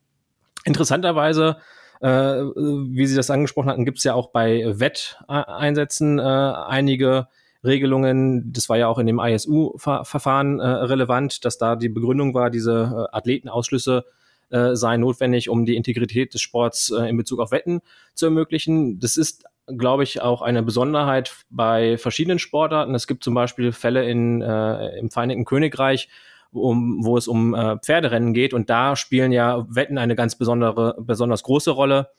Interessanterweise, 0.65 1.57
äh, 2.01 2.07
wie 2.07 3.07
Sie 3.07 3.15
das 3.15 3.31
angesprochen 3.31 3.69
hatten, 3.69 3.85
gibt 3.85 3.97
es 3.97 4.03
ja 4.03 4.13
auch 4.13 4.31
bei 4.31 4.65
Wetteinsätzen 4.79 6.19
äh, 6.19 6.21
einige 6.21 7.27
Regelungen. 7.63 8.51
Das 8.53 8.69
war 8.69 8.77
ja 8.77 8.87
auch 8.87 8.99
in 8.99 9.07
dem 9.07 9.19
ISU-Verfahren 9.19 10.59
äh, 10.59 10.67
relevant, 10.67 11.43
dass 11.45 11.57
da 11.57 11.75
die 11.75 11.89
Begründung 11.89 12.33
war, 12.33 12.49
diese 12.49 13.07
äh, 13.11 13.15
Athletenausschlüsse 13.15 14.05
äh, 14.49 14.75
seien 14.75 15.01
notwendig, 15.01 15.49
um 15.49 15.65
die 15.65 15.75
Integrität 15.75 16.33
des 16.33 16.41
Sports 16.41 16.91
äh, 16.91 17.09
in 17.09 17.17
Bezug 17.17 17.39
auf 17.39 17.51
Wetten 17.51 17.81
zu 18.13 18.25
ermöglichen. 18.25 18.99
Das 18.99 19.17
ist 19.17 19.43
glaube 19.67 20.03
ich, 20.03 20.21
auch 20.21 20.41
eine 20.41 20.63
Besonderheit 20.63 21.35
bei 21.49 21.97
verschiedenen 21.97 22.39
Sportarten. 22.39 22.95
Es 22.95 23.07
gibt 23.07 23.23
zum 23.23 23.33
Beispiel 23.33 23.71
Fälle 23.73 24.09
in, 24.09 24.41
äh, 24.41 24.97
im 24.97 25.11
Vereinigten 25.11 25.45
Königreich, 25.45 26.07
um, 26.51 27.03
wo 27.03 27.17
es 27.17 27.27
um 27.27 27.53
äh, 27.53 27.77
Pferderennen 27.77 28.33
geht 28.33 28.53
und 28.53 28.69
da 28.69 28.95
spielen 28.95 29.31
ja 29.31 29.65
Wetten 29.69 29.97
eine 29.97 30.15
ganz 30.15 30.37
besondere, 30.37 30.95
besonders 30.99 31.43
große 31.43 31.71
Rolle. 31.71 32.09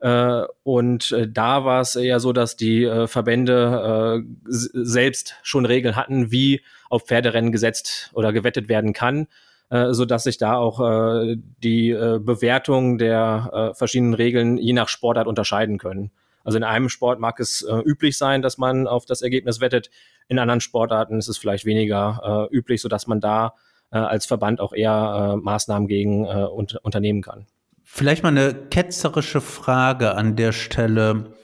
Äh, 0.00 0.42
und 0.62 1.12
äh, 1.12 1.28
da 1.28 1.64
war 1.64 1.82
es 1.82 1.94
eher 1.94 2.20
so, 2.20 2.32
dass 2.32 2.56
die 2.56 2.84
äh, 2.84 3.06
Verbände 3.06 4.24
äh, 4.24 4.48
selbst 4.48 5.36
schon 5.42 5.66
Regeln 5.66 5.96
hatten, 5.96 6.30
wie 6.30 6.62
auf 6.88 7.02
Pferderennen 7.02 7.52
gesetzt 7.52 8.10
oder 8.14 8.32
gewettet 8.32 8.68
werden 8.68 8.94
kann 8.94 9.28
äh, 9.70 9.92
so 9.92 10.04
dass 10.04 10.24
sich 10.24 10.38
da 10.38 10.56
auch 10.56 10.80
äh, 10.80 11.36
die 11.62 11.90
äh, 11.90 12.18
Bewertung 12.20 12.98
der 12.98 13.50
äh, 13.72 13.74
verschiedenen 13.74 14.14
Regeln 14.14 14.58
je 14.58 14.72
nach 14.72 14.88
Sportart 14.88 15.26
unterscheiden 15.26 15.78
können. 15.78 16.10
Also 16.44 16.58
in 16.58 16.64
einem 16.64 16.90
Sport 16.90 17.20
mag 17.20 17.40
es 17.40 17.62
äh, 17.62 17.78
üblich 17.78 18.18
sein, 18.18 18.42
dass 18.42 18.58
man 18.58 18.86
auf 18.86 19.06
das 19.06 19.22
Ergebnis 19.22 19.60
wettet. 19.60 19.90
In 20.28 20.38
anderen 20.38 20.60
Sportarten 20.60 21.18
ist 21.18 21.28
es 21.28 21.38
vielleicht 21.38 21.64
weniger 21.64 22.48
äh, 22.52 22.56
üblich, 22.56 22.82
so 22.82 22.88
dass 22.88 23.06
man 23.06 23.20
da 23.20 23.54
äh, 23.90 23.96
als 23.98 24.26
Verband 24.26 24.60
auch 24.60 24.74
eher 24.74 25.34
äh, 25.34 25.36
Maßnahmen 25.36 25.88
gegen 25.88 26.24
äh, 26.26 26.28
un 26.28 26.66
unternehmen 26.82 27.22
kann. 27.22 27.46
Vielleicht 27.82 28.22
mal 28.22 28.30
eine 28.30 28.54
ketzerische 28.54 29.40
Frage 29.40 30.14
an 30.14 30.36
der 30.36 30.52
Stelle. 30.52 31.34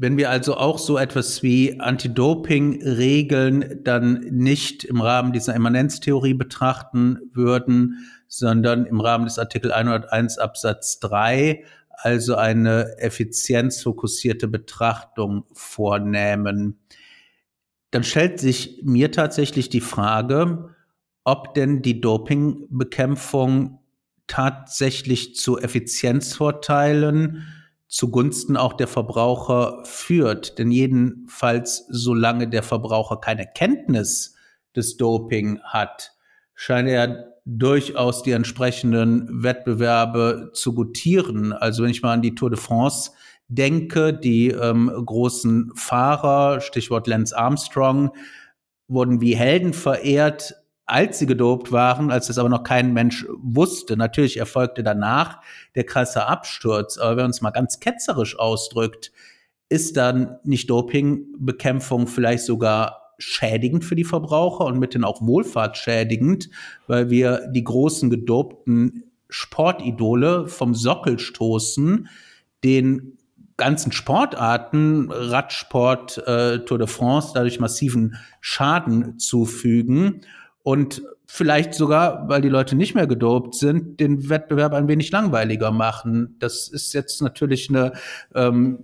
Wenn 0.00 0.16
wir 0.16 0.30
also 0.30 0.56
auch 0.56 0.78
so 0.78 0.96
etwas 0.96 1.42
wie 1.42 1.80
Anti-Doping-Regeln 1.80 3.80
dann 3.82 4.20
nicht 4.30 4.84
im 4.84 5.00
Rahmen 5.00 5.32
dieser 5.32 5.56
Immanenztheorie 5.56 6.34
betrachten 6.34 7.18
würden, 7.32 8.08
sondern 8.28 8.86
im 8.86 9.00
Rahmen 9.00 9.24
des 9.24 9.40
Artikel 9.40 9.72
101 9.72 10.38
Absatz 10.38 11.00
3, 11.00 11.64
also 11.90 12.36
eine 12.36 12.96
effizienzfokussierte 12.98 14.46
Betrachtung 14.46 15.46
vornehmen, 15.52 16.78
dann 17.90 18.04
stellt 18.04 18.38
sich 18.38 18.80
mir 18.84 19.10
tatsächlich 19.10 19.68
die 19.68 19.80
Frage, 19.80 20.76
ob 21.24 21.54
denn 21.54 21.82
die 21.82 22.00
Dopingbekämpfung 22.00 23.80
tatsächlich 24.28 25.34
zu 25.34 25.58
Effizienzvorteilen 25.58 27.57
zugunsten 27.88 28.56
auch 28.56 28.74
der 28.74 28.86
Verbraucher 28.86 29.82
führt. 29.84 30.58
Denn 30.58 30.70
jedenfalls, 30.70 31.86
solange 31.88 32.48
der 32.48 32.62
Verbraucher 32.62 33.16
keine 33.16 33.46
Kenntnis 33.46 34.36
des 34.76 34.96
Doping 34.96 35.60
hat, 35.62 36.12
scheint 36.54 36.88
er 36.88 37.34
durchaus 37.44 38.22
die 38.22 38.32
entsprechenden 38.32 39.42
Wettbewerbe 39.42 40.50
zu 40.52 40.74
gutieren. 40.74 41.54
Also 41.54 41.82
wenn 41.82 41.90
ich 41.90 42.02
mal 42.02 42.12
an 42.12 42.22
die 42.22 42.34
Tour 42.34 42.50
de 42.50 42.58
France 42.58 43.12
denke, 43.48 44.12
die 44.12 44.50
ähm, 44.50 44.92
großen 45.06 45.72
Fahrer, 45.74 46.60
Stichwort 46.60 47.06
Lance 47.06 47.36
Armstrong, 47.36 48.10
wurden 48.86 49.22
wie 49.22 49.34
Helden 49.34 49.72
verehrt, 49.72 50.54
als 50.88 51.18
sie 51.18 51.26
gedopt 51.26 51.70
waren, 51.70 52.10
als 52.10 52.28
das 52.28 52.38
aber 52.38 52.48
noch 52.48 52.62
kein 52.62 52.94
Mensch 52.94 53.26
wusste. 53.42 53.96
Natürlich 53.96 54.38
erfolgte 54.38 54.82
danach 54.82 55.42
der 55.74 55.84
krasse 55.84 56.26
Absturz, 56.26 56.96
aber 56.96 57.10
wenn 57.10 57.24
man 57.24 57.30
es 57.30 57.42
mal 57.42 57.50
ganz 57.50 57.78
ketzerisch 57.78 58.38
ausdrückt, 58.38 59.12
ist 59.68 59.98
dann 59.98 60.38
nicht 60.44 60.70
Dopingbekämpfung 60.70 62.06
vielleicht 62.06 62.44
sogar 62.44 63.14
schädigend 63.18 63.84
für 63.84 63.96
die 63.96 64.04
Verbraucher 64.04 64.64
und 64.64 64.78
mithin 64.78 65.04
auch 65.04 65.20
wohlfahrtsschädigend, 65.20 66.48
weil 66.86 67.10
wir 67.10 67.48
die 67.48 67.64
großen 67.64 68.08
gedopten 68.08 69.04
Sportidole 69.28 70.46
vom 70.46 70.74
Sockel 70.74 71.18
stoßen, 71.18 72.08
den 72.64 73.18
ganzen 73.58 73.92
Sportarten, 73.92 75.10
Radsport, 75.10 76.16
äh, 76.26 76.60
Tour 76.60 76.78
de 76.78 76.86
France, 76.86 77.32
dadurch 77.34 77.60
massiven 77.60 78.16
Schaden 78.40 79.18
zufügen 79.18 80.22
und 80.68 81.00
vielleicht 81.24 81.72
sogar, 81.72 82.28
weil 82.28 82.42
die 82.42 82.50
Leute 82.50 82.76
nicht 82.76 82.94
mehr 82.94 83.06
gedopt 83.06 83.54
sind, 83.54 84.00
den 84.00 84.28
Wettbewerb 84.28 84.74
ein 84.74 84.86
wenig 84.86 85.10
langweiliger 85.10 85.70
machen. 85.70 86.36
Das 86.40 86.68
ist 86.68 86.92
jetzt 86.92 87.22
natürlich 87.22 87.70
eine 87.70 87.92
ähm, 88.34 88.80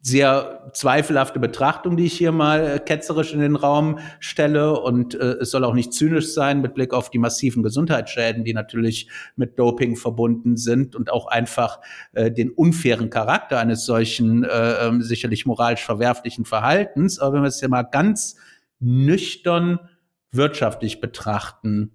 sehr 0.00 0.70
zweifelhafte 0.72 1.38
Betrachtung, 1.38 1.98
die 1.98 2.06
ich 2.06 2.14
hier 2.14 2.32
mal 2.32 2.64
äh, 2.64 2.78
ketzerisch 2.78 3.34
in 3.34 3.40
den 3.40 3.56
Raum 3.56 3.98
stelle. 4.20 4.80
Und 4.80 5.14
äh, 5.14 5.34
es 5.42 5.50
soll 5.50 5.64
auch 5.64 5.74
nicht 5.74 5.92
zynisch 5.92 6.32
sein 6.32 6.62
mit 6.62 6.72
Blick 6.72 6.94
auf 6.94 7.10
die 7.10 7.18
massiven 7.18 7.62
Gesundheitsschäden, 7.62 8.42
die 8.42 8.54
natürlich 8.54 9.10
mit 9.36 9.58
Doping 9.58 9.96
verbunden 9.96 10.56
sind 10.56 10.96
und 10.96 11.12
auch 11.12 11.26
einfach 11.26 11.80
äh, 12.14 12.30
den 12.30 12.48
unfairen 12.48 13.10
Charakter 13.10 13.58
eines 13.58 13.84
solchen 13.84 14.44
äh, 14.44 14.86
ähm, 14.86 15.02
sicherlich 15.02 15.44
moralisch 15.44 15.84
verwerflichen 15.84 16.46
Verhaltens. 16.46 17.18
Aber 17.18 17.34
wenn 17.34 17.42
wir 17.42 17.48
es 17.48 17.60
ja 17.60 17.68
mal 17.68 17.82
ganz 17.82 18.36
nüchtern 18.80 19.78
wirtschaftlich 20.32 21.00
betrachten, 21.00 21.92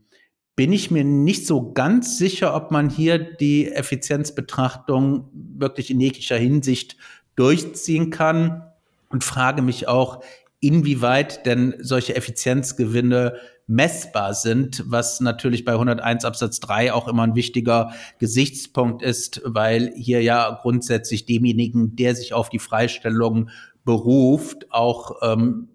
bin 0.56 0.74
ich 0.74 0.90
mir 0.90 1.04
nicht 1.04 1.46
so 1.46 1.74
ganz 1.74 2.18
sicher, 2.18 2.56
ob 2.56 2.72
man 2.72 2.90
hier 2.90 3.20
die 3.20 3.72
Effizienzbetrachtung 3.72 5.30
wirklich 5.34 5.92
in 5.92 6.00
jeglicher 6.00 6.38
Hinsicht 6.38 6.98
durchziehen 7.36 8.10
kann 8.10 8.64
und 9.10 9.24
frage 9.24 9.62
mich 9.62 9.88
auch, 9.88 10.24
inwieweit 10.60 11.46
denn 11.46 11.76
solche 11.80 12.16
Effizienzgewinne 12.16 13.36
messbar 13.68 14.34
sind, 14.34 14.84
was 14.88 15.20
natürlich 15.20 15.66
bei 15.66 15.74
101 15.74 16.26
Absatz 16.26 16.60
3 16.62 16.94
auch 16.94 17.08
immer 17.08 17.24
ein 17.24 17.36
wichtiger 17.36 17.92
Gesichtspunkt 18.18 19.04
ist, 19.04 19.42
weil 19.44 19.94
hier 19.96 20.24
ja 20.24 20.58
grundsätzlich 20.62 21.26
demjenigen, 21.26 21.96
der 21.96 22.16
sich 22.16 22.34
auf 22.34 22.50
die 22.50 22.60
Freistellung 22.60 23.50
beruft, 23.84 24.72
auch 24.72 25.18
ähm, 25.22 25.68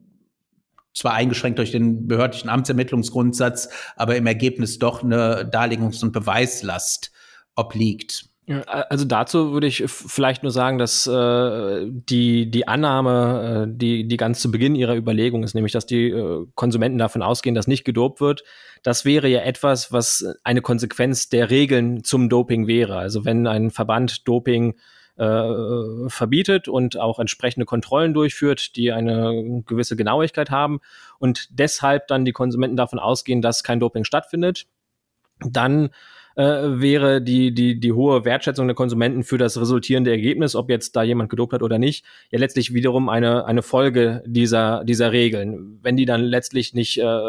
zwar 0.94 1.14
eingeschränkt 1.14 1.58
durch 1.58 1.70
den 1.70 2.06
behördlichen 2.06 2.50
Amtsermittlungsgrundsatz, 2.50 3.68
aber 3.96 4.16
im 4.16 4.26
Ergebnis 4.26 4.78
doch 4.78 5.02
eine 5.02 5.48
Darlegungs- 5.50 6.02
und 6.02 6.12
Beweislast 6.12 7.12
obliegt. 7.54 8.26
Also 8.66 9.04
dazu 9.04 9.52
würde 9.52 9.68
ich 9.68 9.84
vielleicht 9.86 10.42
nur 10.42 10.50
sagen, 10.50 10.76
dass 10.76 11.06
äh, 11.06 11.86
die, 11.88 12.50
die 12.50 12.66
Annahme, 12.66 13.68
äh, 13.68 13.72
die, 13.72 14.08
die 14.08 14.16
ganz 14.16 14.40
zu 14.40 14.50
Beginn 14.50 14.74
ihrer 14.74 14.96
Überlegung 14.96 15.44
ist, 15.44 15.54
nämlich 15.54 15.72
dass 15.72 15.86
die 15.86 16.08
äh, 16.08 16.44
Konsumenten 16.56 16.98
davon 16.98 17.22
ausgehen, 17.22 17.54
dass 17.54 17.68
nicht 17.68 17.84
gedopt 17.84 18.20
wird, 18.20 18.42
das 18.82 19.04
wäre 19.04 19.28
ja 19.28 19.42
etwas, 19.42 19.92
was 19.92 20.26
eine 20.42 20.60
Konsequenz 20.60 21.28
der 21.28 21.50
Regeln 21.50 22.02
zum 22.02 22.28
Doping 22.28 22.66
wäre. 22.66 22.96
Also 22.96 23.24
wenn 23.24 23.46
ein 23.46 23.70
Verband 23.70 24.26
Doping 24.26 24.72
äh, 24.72 24.74
verbietet 25.14 26.68
und 26.68 26.98
auch 26.98 27.18
entsprechende 27.18 27.66
Kontrollen 27.66 28.14
durchführt, 28.14 28.76
die 28.76 28.92
eine 28.92 29.62
gewisse 29.66 29.94
Genauigkeit 29.94 30.50
haben 30.50 30.80
und 31.18 31.48
deshalb 31.50 32.08
dann 32.08 32.24
die 32.24 32.32
Konsumenten 32.32 32.76
davon 32.76 32.98
ausgehen, 32.98 33.42
dass 33.42 33.62
kein 33.62 33.78
Doping 33.78 34.04
stattfindet, 34.04 34.66
dann 35.40 35.90
äh, 36.36 36.42
wäre 36.42 37.20
die, 37.20 37.52
die, 37.52 37.78
die 37.78 37.92
hohe 37.92 38.24
Wertschätzung 38.24 38.66
der 38.66 38.74
Konsumenten 38.74 39.22
für 39.22 39.38
das 39.38 39.60
resultierende 39.60 40.10
Ergebnis, 40.10 40.54
ob 40.54 40.70
jetzt 40.70 40.96
da 40.96 41.02
jemand 41.02 41.30
gedopt 41.30 41.52
hat 41.52 41.62
oder 41.62 41.78
nicht, 41.78 42.04
ja 42.30 42.38
letztlich 42.38 42.72
wiederum 42.72 43.08
eine, 43.08 43.44
eine 43.44 43.62
Folge 43.62 44.22
dieser, 44.26 44.84
dieser 44.84 45.12
Regeln. 45.12 45.78
Wenn 45.82 45.96
die 45.96 46.06
dann 46.06 46.22
letztlich 46.22 46.74
nicht 46.74 46.98
äh, 46.98 47.20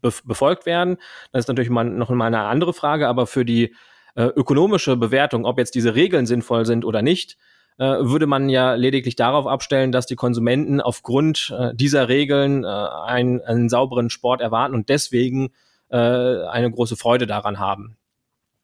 befolgt 0.00 0.66
werden, 0.66 0.98
dann 1.32 1.38
ist 1.38 1.48
natürlich 1.48 1.70
mal 1.70 1.84
noch 1.84 2.10
mal 2.10 2.26
eine 2.26 2.40
andere 2.40 2.74
Frage, 2.74 3.08
aber 3.08 3.26
für 3.26 3.44
die 3.44 3.74
äh, 4.14 4.24
ökonomische 4.24 4.96
Bewertung, 4.96 5.44
ob 5.44 5.58
jetzt 5.58 5.74
diese 5.74 5.94
Regeln 5.94 6.26
sinnvoll 6.26 6.66
sind 6.66 6.84
oder 6.84 7.02
nicht, 7.02 7.36
äh, 7.78 7.84
würde 7.84 8.26
man 8.26 8.48
ja 8.48 8.74
lediglich 8.74 9.16
darauf 9.16 9.46
abstellen, 9.46 9.92
dass 9.92 10.06
die 10.06 10.16
Konsumenten 10.16 10.80
aufgrund 10.80 11.54
äh, 11.58 11.74
dieser 11.74 12.08
Regeln 12.08 12.64
äh, 12.64 12.66
einen, 12.66 13.40
einen 13.40 13.68
sauberen 13.68 14.10
Sport 14.10 14.40
erwarten 14.40 14.74
und 14.74 14.88
deswegen 14.88 15.50
äh, 15.90 15.96
eine 15.96 16.70
große 16.70 16.96
Freude 16.96 17.26
daran 17.26 17.58
haben. 17.58 17.96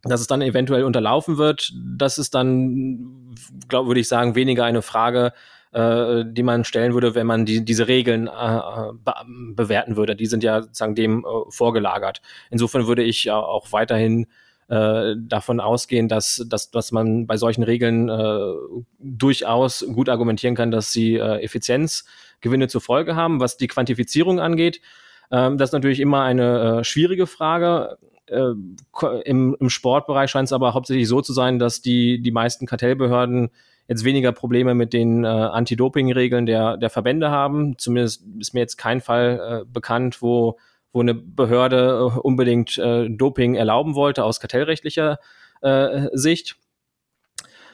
Dass 0.02 0.20
es 0.20 0.26
dann 0.26 0.40
eventuell 0.40 0.84
unterlaufen 0.84 1.36
wird, 1.36 1.72
das 1.74 2.18
ist 2.18 2.34
dann, 2.34 3.34
glaube 3.68 3.88
würde 3.88 4.00
ich 4.00 4.08
sagen, 4.08 4.34
weniger 4.34 4.64
eine 4.64 4.80
Frage, 4.80 5.32
äh, 5.72 6.24
die 6.26 6.42
man 6.42 6.64
stellen 6.64 6.94
würde, 6.94 7.14
wenn 7.14 7.26
man 7.26 7.44
die, 7.44 7.64
diese 7.64 7.86
Regeln 7.86 8.26
äh, 8.26 8.92
be 8.92 9.14
bewerten 9.54 9.96
würde. 9.96 10.16
Die 10.16 10.26
sind 10.26 10.42
ja 10.42 10.62
sozusagen 10.62 10.94
dem 10.94 11.24
äh, 11.24 11.50
vorgelagert. 11.50 12.22
Insofern 12.50 12.86
würde 12.86 13.02
ich 13.02 13.30
auch 13.30 13.72
weiterhin 13.72 14.26
äh, 14.70 15.16
davon 15.18 15.58
ausgehen, 15.58 16.08
dass, 16.08 16.46
dass, 16.48 16.70
dass 16.70 16.92
man 16.92 17.26
bei 17.26 17.36
solchen 17.36 17.64
Regeln 17.64 18.08
äh, 18.08 18.38
durchaus 19.00 19.84
gut 19.92 20.08
argumentieren 20.08 20.54
kann, 20.54 20.70
dass 20.70 20.92
sie 20.92 21.16
äh, 21.16 21.42
Effizienzgewinne 21.42 22.68
zur 22.68 22.80
Folge 22.80 23.16
haben. 23.16 23.40
Was 23.40 23.56
die 23.56 23.66
Quantifizierung 23.66 24.38
angeht, 24.38 24.80
ähm, 25.32 25.58
das 25.58 25.70
ist 25.70 25.72
natürlich 25.72 25.98
immer 25.98 26.22
eine 26.22 26.78
äh, 26.78 26.84
schwierige 26.84 27.26
Frage. 27.26 27.98
Äh, 28.26 28.52
im, 29.24 29.56
Im 29.58 29.70
Sportbereich 29.70 30.30
scheint 30.30 30.46
es 30.46 30.52
aber 30.52 30.72
hauptsächlich 30.72 31.08
so 31.08 31.20
zu 31.20 31.32
sein, 31.32 31.58
dass 31.58 31.82
die, 31.82 32.22
die 32.22 32.30
meisten 32.30 32.66
Kartellbehörden 32.66 33.50
jetzt 33.88 34.04
weniger 34.04 34.30
Probleme 34.30 34.74
mit 34.76 34.92
den 34.92 35.24
äh, 35.24 35.26
Anti-Doping-Regeln 35.26 36.46
der, 36.46 36.76
der 36.76 36.90
Verbände 36.90 37.32
haben. 37.32 37.76
Zumindest 37.76 38.24
ist 38.38 38.54
mir 38.54 38.60
jetzt 38.60 38.76
kein 38.76 39.00
Fall 39.00 39.62
äh, 39.62 39.64
bekannt, 39.68 40.22
wo 40.22 40.58
wo 40.92 41.00
eine 41.00 41.14
Behörde 41.14 42.10
äh, 42.14 42.18
unbedingt 42.18 42.78
äh, 42.78 43.08
Doping 43.08 43.54
erlauben 43.54 43.94
wollte 43.94 44.24
aus 44.24 44.40
kartellrechtlicher 44.40 45.18
äh, 45.62 46.08
Sicht. 46.12 46.56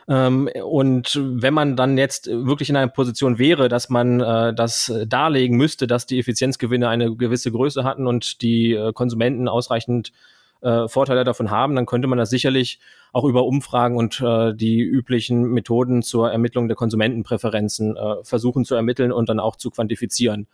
Ähm, 0.09 0.49
und 0.65 1.21
wenn 1.21 1.55
man 1.55 1.77
dann 1.77 1.99
jetzt 1.99 2.29
wirklich 2.29 2.71
in 2.71 2.77
einer 2.77 2.91
Position 2.91 3.39
wäre, 3.39 3.69
dass 3.69 3.89
man 3.89 4.21
äh, 4.21 4.55
das 4.55 4.93
darlegen 5.07 5.57
müsste, 5.57 5.87
dass 5.87 6.07
die 6.07 6.19
Effizienzgewinne 6.19 6.89
eine 6.89 7.17
gewisse 7.17 7.51
Größe 7.51 7.83
hatten 7.85 8.07
und 8.07 8.43
die 8.43 8.73
äh, 8.73 8.93
Konsumenten 8.93 9.49
ausreichend 9.49 10.13
äh, 10.61 10.87
Vorteile 10.89 11.25
davon 11.25 11.51
haben, 11.51 11.75
dann 11.75 11.87
könnte 11.87 12.09
man 12.09 12.19
das 12.19 12.31
sicherlich 12.31 12.79
auch 13.13 13.25
über 13.25 13.47
Umfragen 13.47 13.97
und 13.97 14.21
die 14.21 14.81
üblichen 14.81 15.45
Methoden 15.45 16.03
zur 16.03 16.31
Ermittlung 16.31 16.69
der 16.69 16.77
Konsumentenpräferenzen 16.77 17.97
versuchen 18.25 18.67
zu 18.67 18.75
ermitteln 18.75 19.11
und 19.11 19.31
dann 19.31 19.41
auch 19.41 19.57
zu 19.57 19.71
quantifizieren. 19.71 20.49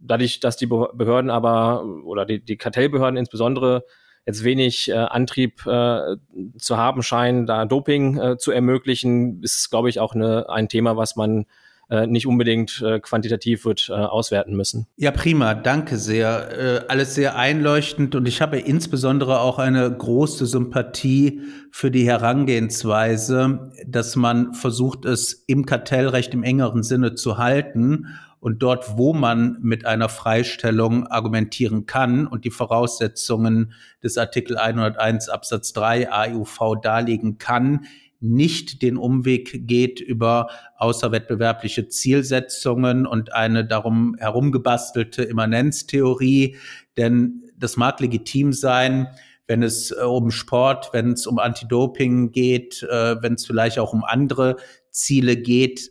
Dadurch, 0.00 0.40
dass 0.40 0.56
die 0.56 0.66
Behörden 0.66 1.30
aber 1.30 1.84
oder 2.04 2.24
die, 2.24 2.44
die 2.44 2.56
Kartellbehörden 2.56 3.16
insbesondere 3.16 3.84
jetzt 4.26 4.44
wenig 4.44 4.90
äh, 4.90 4.94
Antrieb 4.94 5.66
äh, 5.66 6.16
zu 6.58 6.76
haben 6.76 7.02
scheinen, 7.02 7.46
da 7.46 7.64
Doping 7.64 8.18
äh, 8.18 8.36
zu 8.38 8.50
ermöglichen, 8.50 9.42
ist, 9.42 9.70
glaube 9.70 9.88
ich, 9.88 10.00
auch 10.00 10.14
eine, 10.14 10.48
ein 10.48 10.68
Thema, 10.68 10.96
was 10.96 11.16
man 11.16 11.46
äh, 11.90 12.06
nicht 12.06 12.28
unbedingt 12.28 12.80
äh, 12.86 13.00
quantitativ 13.00 13.64
wird 13.64 13.88
äh, 13.88 13.94
auswerten 13.94 14.54
müssen. 14.54 14.86
Ja, 14.96 15.10
prima, 15.10 15.54
danke 15.54 15.96
sehr. 15.96 16.84
Alles 16.88 17.16
sehr 17.16 17.36
einleuchtend 17.36 18.14
und 18.14 18.28
ich 18.28 18.40
habe 18.40 18.58
insbesondere 18.60 19.40
auch 19.40 19.58
eine 19.58 19.90
große 19.90 20.46
Sympathie 20.46 21.40
für 21.72 21.90
die 21.90 22.06
Herangehensweise, 22.06 23.72
dass 23.86 24.14
man 24.14 24.54
versucht, 24.54 25.04
es 25.04 25.44
im 25.48 25.66
Kartellrecht 25.66 26.32
im 26.32 26.44
engeren 26.44 26.84
Sinne 26.84 27.14
zu 27.14 27.38
halten 27.38 28.06
und 28.40 28.62
dort, 28.62 28.96
wo 28.96 29.12
man 29.12 29.58
mit 29.60 29.84
einer 29.84 30.08
Freistellung 30.08 31.06
argumentieren 31.06 31.86
kann 31.86 32.26
und 32.26 32.44
die 32.44 32.50
Voraussetzungen 32.50 33.72
des 34.02 34.16
Artikel 34.16 34.56
101 34.56 35.28
Absatz 35.28 35.72
3 35.74 36.10
AUV 36.10 36.80
darlegen 36.82 37.38
kann, 37.38 37.86
nicht 38.20 38.82
den 38.82 38.96
Umweg 38.96 39.66
geht 39.66 40.00
über 40.00 40.50
außerwettbewerbliche 40.76 41.88
Zielsetzungen 41.88 43.06
und 43.06 43.32
eine 43.32 43.64
darum 43.64 44.14
herumgebastelte 44.18 45.22
Immanenztheorie. 45.22 46.56
Denn 46.96 47.50
das 47.56 47.76
mag 47.76 48.00
legitim 48.00 48.52
sein, 48.52 49.08
wenn 49.46 49.62
es 49.62 49.90
äh, 49.90 50.02
um 50.02 50.30
Sport, 50.30 50.90
wenn 50.92 51.12
es 51.12 51.26
um 51.26 51.38
Anti-Doping 51.38 52.30
geht, 52.30 52.82
äh, 52.82 53.22
wenn 53.22 53.34
es 53.34 53.46
vielleicht 53.46 53.78
auch 53.78 53.92
um 53.92 54.04
andere 54.04 54.56
Ziele 54.90 55.36
geht. 55.36 55.90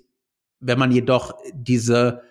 Wenn 0.60 0.78
man 0.78 0.92
jedoch 0.92 1.34
diese 1.54 2.22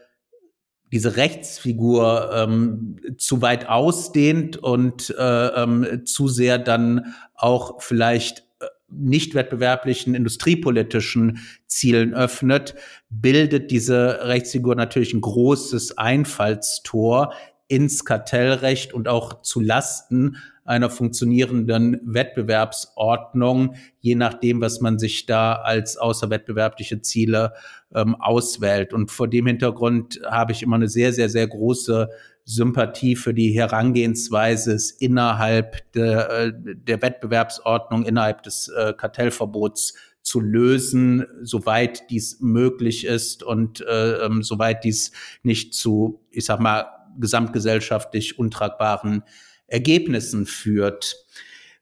diese 0.93 1.17
Rechtsfigur 1.17 2.31
ähm, 2.33 2.97
zu 3.19 3.43
weit 3.43 3.69
ausdehnt 3.69 4.57
und 4.57 5.15
äh, 5.19 5.47
ähm, 5.49 6.03
zu 6.05 6.29
sehr 6.29 6.59
dann 6.59 7.15
auch 7.35 7.83
vielleicht 7.83 8.45
äh, 8.61 8.67
nicht 8.91 9.35
wettbewerblichen 9.35 10.15
industriepolitischen 10.15 11.41
Zielen 11.67 12.15
öffnet, 12.15 12.75
bildet 13.11 13.71
diese 13.71 14.21
Rechtsfigur 14.23 14.75
natürlich 14.75 15.13
ein 15.13 15.21
großes 15.21 15.99
Einfallstor 15.99 17.35
ins 17.69 18.05
Kartellrecht 18.05 18.95
und 18.95 19.09
auch 19.09 19.43
zu 19.43 19.61
Lasten 19.61 20.39
einer 20.69 20.91
funktionierenden 20.91 21.99
Wettbewerbsordnung, 22.05 23.75
je 24.01 24.15
nachdem, 24.15 24.61
was 24.61 24.81
man 24.81 24.99
sich 24.99 25.25
da 25.25 25.55
als 25.55 25.97
außerwettbewerbliche 25.97 27.01
Ziele 27.01 27.55
ähm, 27.95 28.15
auswählt. 28.17 28.93
Und 28.93 29.11
vor 29.11 29.29
dem 29.29 29.47
Hintergrund 29.47 30.21
habe 30.29 30.53
ich 30.53 30.63
immer 30.63 30.77
eine 30.77 30.89
sehr, 30.89 31.15
sehr, 31.15 31.31
sehr 31.31 31.47
große 31.47 32.11
Sympathie 32.45 33.17
für 33.17 33.33
die 33.33 33.53
Herangehensweise, 33.53 34.77
innerhalb 34.99 35.91
der, 35.93 36.31
äh, 36.31 36.53
der 36.55 37.01
Wettbewerbsordnung, 37.01 38.05
innerhalb 38.05 38.43
des 38.43 38.69
äh, 38.69 38.93
Kartellverbots 38.93 39.95
zu 40.23 40.41
lösen, 40.41 41.25
soweit 41.41 42.11
dies 42.11 42.41
möglich 42.41 43.07
ist 43.07 43.43
und 43.43 43.81
äh, 43.81 44.25
ähm, 44.27 44.43
soweit 44.43 44.85
dies 44.85 45.13
nicht 45.43 45.73
zu, 45.73 46.21
ich 46.31 46.45
sag 46.45 46.61
mal, 46.61 46.87
gesamtgesellschaftlich 47.19 48.39
untragbaren 48.39 49.25
Ergebnissen 49.69 50.47
führt. 50.47 51.25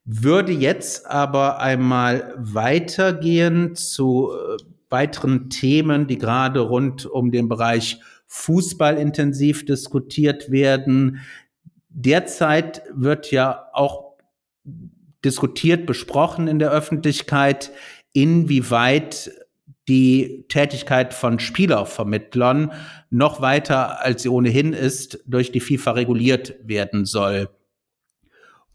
Würde 0.04 0.52
jetzt 0.52 1.06
aber 1.06 1.58
einmal 1.58 2.34
weitergehen 2.36 3.74
zu 3.74 4.30
äh, 4.30 4.62
weiteren 4.88 5.50
Themen, 5.50 6.06
die 6.06 6.18
gerade 6.18 6.60
rund 6.60 7.06
um 7.06 7.32
den 7.32 7.48
Bereich 7.48 7.98
Fußball 8.28 8.98
intensiv 8.98 9.64
diskutiert 9.64 10.50
werden. 10.50 11.20
Derzeit 11.88 12.82
wird 12.94 13.30
ja 13.30 13.68
auch 13.72 14.16
diskutiert, 15.24 15.86
besprochen 15.86 16.46
in 16.46 16.58
der 16.58 16.70
Öffentlichkeit, 16.70 17.72
inwieweit 18.12 19.30
die 19.88 20.44
Tätigkeit 20.48 21.14
von 21.14 21.38
Spielervermittlern 21.38 22.72
noch 23.10 23.40
weiter, 23.40 24.04
als 24.04 24.22
sie 24.22 24.28
ohnehin 24.28 24.72
ist, 24.72 25.20
durch 25.26 25.52
die 25.52 25.60
FIFA 25.60 25.92
reguliert 25.92 26.54
werden 26.62 27.06
soll. 27.06 27.48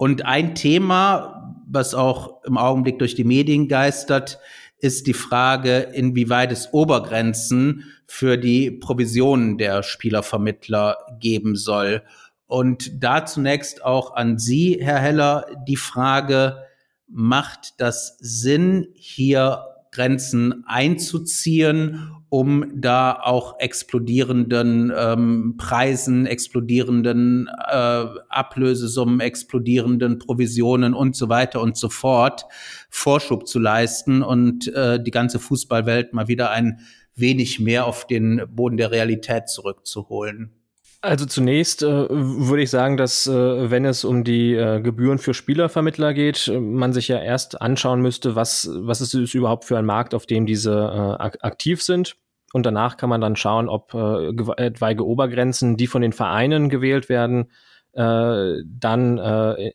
Und 0.01 0.25
ein 0.25 0.55
Thema, 0.55 1.55
was 1.67 1.93
auch 1.93 2.43
im 2.45 2.57
Augenblick 2.57 2.97
durch 2.97 3.13
die 3.13 3.23
Medien 3.23 3.67
geistert, 3.67 4.39
ist 4.79 5.05
die 5.05 5.13
Frage, 5.13 5.77
inwieweit 5.93 6.51
es 6.51 6.73
Obergrenzen 6.73 7.83
für 8.07 8.35
die 8.37 8.71
Provisionen 8.71 9.59
der 9.59 9.83
Spielervermittler 9.83 10.97
geben 11.19 11.55
soll. 11.55 12.01
Und 12.47 13.03
da 13.03 13.27
zunächst 13.27 13.85
auch 13.85 14.15
an 14.15 14.39
Sie, 14.39 14.79
Herr 14.81 14.97
Heller, 14.97 15.45
die 15.67 15.75
Frage, 15.75 16.63
macht 17.07 17.79
das 17.79 18.17
Sinn, 18.19 18.87
hier 18.95 19.65
Grenzen 19.91 20.63
einzuziehen, 20.65 22.20
um 22.31 22.71
da 22.73 23.19
auch 23.21 23.59
explodierenden 23.59 24.89
ähm, 24.95 25.55
Preisen, 25.57 26.25
explodierenden 26.25 27.49
äh, 27.67 28.05
Ablösesummen, 28.29 29.19
explodierenden 29.19 30.17
Provisionen 30.17 30.93
und 30.93 31.13
so 31.17 31.27
weiter 31.27 31.59
und 31.59 31.75
so 31.75 31.89
fort 31.89 32.45
Vorschub 32.89 33.49
zu 33.49 33.59
leisten 33.59 34.23
und 34.23 34.73
äh, 34.73 35.03
die 35.03 35.11
ganze 35.11 35.39
Fußballwelt 35.39 36.13
mal 36.13 36.29
wieder 36.29 36.51
ein 36.51 36.79
wenig 37.15 37.59
mehr 37.59 37.85
auf 37.85 38.07
den 38.07 38.41
Boden 38.49 38.77
der 38.77 38.91
Realität 38.91 39.49
zurückzuholen. 39.49 40.60
Also 41.03 41.25
zunächst 41.25 41.81
äh, 41.81 42.07
würde 42.09 42.61
ich 42.61 42.69
sagen, 42.69 42.95
dass 42.95 43.25
äh, 43.25 43.71
wenn 43.71 43.85
es 43.85 44.03
um 44.03 44.23
die 44.23 44.53
äh, 44.53 44.81
Gebühren 44.81 45.17
für 45.17 45.33
Spielervermittler 45.33 46.13
geht, 46.13 46.47
äh, 46.47 46.59
man 46.59 46.93
sich 46.93 47.07
ja 47.07 47.17
erst 47.17 47.59
anschauen 47.59 48.01
müsste, 48.01 48.35
was, 48.35 48.69
was 48.71 49.01
ist 49.01 49.15
es 49.15 49.33
überhaupt 49.33 49.65
für 49.65 49.79
ein 49.79 49.85
Markt, 49.85 50.13
auf 50.13 50.27
dem 50.27 50.45
diese 50.45 50.71
äh, 50.71 51.37
aktiv 51.41 51.81
sind. 51.81 52.17
Und 52.53 52.67
danach 52.67 52.97
kann 52.97 53.09
man 53.09 53.19
dann 53.19 53.35
schauen, 53.35 53.67
ob 53.67 53.95
äh, 53.95 54.29
etwaige 54.63 55.07
Obergrenzen, 55.07 55.75
die 55.75 55.87
von 55.87 56.03
den 56.03 56.13
Vereinen 56.13 56.69
gewählt 56.69 57.09
werden, 57.09 57.51
dann 57.93 59.17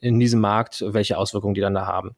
in 0.00 0.18
diesem 0.18 0.40
Markt, 0.40 0.82
welche 0.86 1.18
Auswirkungen 1.18 1.52
die 1.52 1.60
dann 1.60 1.74
da 1.74 1.84
haben 1.84 2.16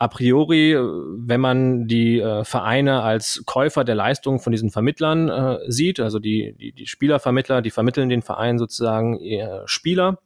a 0.00 0.08
priori, 0.08 0.74
wenn 0.74 1.40
man 1.40 1.86
die 1.86 2.20
äh, 2.20 2.42
Vereine 2.44 3.02
als 3.02 3.42
Käufer 3.44 3.84
der 3.84 3.94
Leistung 3.94 4.40
von 4.40 4.50
diesen 4.50 4.70
Vermittlern 4.70 5.28
äh, 5.28 5.58
sieht, 5.70 6.00
also 6.00 6.18
die, 6.18 6.54
die, 6.58 6.72
die 6.72 6.86
Spielervermittler, 6.86 7.60
die 7.60 7.70
vermitteln 7.70 8.08
den 8.08 8.22
Verein 8.22 8.58
sozusagen 8.58 9.20
äh, 9.20 9.60
Spieler, 9.66 10.18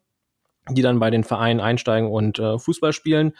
die 0.71 0.83
dann 0.83 1.01
bei 1.01 1.11
den 1.11 1.25
Vereinen 1.25 1.59
einsteigen 1.59 2.09
und 2.09 2.39
äh, 2.39 2.57
Fußball 2.57 2.93
spielen, 2.93 3.33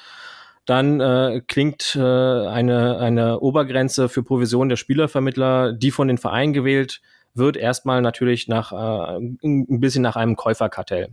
dann 0.67 1.01
äh, 1.01 1.41
klingt 1.47 1.95
äh, 1.95 2.01
eine, 2.01 2.99
eine 2.99 3.39
Obergrenze 3.39 4.09
für 4.09 4.25
Provision 4.25 4.69
der 4.69 4.77
Spielervermittler, 4.77 5.73
die 5.73 5.93
von 5.93 6.09
den 6.09 6.19
Vereinen 6.19 6.53
gewählt 6.53 7.01
wird, 7.35 7.57
erstmal 7.57 8.03
natürlich 8.03 8.49
nach 8.49 8.73
äh, 8.73 9.19
ein 9.45 9.79
bisschen 9.79 10.03
nach 10.03 10.17
einem 10.17 10.35
Käuferkartell. 10.35 11.11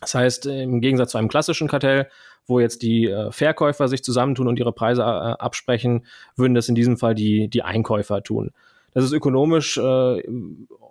Das 0.00 0.14
heißt, 0.14 0.46
im 0.46 0.80
Gegensatz 0.80 1.10
zu 1.12 1.18
einem 1.18 1.28
klassischen 1.28 1.66
Kartell, 1.66 2.08
wo 2.46 2.60
jetzt 2.60 2.82
die 2.82 3.06
äh, 3.06 3.30
Verkäufer 3.32 3.88
sich 3.88 4.02
zusammentun 4.02 4.48
und 4.48 4.58
ihre 4.58 4.72
Preise 4.72 5.02
äh, 5.02 5.04
absprechen, 5.04 6.06
würden 6.36 6.54
das 6.54 6.68
in 6.68 6.74
diesem 6.74 6.96
Fall 6.96 7.14
die, 7.14 7.48
die 7.48 7.62
Einkäufer 7.62 8.22
tun. 8.22 8.52
Das 8.94 9.04
ist 9.04 9.12
ökonomisch 9.12 9.76
äh, 9.76 10.22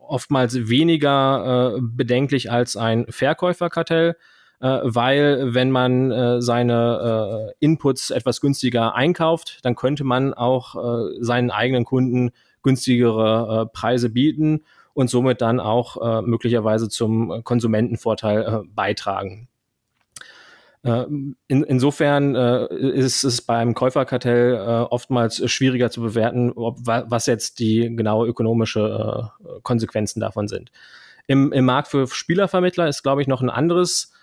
oftmals 0.08 0.70
weniger 0.70 1.76
äh, 1.78 1.82
bedenklich 1.82 2.52
als 2.52 2.78
ein 2.78 3.06
Verkäuferkartell, 3.10 4.16
äh, 4.60 4.80
weil 4.84 5.54
wenn 5.54 5.72
man 5.72 6.12
äh, 6.12 6.42
seine 6.42 7.54
Inputs 7.60 8.12
etwas 8.12 8.42
günstiger 8.42 8.96
einkauft, 8.96 9.60
dann 9.64 9.76
könnte 9.76 10.04
man 10.04 10.34
auch 10.34 10.76
seinen 11.20 11.52
eigenen 11.52 11.86
Kunden 11.86 12.32
günstigere 12.62 13.70
Preise 13.74 14.10
bieten 14.10 14.64
und 14.94 15.10
somit 15.10 15.42
dann 15.42 15.60
auch 15.60 16.22
möglicherweise 16.24 16.90
zum 16.90 17.44
Konsumentenvorteil 17.44 18.64
beitragen. 18.74 19.48
Äh, 20.86 21.06
in, 21.48 21.64
insofern 21.64 22.36
äh, 22.36 22.68
ist 22.76 23.24
es 23.24 23.42
beim 23.42 23.74
Käuferkartell 23.74 24.54
äh, 24.54 24.58
oftmals 24.60 25.50
schwieriger 25.52 25.90
zu 25.90 26.02
bewerten, 26.02 26.52
ob, 26.52 26.78
was 26.86 27.26
jetzt 27.26 27.60
die 27.60 27.96
genaue 27.96 28.28
ökonomische 28.28 29.32
äh, 29.44 29.60
Konsequenzen 29.64 30.20
davon 30.20 30.48
sind. 30.48 30.72
Im, 31.26 31.52
Im 31.52 31.66
Markt 31.66 31.88
für 31.88 32.08
Spielervermittler 32.08 32.88
ist, 32.88 33.02
glaube 33.02 33.24
ich, 33.24 33.28
noch 33.28 33.42
ein 33.42 33.50
anderes 33.50 34.14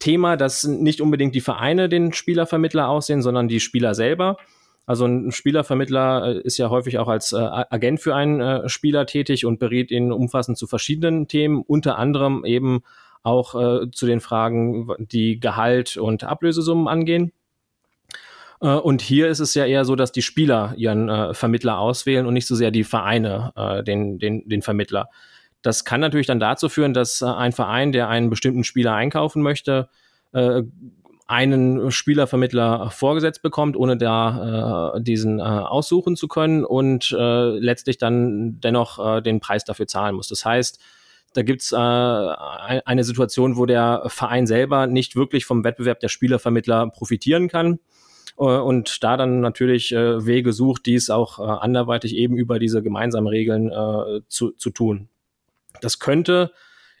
Thema, 0.00 0.36
dass 0.36 0.64
nicht 0.64 1.00
unbedingt 1.00 1.36
die 1.36 1.40
Vereine 1.40 1.88
den 1.88 2.12
Spielervermittler 2.12 2.88
aussehen, 2.88 3.22
sondern 3.22 3.46
die 3.46 3.60
Spieler 3.60 3.94
selber. 3.94 4.38
Also 4.86 5.06
ein 5.06 5.30
Spielervermittler 5.30 6.44
ist 6.44 6.58
ja 6.58 6.68
häufig 6.68 6.98
auch 6.98 7.08
als 7.08 7.32
äh, 7.32 7.36
Agent 7.36 8.00
für 8.00 8.16
einen 8.16 8.40
äh, 8.40 8.68
Spieler 8.68 9.06
tätig 9.06 9.46
und 9.46 9.60
berät 9.60 9.92
ihn 9.92 10.10
umfassend 10.10 10.58
zu 10.58 10.66
verschiedenen 10.66 11.28
Themen, 11.28 11.62
unter 11.62 11.96
anderem 11.96 12.44
eben 12.44 12.82
auch 13.22 13.54
äh, 13.54 13.90
zu 13.90 14.06
den 14.06 14.20
Fragen, 14.20 14.88
die 14.98 15.40
Gehalt 15.40 15.96
und 15.96 16.24
Ablösesummen 16.24 16.88
angehen. 16.88 17.32
Äh, 18.60 18.68
und 18.68 19.02
hier 19.02 19.28
ist 19.28 19.40
es 19.40 19.54
ja 19.54 19.64
eher 19.66 19.84
so, 19.84 19.96
dass 19.96 20.12
die 20.12 20.22
Spieler 20.22 20.74
ihren 20.76 21.08
äh, 21.08 21.34
Vermittler 21.34 21.78
auswählen 21.78 22.26
und 22.26 22.34
nicht 22.34 22.46
so 22.46 22.54
sehr 22.54 22.70
die 22.70 22.84
Vereine 22.84 23.52
den, 23.86 24.18
den, 24.18 24.48
den 24.48 24.62
Vermittler. 24.62 25.08
Das 25.62 25.84
kann 25.84 26.00
natürlich 26.00 26.26
dann 26.28 26.40
dazu 26.40 26.68
führen, 26.68 26.94
dass 26.94 27.22
ein 27.22 27.52
Verein, 27.52 27.92
der 27.92 28.08
einen 28.08 28.30
bestimmten 28.30 28.62
Spieler 28.62 28.94
einkaufen 28.94 29.42
möchte, 29.42 29.88
einen 31.28 31.90
Spielervermittler 31.90 32.90
vorgesetzt 32.90 33.42
bekommt, 33.42 33.76
ohne 33.76 33.98
da 33.98 34.94
äh, 34.96 35.02
diesen 35.02 35.40
äh, 35.40 35.42
aussuchen 35.42 36.16
zu 36.16 36.26
können 36.26 36.64
und 36.64 37.14
äh, 37.16 37.58
letztlich 37.58 37.98
dann 37.98 38.60
dennoch 38.60 38.98
äh, 38.98 39.20
den 39.20 39.38
Preis 39.38 39.64
dafür 39.64 39.86
zahlen 39.86 40.16
muss. 40.16 40.28
Das 40.28 40.46
heißt, 40.46 40.80
da 41.34 41.42
gibt's 41.42 41.72
äh, 41.72 41.76
eine 41.76 43.04
Situation, 43.04 43.56
wo 43.56 43.66
der 43.66 44.04
Verein 44.06 44.46
selber 44.46 44.86
nicht 44.86 45.16
wirklich 45.16 45.44
vom 45.44 45.64
Wettbewerb 45.64 46.00
der 46.00 46.08
Spielervermittler 46.08 46.90
profitieren 46.90 47.48
kann 47.48 47.78
äh, 48.38 48.42
und 48.42 49.02
da 49.04 49.16
dann 49.16 49.40
natürlich 49.40 49.92
äh, 49.92 50.24
Wege 50.24 50.52
sucht, 50.52 50.86
dies 50.86 51.10
auch 51.10 51.38
äh, 51.38 51.42
anderweitig 51.42 52.16
eben 52.16 52.36
über 52.36 52.58
diese 52.58 52.82
gemeinsamen 52.82 53.28
Regeln 53.28 53.70
äh, 53.70 54.20
zu, 54.28 54.52
zu 54.52 54.70
tun. 54.70 55.08
Das 55.80 55.98
könnte 55.98 56.52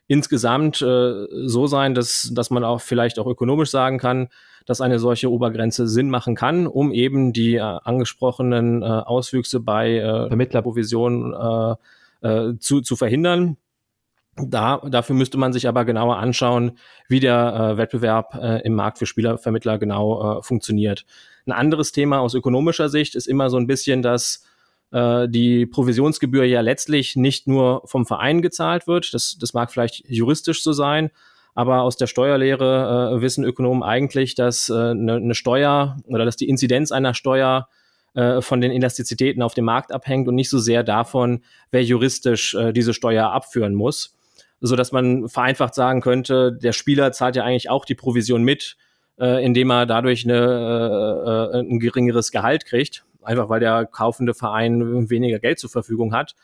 insgesamt 0.06 0.80
äh, 0.82 1.26
so 1.46 1.66
sein, 1.66 1.94
dass, 1.94 2.30
dass 2.32 2.50
man 2.50 2.64
auch 2.64 2.80
vielleicht 2.80 3.18
auch 3.18 3.26
ökonomisch 3.26 3.70
sagen 3.70 3.98
kann, 3.98 4.28
dass 4.66 4.80
eine 4.80 4.98
solche 4.98 5.30
Obergrenze 5.30 5.88
Sinn 5.88 6.10
machen 6.10 6.34
kann, 6.34 6.66
um 6.66 6.92
eben 6.92 7.32
die 7.32 7.56
äh, 7.56 7.60
angesprochenen 7.60 8.82
äh, 8.82 8.86
Auswüchse 8.86 9.60
bei 9.60 9.96
äh, 9.96 10.28
Vermittlerprovisionen 10.28 11.34
äh, 12.22 12.28
äh, 12.28 12.58
zu, 12.58 12.80
zu 12.80 12.96
verhindern. 12.96 13.56
Da, 14.40 14.78
dafür 14.88 15.16
müsste 15.16 15.38
man 15.38 15.52
sich 15.52 15.66
aber 15.66 15.84
genauer 15.84 16.18
anschauen, 16.18 16.78
wie 17.08 17.20
der 17.20 17.72
äh, 17.72 17.76
Wettbewerb 17.76 18.34
äh, 18.40 18.62
im 18.62 18.74
Markt 18.74 18.98
für 18.98 19.06
Spielervermittler 19.06 19.78
genau 19.78 20.38
äh, 20.38 20.42
funktioniert. 20.42 21.04
Ein 21.46 21.52
anderes 21.52 21.92
Thema 21.92 22.20
aus 22.20 22.34
ökonomischer 22.34 22.88
Sicht 22.88 23.14
ist 23.14 23.26
immer 23.26 23.50
so 23.50 23.56
ein 23.56 23.66
bisschen, 23.66 24.02
dass 24.02 24.44
äh, 24.92 25.28
die 25.28 25.66
Provisionsgebühr 25.66 26.44
ja 26.44 26.60
letztlich 26.60 27.16
nicht 27.16 27.46
nur 27.46 27.82
vom 27.86 28.06
Verein 28.06 28.42
gezahlt 28.42 28.86
wird. 28.86 29.12
Das, 29.12 29.38
das 29.40 29.54
mag 29.54 29.70
vielleicht 29.72 30.08
juristisch 30.08 30.62
so 30.62 30.72
sein, 30.72 31.10
aber 31.54 31.82
aus 31.82 31.96
der 31.96 32.06
Steuerlehre 32.06 33.16
äh, 33.16 33.20
wissen 33.20 33.44
Ökonomen 33.44 33.82
eigentlich, 33.82 34.34
dass 34.34 34.68
äh, 34.68 34.94
ne 34.94 35.14
eine 35.14 35.34
Steuer 35.34 35.96
oder 36.06 36.24
dass 36.24 36.36
die 36.36 36.48
Inzidenz 36.48 36.92
einer 36.92 37.14
Steuer 37.14 37.68
äh, 38.14 38.40
von 38.40 38.60
den 38.60 38.72
Elastizitäten 38.72 39.42
auf 39.42 39.54
dem 39.54 39.64
Markt 39.64 39.92
abhängt 39.92 40.28
und 40.28 40.34
nicht 40.34 40.50
so 40.50 40.58
sehr 40.58 40.82
davon, 40.82 41.40
wer 41.70 41.82
juristisch 41.82 42.54
äh, 42.54 42.72
diese 42.72 42.94
Steuer 42.94 43.32
abführen 43.32 43.74
muss. 43.74 44.17
So 44.60 44.74
dass 44.76 44.92
man 44.92 45.28
vereinfacht 45.28 45.74
sagen 45.74 46.00
könnte, 46.00 46.52
der 46.52 46.72
Spieler 46.72 47.12
zahlt 47.12 47.36
ja 47.36 47.44
eigentlich 47.44 47.70
auch 47.70 47.84
die 47.84 47.94
Provision 47.94 48.42
mit, 48.42 48.76
äh, 49.18 49.44
indem 49.44 49.70
er 49.70 49.86
dadurch 49.86 50.24
eine, 50.24 50.34
äh, 50.34 51.58
äh 51.58 51.60
ein 51.60 51.78
geringeres 51.78 52.32
Gehalt 52.32 52.64
kriegt 52.64 53.04
einfach 53.28 53.48
weil 53.48 53.60
der 53.60 53.86
kaufende 53.86 54.34
Verein 54.34 55.10
weniger 55.10 55.38
Geld 55.38 55.58
zur 55.58 55.70
Verfügung 55.70 56.14
hat. 56.14 56.34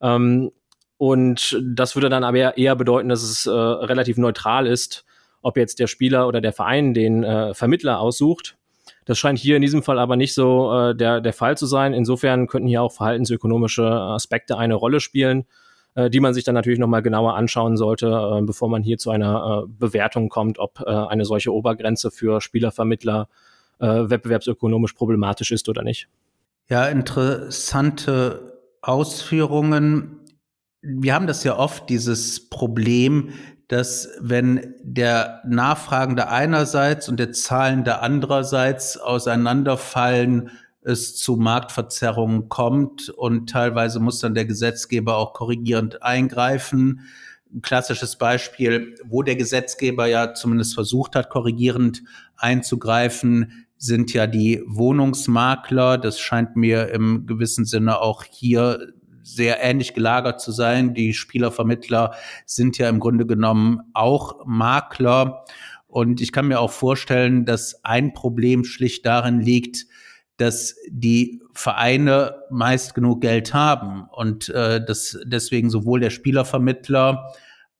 Ähm, 0.00 0.52
und 0.96 1.60
das 1.62 1.94
würde 1.96 2.08
dann 2.08 2.24
aber 2.24 2.56
eher 2.56 2.76
bedeuten, 2.76 3.08
dass 3.08 3.22
es 3.22 3.46
äh, 3.46 3.50
relativ 3.50 4.16
neutral 4.16 4.66
ist, 4.66 5.04
ob 5.42 5.56
jetzt 5.56 5.78
der 5.78 5.86
Spieler 5.86 6.26
oder 6.26 6.40
der 6.40 6.52
Verein 6.52 6.94
den 6.94 7.24
äh, 7.24 7.54
Vermittler 7.54 8.00
aussucht. 8.00 8.56
Das 9.04 9.18
scheint 9.18 9.38
hier 9.38 9.56
in 9.56 9.62
diesem 9.62 9.82
Fall 9.82 9.98
aber 9.98 10.16
nicht 10.16 10.34
so 10.34 10.72
äh, 10.72 10.94
der, 10.94 11.20
der 11.20 11.32
Fall 11.32 11.56
zu 11.56 11.66
sein. 11.66 11.94
Insofern 11.94 12.46
könnten 12.46 12.68
hier 12.68 12.82
auch 12.82 12.92
verhaltensökonomische 12.92 13.88
Aspekte 13.88 14.58
eine 14.58 14.74
Rolle 14.74 15.00
spielen, 15.00 15.46
äh, 15.98 16.10
die 16.10 16.20
man 16.20 16.32
sich 16.32 16.44
dann 16.44 16.54
natürlich 16.54 16.78
nochmal 16.78 17.02
genauer 17.02 17.34
anschauen 17.34 17.76
sollte, 17.76 18.06
äh, 18.06 18.42
bevor 18.42 18.68
man 18.68 18.84
hier 18.84 18.98
zu 18.98 19.10
einer 19.10 19.64
äh, 19.64 19.68
Bewertung 19.68 20.28
kommt, 20.28 20.60
ob 20.60 20.80
äh, 20.80 20.90
eine 20.90 21.24
solche 21.24 21.52
Obergrenze 21.52 22.12
für 22.12 22.40
Spielervermittler 22.40 23.28
äh, 23.80 23.86
wettbewerbsökonomisch 23.86 24.92
problematisch 24.92 25.50
ist 25.50 25.68
oder 25.68 25.82
nicht. 25.82 26.08
Ja, 26.68 26.86
interessante 26.86 28.60
Ausführungen. 28.80 30.20
Wir 30.82 31.14
haben 31.14 31.26
das 31.26 31.42
ja 31.42 31.58
oft, 31.58 31.90
dieses 31.90 32.48
Problem, 32.48 33.30
dass 33.66 34.08
wenn 34.20 34.74
der 34.82 35.42
Nachfragende 35.48 36.28
einerseits 36.28 37.08
und 37.08 37.18
der 37.18 37.32
Zahlende 37.32 38.00
andererseits 38.00 38.98
auseinanderfallen, 38.98 40.50
es 40.88 41.16
zu 41.16 41.36
Marktverzerrungen 41.36 42.48
kommt 42.48 43.10
und 43.10 43.50
teilweise 43.50 44.00
muss 44.00 44.20
dann 44.20 44.34
der 44.34 44.46
Gesetzgeber 44.46 45.16
auch 45.16 45.34
korrigierend 45.34 46.02
eingreifen. 46.02 47.02
Ein 47.52 47.62
klassisches 47.62 48.16
Beispiel, 48.16 48.94
wo 49.04 49.22
der 49.22 49.36
Gesetzgeber 49.36 50.06
ja 50.06 50.34
zumindest 50.34 50.74
versucht 50.74 51.14
hat, 51.14 51.30
korrigierend 51.30 52.02
einzugreifen, 52.36 53.66
sind 53.76 54.12
ja 54.12 54.26
die 54.26 54.62
Wohnungsmakler. 54.66 55.98
Das 55.98 56.18
scheint 56.18 56.56
mir 56.56 56.88
im 56.88 57.26
gewissen 57.26 57.64
Sinne 57.64 58.00
auch 58.00 58.24
hier 58.24 58.92
sehr 59.22 59.62
ähnlich 59.62 59.92
gelagert 59.92 60.40
zu 60.40 60.52
sein. 60.52 60.94
Die 60.94 61.12
Spielervermittler 61.12 62.14
sind 62.46 62.78
ja 62.78 62.88
im 62.88 62.98
Grunde 62.98 63.26
genommen 63.26 63.80
auch 63.92 64.46
Makler. 64.46 65.44
Und 65.86 66.20
ich 66.20 66.32
kann 66.32 66.48
mir 66.48 66.60
auch 66.60 66.70
vorstellen, 66.70 67.44
dass 67.44 67.84
ein 67.84 68.14
Problem 68.14 68.64
schlicht 68.64 69.06
darin 69.06 69.40
liegt, 69.40 69.86
dass 70.38 70.76
die 70.88 71.42
Vereine 71.52 72.36
meist 72.50 72.94
genug 72.94 73.20
Geld 73.20 73.52
haben 73.52 74.08
und 74.10 74.48
äh, 74.48 74.82
dass 74.82 75.18
deswegen 75.24 75.68
sowohl 75.68 76.00
der 76.00 76.10
Spielervermittler 76.10 77.32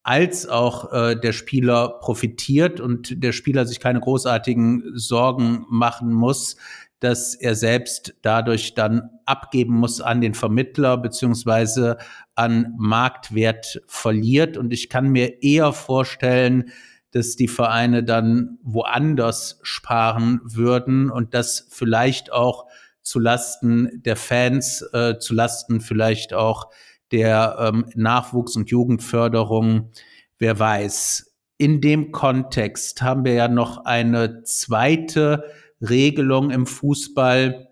als 0.03 0.49
auch 0.49 0.93
äh, 0.93 1.17
der 1.17 1.33
Spieler 1.33 1.99
profitiert 2.01 2.81
und 2.81 3.23
der 3.23 3.33
Spieler 3.33 3.67
sich 3.67 3.79
keine 3.79 4.01
großartigen 4.01 4.93
Sorgen 4.95 5.67
machen 5.69 6.13
muss, 6.13 6.57
dass 7.01 7.35
er 7.35 7.55
selbst 7.55 8.15
dadurch 8.23 8.75
dann 8.75 9.11
abgeben 9.25 9.75
muss 9.75 10.01
an 10.01 10.21
den 10.21 10.35
Vermittler 10.35 10.97
beziehungsweise 10.97 11.99
an 12.35 12.75
Marktwert 12.77 13.83
verliert. 13.87 14.57
Und 14.57 14.73
ich 14.73 14.89
kann 14.89 15.09
mir 15.11 15.43
eher 15.43 15.73
vorstellen, 15.73 16.73
dass 17.19 17.35
die 17.35 17.49
Vereine 17.49 18.05
dann 18.05 18.59
woanders 18.63 19.59
sparen 19.63 20.41
würden 20.45 21.11
und 21.11 21.35
das 21.35 21.67
vielleicht 21.69 22.33
auch 22.33 22.67
zu 23.03 23.19
Lasten 23.19 24.03
der 24.05 24.15
Fans, 24.15 24.83
äh, 24.93 25.19
zu 25.19 25.35
Lasten 25.35 25.81
vielleicht 25.81 26.33
auch 26.33 26.71
der 27.11 27.57
ähm, 27.59 27.87
Nachwuchs- 27.97 28.57
und 28.57 28.71
Jugendförderung. 28.71 29.91
Wer 30.39 30.61
weiß. 30.61 31.35
In 31.57 31.81
dem 31.81 32.13
Kontext 32.13 33.03
haben 33.03 33.25
wir 33.25 33.33
ja 33.33 33.49
noch 33.49 33.85
eine 33.85 34.45
zweite 34.45 35.43
Regelung 35.81 36.53
im 36.53 36.67
Fußball, 36.67 37.68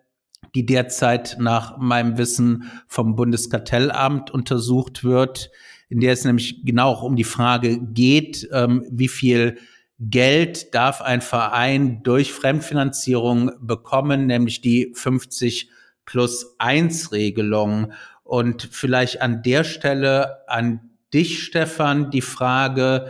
die 0.57 0.65
derzeit 0.65 1.37
nach 1.39 1.77
meinem 1.77 2.17
Wissen 2.17 2.71
vom 2.89 3.15
Bundeskartellamt 3.15 4.31
untersucht 4.31 5.05
wird, 5.05 5.51
in 5.91 6.01
der 6.01 6.15
es 6.15 6.25
nämlich 6.25 6.65
genau 6.65 6.89
auch 6.89 7.03
um 7.03 7.15
die 7.15 7.25
Frage 7.25 7.79
geht, 7.79 8.49
ähm, 8.53 8.87
wie 8.91 9.09
viel 9.09 9.59
Geld 10.01 10.75
darf 10.75 11.03
ein 11.03 11.21
Verein 11.21 12.03
durch 12.03 12.33
Fremdfinanzierung 12.33 13.53
bekommen, 13.61 14.27
nämlich 14.27 14.63
die 14.63 14.93
50 14.95 15.69
plus 16.07 16.55
1 16.59 17.13
Regelung. 17.13 17.93
Und 18.25 18.67
vielleicht 18.73 19.21
an 19.21 19.43
der 19.43 19.63
Stelle 19.63 20.49
an 20.49 20.91
dich, 21.13 21.43
Stefan, 21.43 22.11
die 22.11 22.23
Frage, 22.23 23.09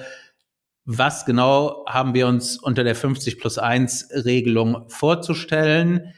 was 0.84 1.24
genau 1.24 1.84
haben 1.86 2.12
wir 2.12 2.26
uns 2.26 2.58
unter 2.58 2.82
der 2.82 2.96
50 2.96 3.38
plus 3.38 3.58
1 3.58 4.08
Regelung 4.24 4.88
vorzustellen? 4.88 6.12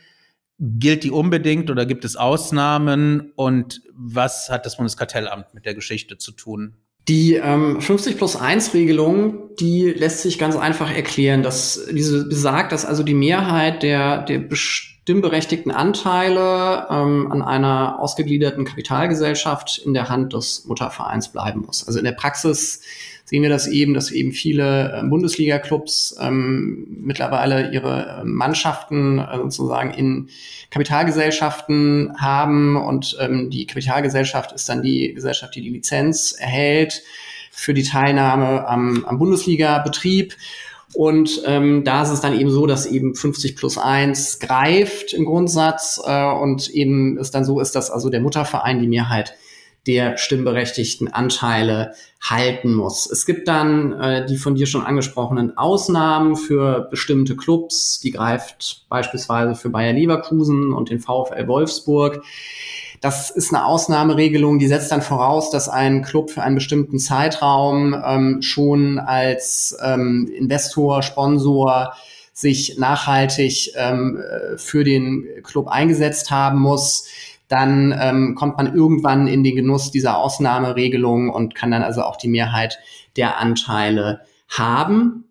Gilt 0.60 1.04
die 1.04 1.10
unbedingt 1.10 1.70
oder 1.70 1.86
gibt 1.86 2.04
es 2.04 2.16
Ausnahmen? 2.16 3.32
Und 3.36 3.82
was 3.94 4.50
hat 4.50 4.66
das 4.66 4.76
Bundeskartellamt 4.76 5.54
mit 5.54 5.64
der 5.64 5.74
Geschichte 5.74 6.18
zu 6.18 6.32
tun? 6.32 6.74
Die 7.08 7.34
ähm, 7.34 7.80
50 7.80 8.18
plus 8.18 8.36
1 8.36 8.74
Regelung, 8.74 9.54
die 9.58 9.84
lässt 9.84 10.20
sich 10.20 10.38
ganz 10.38 10.56
einfach 10.56 10.94
erklären, 10.94 11.42
dass 11.42 11.80
diese 11.90 12.28
besagt, 12.28 12.72
dass 12.72 12.84
also 12.84 13.02
die 13.02 13.14
Mehrheit 13.14 13.82
der, 13.82 14.22
der 14.24 14.44
stimmberechtigten 14.52 15.72
Anteile 15.72 16.86
ähm, 16.90 17.32
an 17.32 17.40
einer 17.40 17.98
ausgegliederten 17.98 18.66
Kapitalgesellschaft 18.66 19.78
in 19.78 19.94
der 19.94 20.10
Hand 20.10 20.34
des 20.34 20.66
Muttervereins 20.66 21.32
bleiben 21.32 21.62
muss. 21.62 21.86
Also 21.86 21.98
in 21.98 22.04
der 22.04 22.12
Praxis 22.12 22.82
sehen 23.28 23.42
wir 23.42 23.50
das 23.50 23.66
eben, 23.66 23.92
dass 23.92 24.10
eben 24.10 24.32
viele 24.32 24.90
äh, 24.90 25.06
Bundesliga-Clubs 25.06 26.16
ähm, 26.18 26.86
mittlerweile 27.02 27.70
ihre 27.72 28.22
äh, 28.22 28.24
Mannschaften 28.24 29.18
äh, 29.18 29.36
sozusagen 29.36 29.90
in 29.90 30.30
Kapitalgesellschaften 30.70 32.14
haben 32.18 32.76
und 32.76 33.18
ähm, 33.20 33.50
die 33.50 33.66
Kapitalgesellschaft 33.66 34.52
ist 34.52 34.66
dann 34.70 34.80
die 34.80 35.12
Gesellschaft, 35.12 35.54
die 35.54 35.60
die 35.60 35.68
Lizenz 35.68 36.32
erhält 36.38 37.02
für 37.50 37.74
die 37.74 37.82
Teilnahme 37.82 38.66
am, 38.66 39.04
am 39.04 39.18
Bundesliga-Betrieb. 39.18 40.34
Und 40.94 41.42
ähm, 41.44 41.84
da 41.84 42.04
ist 42.04 42.08
es 42.10 42.22
dann 42.22 42.38
eben 42.40 42.50
so, 42.50 42.66
dass 42.66 42.86
eben 42.86 43.14
50 43.14 43.56
plus 43.56 43.76
1 43.76 44.38
greift 44.38 45.12
im 45.12 45.26
Grundsatz 45.26 46.00
äh, 46.02 46.30
und 46.30 46.70
eben 46.70 47.18
es 47.18 47.30
dann 47.30 47.44
so 47.44 47.60
ist, 47.60 47.74
dass 47.74 47.90
also 47.90 48.08
der 48.08 48.20
Mutterverein 48.20 48.80
die 48.80 48.88
Mehrheit 48.88 49.34
der 49.88 50.18
stimmberechtigten 50.18 51.08
Anteile 51.08 51.94
halten 52.20 52.74
muss. 52.74 53.10
Es 53.10 53.24
gibt 53.24 53.48
dann 53.48 53.98
äh, 53.98 54.26
die 54.26 54.36
von 54.36 54.54
dir 54.54 54.66
schon 54.66 54.82
angesprochenen 54.84 55.56
Ausnahmen 55.56 56.36
für 56.36 56.88
bestimmte 56.90 57.36
Clubs. 57.36 57.98
Die 58.00 58.10
greift 58.10 58.84
beispielsweise 58.90 59.54
für 59.54 59.70
Bayer 59.70 59.94
Leverkusen 59.94 60.74
und 60.74 60.90
den 60.90 61.00
VfL 61.00 61.48
Wolfsburg. 61.48 62.22
Das 63.00 63.30
ist 63.30 63.54
eine 63.54 63.64
Ausnahmeregelung, 63.64 64.58
die 64.58 64.66
setzt 64.66 64.92
dann 64.92 65.02
voraus, 65.02 65.50
dass 65.50 65.68
ein 65.68 66.02
Club 66.02 66.30
für 66.30 66.42
einen 66.42 66.56
bestimmten 66.56 66.98
Zeitraum 66.98 67.94
ähm, 68.04 68.42
schon 68.42 68.98
als 68.98 69.76
ähm, 69.82 70.30
Investor, 70.36 71.02
Sponsor 71.02 71.94
sich 72.34 72.76
nachhaltig 72.78 73.72
ähm, 73.76 74.20
äh, 74.20 74.58
für 74.58 74.84
den 74.84 75.26
Club 75.44 75.68
eingesetzt 75.68 76.30
haben 76.30 76.60
muss 76.60 77.06
dann 77.48 77.94
ähm, 77.98 78.34
kommt 78.34 78.56
man 78.56 78.74
irgendwann 78.74 79.26
in 79.26 79.42
den 79.42 79.56
Genuss 79.56 79.90
dieser 79.90 80.18
Ausnahmeregelung 80.18 81.30
und 81.30 81.54
kann 81.54 81.70
dann 81.70 81.82
also 81.82 82.02
auch 82.02 82.16
die 82.16 82.28
Mehrheit 82.28 82.78
der 83.16 83.38
Anteile 83.38 84.20
haben. 84.48 85.24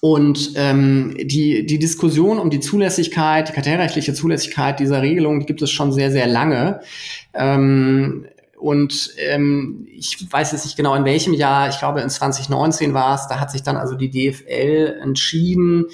Und 0.00 0.52
ähm, 0.56 1.16
die, 1.18 1.66
die 1.66 1.78
Diskussion 1.78 2.38
um 2.38 2.50
die 2.50 2.60
Zulässigkeit, 2.60 3.48
die 3.48 3.52
kartellrechtliche 3.52 4.14
Zulässigkeit 4.14 4.78
dieser 4.78 5.02
Regelung, 5.02 5.40
die 5.40 5.46
gibt 5.46 5.62
es 5.62 5.70
schon 5.70 5.92
sehr, 5.92 6.10
sehr 6.10 6.26
lange. 6.26 6.80
Ähm, 7.32 8.26
und 8.58 9.10
ähm, 9.18 9.86
ich 9.90 10.26
weiß 10.30 10.52
jetzt 10.52 10.64
nicht 10.64 10.76
genau 10.76 10.94
in 10.94 11.04
welchem 11.04 11.34
Jahr, 11.34 11.68
ich 11.68 11.78
glaube 11.78 12.00
in 12.00 12.08
2019 12.08 12.94
war 12.94 13.14
es, 13.14 13.26
da 13.28 13.40
hat 13.40 13.50
sich 13.50 13.62
dann 13.62 13.76
also 13.76 13.94
die 13.94 14.10
DFL 14.10 15.00
entschieden, 15.02 15.86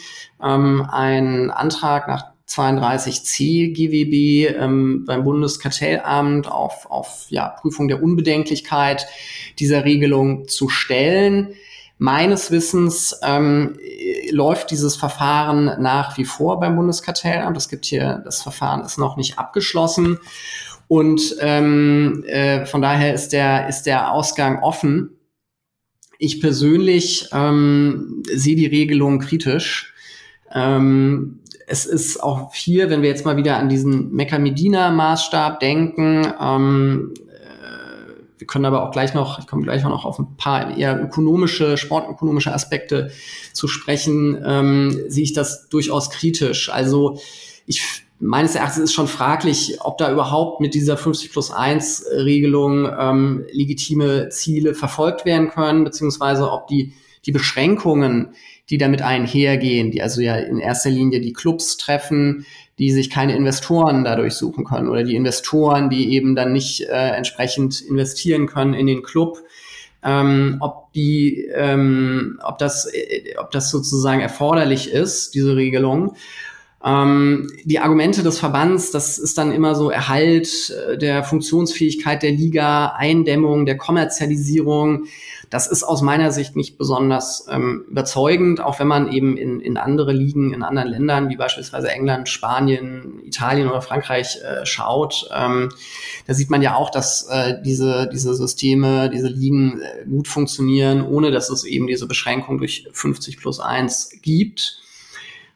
ähm, 0.42 0.86
einen 0.88 1.50
Antrag 1.50 2.06
nach 2.06 2.29
32c 2.50 3.72
GWB 3.72 4.56
ähm, 4.60 5.04
beim 5.06 5.22
Bundeskartellamt 5.22 6.50
auf, 6.50 6.90
auf 6.90 7.26
ja, 7.28 7.48
Prüfung 7.48 7.86
der 7.86 8.02
Unbedenklichkeit 8.02 9.06
dieser 9.58 9.84
Regelung 9.84 10.48
zu 10.48 10.68
stellen. 10.68 11.54
Meines 11.98 12.50
Wissens 12.50 13.14
ähm, 13.22 13.78
läuft 14.30 14.70
dieses 14.70 14.96
Verfahren 14.96 15.80
nach 15.80 16.18
wie 16.18 16.24
vor 16.24 16.58
beim 16.58 16.74
Bundeskartellamt. 16.74 17.56
Es 17.56 17.68
gibt 17.68 17.84
hier, 17.84 18.22
das 18.24 18.42
Verfahren 18.42 18.84
ist 18.84 18.98
noch 18.98 19.16
nicht 19.16 19.38
abgeschlossen. 19.38 20.18
Und 20.88 21.36
ähm, 21.38 22.24
äh, 22.26 22.66
von 22.66 22.82
daher 22.82 23.14
ist 23.14 23.28
der, 23.28 23.68
ist 23.68 23.82
der 23.82 24.10
Ausgang 24.12 24.60
offen. 24.62 25.10
Ich 26.18 26.40
persönlich 26.40 27.28
ähm, 27.32 28.24
sehe 28.34 28.56
die 28.56 28.66
Regelung 28.66 29.20
kritisch. 29.20 29.94
Ähm, 30.52 31.40
es 31.66 31.86
ist 31.86 32.22
auch 32.22 32.52
hier, 32.52 32.90
wenn 32.90 33.02
wir 33.02 33.08
jetzt 33.08 33.24
mal 33.24 33.36
wieder 33.36 33.56
an 33.56 33.68
diesen 33.68 34.12
Mecca-Medina-Maßstab 34.12 35.60
denken, 35.60 36.26
ähm, 36.40 37.14
äh, 37.28 38.38
wir 38.38 38.46
können 38.46 38.64
aber 38.64 38.82
auch 38.82 38.90
gleich 38.90 39.14
noch, 39.14 39.38
ich 39.38 39.46
komme 39.46 39.62
gleich 39.62 39.84
noch 39.84 40.04
auf 40.04 40.18
ein 40.18 40.36
paar 40.36 40.76
eher 40.76 41.00
ökonomische, 41.00 41.76
sportökonomische 41.76 42.52
Aspekte 42.52 43.10
zu 43.52 43.68
sprechen, 43.68 44.42
ähm, 44.44 44.98
sehe 45.08 45.22
ich 45.22 45.32
das 45.32 45.68
durchaus 45.68 46.10
kritisch. 46.10 46.70
Also 46.70 47.20
ich 47.66 48.04
meines 48.20 48.54
Erachtens 48.54 48.84
ist 48.84 48.92
schon 48.92 49.08
fraglich, 49.08 49.78
ob 49.80 49.98
da 49.98 50.12
überhaupt 50.12 50.60
mit 50.60 50.74
dieser 50.74 50.96
50 50.96 51.32
plus 51.32 51.50
1 51.50 52.04
Regelung 52.12 52.86
ähm, 52.86 53.46
legitime 53.50 54.28
Ziele 54.28 54.74
verfolgt 54.74 55.24
werden 55.24 55.48
können, 55.48 55.84
beziehungsweise 55.84 56.50
ob 56.50 56.66
die, 56.68 56.92
die 57.24 57.32
Beschränkungen, 57.32 58.34
die 58.70 58.78
damit 58.78 59.02
einhergehen, 59.02 59.90
die 59.90 60.02
also 60.02 60.20
ja 60.20 60.36
in 60.36 60.58
erster 60.58 60.90
Linie 60.90 61.20
die 61.20 61.32
Clubs 61.32 61.76
treffen, 61.76 62.46
die 62.78 62.92
sich 62.92 63.10
keine 63.10 63.36
Investoren 63.36 64.04
dadurch 64.04 64.34
suchen 64.34 64.64
können 64.64 64.88
oder 64.88 65.02
die 65.02 65.16
Investoren, 65.16 65.90
die 65.90 66.14
eben 66.14 66.34
dann 66.34 66.52
nicht 66.52 66.82
äh, 66.82 67.10
entsprechend 67.10 67.80
investieren 67.82 68.46
können 68.46 68.74
in 68.74 68.86
den 68.86 69.02
Club. 69.02 69.38
Ähm, 70.02 70.56
ob 70.60 70.92
die, 70.94 71.46
ähm, 71.54 72.40
ob 72.42 72.56
das, 72.56 72.86
äh, 72.86 73.34
ob 73.38 73.50
das 73.50 73.70
sozusagen 73.70 74.22
erforderlich 74.22 74.90
ist, 74.90 75.34
diese 75.34 75.56
Regelung. 75.56 76.16
Ähm, 76.82 77.50
die 77.64 77.78
Argumente 77.78 78.22
des 78.22 78.38
Verbands, 78.38 78.90
das 78.90 79.18
ist 79.18 79.36
dann 79.36 79.52
immer 79.52 79.74
so 79.74 79.90
Erhalt 79.90 80.70
äh, 80.70 80.96
der 80.96 81.24
Funktionsfähigkeit 81.24 82.22
der 82.22 82.32
Liga, 82.32 82.94
Eindämmung 82.96 83.66
der 83.66 83.76
Kommerzialisierung. 83.76 85.04
Das 85.50 85.66
ist 85.66 85.82
aus 85.82 86.00
meiner 86.00 86.30
Sicht 86.30 86.56
nicht 86.56 86.78
besonders 86.78 87.46
ähm, 87.50 87.84
überzeugend, 87.90 88.60
auch 88.60 88.78
wenn 88.78 88.86
man 88.86 89.12
eben 89.12 89.36
in, 89.36 89.60
in 89.60 89.76
andere 89.76 90.12
Ligen, 90.12 90.54
in 90.54 90.62
anderen 90.62 90.88
Ländern, 90.88 91.28
wie 91.28 91.36
beispielsweise 91.36 91.90
England, 91.90 92.30
Spanien, 92.30 93.20
Italien 93.24 93.68
oder 93.68 93.82
Frankreich 93.82 94.38
äh, 94.42 94.64
schaut. 94.64 95.28
Ähm, 95.34 95.70
da 96.26 96.32
sieht 96.32 96.48
man 96.48 96.62
ja 96.62 96.76
auch, 96.76 96.88
dass 96.88 97.28
äh, 97.28 97.60
diese, 97.62 98.08
diese 98.10 98.34
Systeme, 98.34 99.10
diese 99.10 99.28
Ligen 99.28 99.82
äh, 99.82 100.06
gut 100.06 100.28
funktionieren, 100.28 101.02
ohne 101.02 101.30
dass 101.30 101.50
es 101.50 101.64
eben 101.64 101.88
diese 101.88 102.06
Beschränkung 102.06 102.56
durch 102.56 102.88
50 102.92 103.36
plus 103.36 103.60
1 103.60 104.20
gibt. 104.22 104.79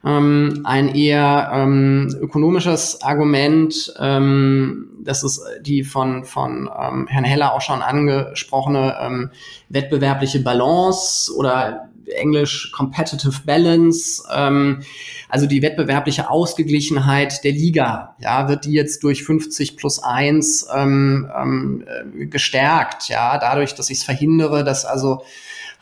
Ähm, 0.05 0.61
ein 0.64 0.94
eher 0.94 1.50
ähm, 1.55 2.14
ökonomisches 2.20 3.00
Argument, 3.02 3.94
ähm, 3.98 4.90
das 5.00 5.24
ist 5.24 5.40
die 5.62 5.82
von, 5.82 6.24
von 6.24 6.68
ähm, 6.78 7.07
Herrn 7.09 7.24
Heller 7.24 7.55
auch 7.55 7.62
schon 7.62 7.80
angesprochene 7.80 8.96
ähm, 9.00 9.30
wettbewerbliche 9.70 10.40
Balance 10.40 11.32
oder 11.34 11.88
Englisch 12.07 12.70
Competitive 12.72 13.42
Balance, 13.46 14.22
ähm, 14.34 14.82
also 15.28 15.46
die 15.46 15.62
wettbewerbliche 15.62 16.30
Ausgeglichenheit 16.30 17.42
der 17.44 17.52
Liga, 17.52 18.14
ja, 18.18 18.48
wird 18.48 18.66
die 18.66 18.72
jetzt 18.72 19.02
durch 19.05 19.24
50 19.24 19.76
plus 19.76 20.02
1 20.02 20.68
ähm, 20.74 21.30
ähm, 21.36 21.84
äh, 21.86 22.26
gestärkt, 22.26 23.09
ja, 23.09 23.38
dadurch, 23.38 23.74
dass 23.74 23.90
ich 23.90 23.98
es 23.98 24.05
verhindere, 24.05 24.64
dass 24.64 24.84
also 24.84 25.22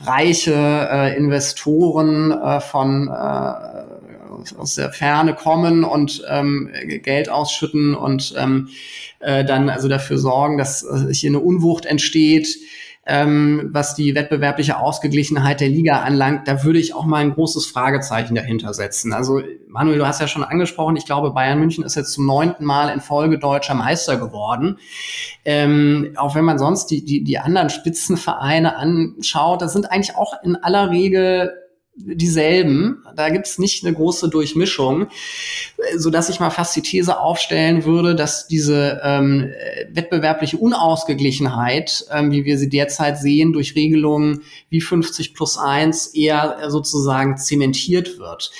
reiche 0.00 0.54
äh, 0.54 1.16
Investoren 1.16 2.32
äh, 2.32 2.60
von 2.60 3.08
äh, 3.08 3.91
aus 4.58 4.74
der 4.74 4.92
Ferne 4.92 5.34
kommen 5.34 5.84
und 5.84 6.22
ähm, 6.28 6.70
Geld 7.02 7.28
ausschütten 7.28 7.94
und 7.94 8.34
ähm, 8.36 8.68
äh, 9.20 9.44
dann 9.44 9.68
also 9.68 9.88
dafür 9.88 10.18
sorgen, 10.18 10.58
dass 10.58 10.82
äh, 10.82 11.12
hier 11.12 11.30
eine 11.30 11.40
Unwucht 11.40 11.86
entsteht, 11.86 12.58
ähm, 13.04 13.70
was 13.72 13.96
die 13.96 14.14
wettbewerbliche 14.14 14.78
Ausgeglichenheit 14.78 15.60
der 15.60 15.68
Liga 15.68 16.02
anlangt, 16.02 16.46
da 16.46 16.62
würde 16.62 16.78
ich 16.78 16.94
auch 16.94 17.04
mal 17.04 17.18
ein 17.18 17.34
großes 17.34 17.66
Fragezeichen 17.66 18.36
dahinter 18.36 18.74
setzen. 18.74 19.12
Also 19.12 19.42
Manuel, 19.66 19.98
du 19.98 20.06
hast 20.06 20.20
ja 20.20 20.28
schon 20.28 20.44
angesprochen, 20.44 20.94
ich 20.94 21.04
glaube, 21.04 21.32
Bayern 21.32 21.58
München 21.58 21.82
ist 21.82 21.96
jetzt 21.96 22.12
zum 22.12 22.26
neunten 22.26 22.64
Mal 22.64 22.90
in 22.90 23.00
Folge 23.00 23.40
deutscher 23.40 23.74
Meister 23.74 24.18
geworden. 24.18 24.78
Ähm, 25.44 26.12
auch 26.16 26.36
wenn 26.36 26.44
man 26.44 26.58
sonst 26.58 26.86
die, 26.86 27.04
die, 27.04 27.24
die 27.24 27.38
anderen 27.38 27.70
Spitzenvereine 27.70 28.76
anschaut, 28.76 29.62
das 29.62 29.72
sind 29.72 29.90
eigentlich 29.90 30.14
auch 30.14 30.34
in 30.44 30.54
aller 30.54 30.90
Regel 30.90 31.52
dieselben. 31.94 33.04
Da 33.16 33.28
gibt's 33.28 33.58
nicht 33.58 33.84
eine 33.84 33.94
große 33.94 34.28
Durchmischung, 34.28 35.08
so 35.96 36.10
dass 36.10 36.28
ich 36.28 36.40
mal 36.40 36.50
fast 36.50 36.74
die 36.74 36.82
These 36.82 37.18
aufstellen 37.18 37.84
würde, 37.84 38.14
dass 38.14 38.46
diese 38.46 39.00
ähm, 39.04 39.52
wettbewerbliche 39.90 40.56
Unausgeglichenheit, 40.56 42.06
ähm, 42.10 42.30
wie 42.32 42.44
wir 42.44 42.58
sie 42.58 42.68
derzeit 42.68 43.18
sehen, 43.18 43.52
durch 43.52 43.74
Regelungen 43.74 44.42
wie 44.70 44.80
50 44.80 45.34
plus 45.34 45.58
1 45.58 46.08
eher 46.14 46.70
sozusagen 46.70 47.36
zementiert 47.36 48.18
wird. 48.18 48.50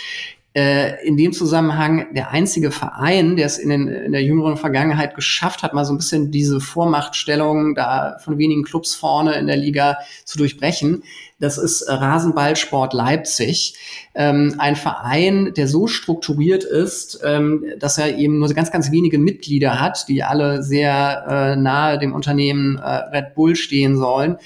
Äh, 0.54 1.06
in 1.06 1.16
dem 1.16 1.32
Zusammenhang 1.32 2.12
der 2.14 2.30
einzige 2.30 2.70
Verein, 2.70 3.36
der 3.36 3.46
es 3.46 3.56
in, 3.56 3.70
den, 3.70 3.88
in 3.88 4.12
der 4.12 4.22
jüngeren 4.22 4.58
Vergangenheit 4.58 5.14
geschafft 5.14 5.62
hat, 5.62 5.72
mal 5.72 5.86
so 5.86 5.94
ein 5.94 5.96
bisschen 5.96 6.30
diese 6.30 6.60
Vormachtstellung 6.60 7.74
da 7.74 8.18
von 8.22 8.36
wenigen 8.36 8.62
Clubs 8.62 8.94
vorne 8.94 9.36
in 9.36 9.46
der 9.46 9.56
Liga 9.56 9.96
zu 10.26 10.36
durchbrechen, 10.36 11.04
das 11.42 11.56
ist 11.58 11.88
Rasenballsport 11.88 12.92
Leipzig, 12.92 13.74
ähm, 14.14 14.56
ein 14.58 14.76
Verein, 14.76 15.54
der 15.56 15.66
so 15.68 15.86
strukturiert 15.86 16.64
ist, 16.64 17.20
ähm, 17.24 17.64
dass 17.78 17.96
er 17.96 18.18
eben 18.18 18.38
nur 18.38 18.48
ganz, 18.50 18.70
ganz 18.70 18.92
wenige 18.92 19.18
Mitglieder 19.18 19.80
hat, 19.80 20.06
die 20.08 20.22
alle 20.22 20.62
sehr 20.62 21.24
äh, 21.28 21.56
nahe 21.56 21.98
dem 21.98 22.12
Unternehmen 22.12 22.76
äh, 22.76 22.86
Red 22.86 23.34
Bull 23.34 23.56
stehen 23.56 23.96
sollen 23.96 24.36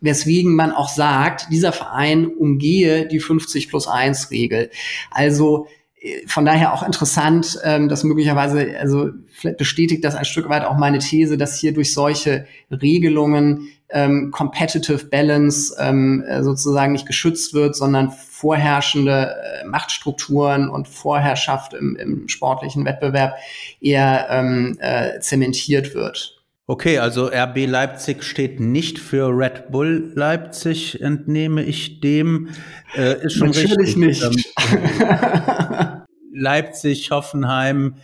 weswegen 0.00 0.54
man 0.54 0.72
auch 0.72 0.88
sagt, 0.88 1.48
dieser 1.50 1.72
Verein 1.72 2.26
umgehe 2.26 3.06
die 3.06 3.20
50 3.20 3.68
plus 3.68 3.88
1 3.88 4.30
Regel. 4.30 4.70
Also 5.10 5.66
äh, 6.00 6.26
von 6.26 6.44
daher 6.44 6.72
auch 6.72 6.82
interessant, 6.82 7.58
ähm, 7.64 7.88
dass 7.88 8.04
möglicherweise, 8.04 8.78
also 8.78 9.10
vielleicht 9.30 9.58
bestätigt 9.58 10.04
das 10.04 10.14
ein 10.14 10.24
Stück 10.24 10.48
weit 10.48 10.64
auch 10.64 10.76
meine 10.76 10.98
These, 10.98 11.36
dass 11.36 11.58
hier 11.58 11.72
durch 11.74 11.92
solche 11.92 12.46
Regelungen 12.70 13.68
ähm, 13.90 14.30
Competitive 14.30 15.06
Balance 15.06 15.74
ähm, 15.78 16.22
äh, 16.28 16.42
sozusagen 16.42 16.92
nicht 16.92 17.06
geschützt 17.06 17.54
wird, 17.54 17.74
sondern 17.74 18.10
vorherrschende 18.10 19.34
äh, 19.62 19.66
Machtstrukturen 19.66 20.68
und 20.68 20.88
Vorherrschaft 20.88 21.74
im, 21.74 21.96
im 21.96 22.28
sportlichen 22.28 22.84
Wettbewerb 22.84 23.36
eher 23.80 24.26
ähm, 24.30 24.76
äh, 24.80 25.20
zementiert 25.20 25.94
wird. 25.94 26.37
Okay, 26.70 26.98
also 26.98 27.28
RB 27.28 27.66
Leipzig 27.66 28.22
steht 28.22 28.60
nicht 28.60 28.98
für 28.98 29.28
Red 29.28 29.70
Bull 29.70 30.12
Leipzig, 30.14 31.00
entnehme 31.00 31.62
ich 31.62 32.00
dem. 32.00 32.50
Äh, 32.94 33.24
ist 33.24 33.38
schon 33.38 33.48
Natürlich 33.48 33.78
richtig. 33.78 33.96
nicht. 33.96 34.22
Ähm, 34.22 36.02
Leipzig, 36.30 37.10
Hoffenheim, 37.10 37.94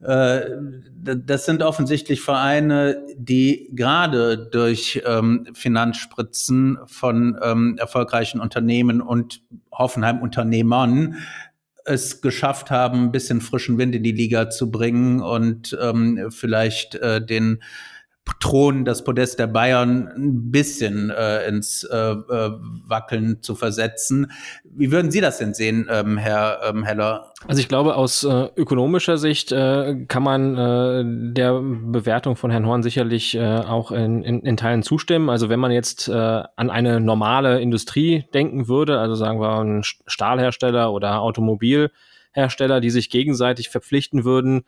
äh, 0.00 0.42
das 0.94 1.46
sind 1.46 1.62
offensichtlich 1.62 2.20
Vereine, 2.20 3.02
die 3.16 3.70
gerade 3.72 4.36
durch 4.36 5.02
ähm, 5.06 5.46
Finanzspritzen 5.54 6.80
von 6.84 7.38
ähm, 7.42 7.76
erfolgreichen 7.78 8.40
Unternehmen 8.40 9.00
und 9.00 9.40
Hoffenheim-Unternehmern 9.72 11.16
es 11.86 12.20
geschafft 12.20 12.70
haben, 12.70 13.04
ein 13.04 13.12
bisschen 13.12 13.40
frischen 13.40 13.78
Wind 13.78 13.94
in 13.94 14.02
die 14.02 14.12
Liga 14.12 14.50
zu 14.50 14.70
bringen 14.70 15.20
und 15.22 15.76
ähm, 15.80 16.30
vielleicht 16.30 16.94
äh, 16.96 17.24
den 17.24 17.62
Thron, 18.42 18.84
das 18.84 19.04
Podest 19.04 19.38
der 19.38 19.46
Bayern 19.46 20.08
ein 20.16 20.50
bisschen 20.50 21.10
äh, 21.10 21.46
ins 21.46 21.84
äh, 21.84 21.96
äh, 21.96 22.50
Wackeln 22.86 23.42
zu 23.42 23.54
versetzen. 23.54 24.30
Wie 24.64 24.90
würden 24.90 25.10
Sie 25.10 25.20
das 25.20 25.38
denn 25.38 25.54
sehen, 25.54 25.88
ähm, 25.90 26.18
Herr 26.18 26.60
ähm, 26.64 26.84
Heller? 26.84 27.32
Also 27.46 27.60
ich 27.60 27.68
glaube, 27.68 27.94
aus 27.96 28.24
äh, 28.24 28.48
ökonomischer 28.56 29.16
Sicht 29.16 29.52
äh, 29.52 30.06
kann 30.06 30.22
man 30.22 30.56
äh, 30.56 31.32
der 31.32 31.60
Bewertung 31.60 32.36
von 32.36 32.50
Herrn 32.50 32.66
Horn 32.66 32.82
sicherlich 32.82 33.38
auch 33.38 33.92
in, 33.92 34.22
in, 34.22 34.40
in 34.40 34.56
Teilen 34.56 34.82
zustimmen. 34.82 35.30
Also 35.30 35.48
wenn 35.48 35.60
man 35.60 35.70
jetzt 35.70 36.10
an 36.10 36.70
eine 36.70 37.00
normale 37.00 37.60
Industrie 37.60 38.24
denken 38.34 38.68
würde, 38.68 38.98
also 38.98 39.14
sagen 39.14 39.40
wir 39.40 39.58
ein 39.60 39.82
Stahlhersteller 39.82 40.92
oder 40.92 41.20
Automobilhersteller, 41.20 42.80
die 42.80 42.90
sich 42.90 43.10
gegenseitig 43.10 43.70
verpflichten 43.70 44.24
würden, 44.24 44.64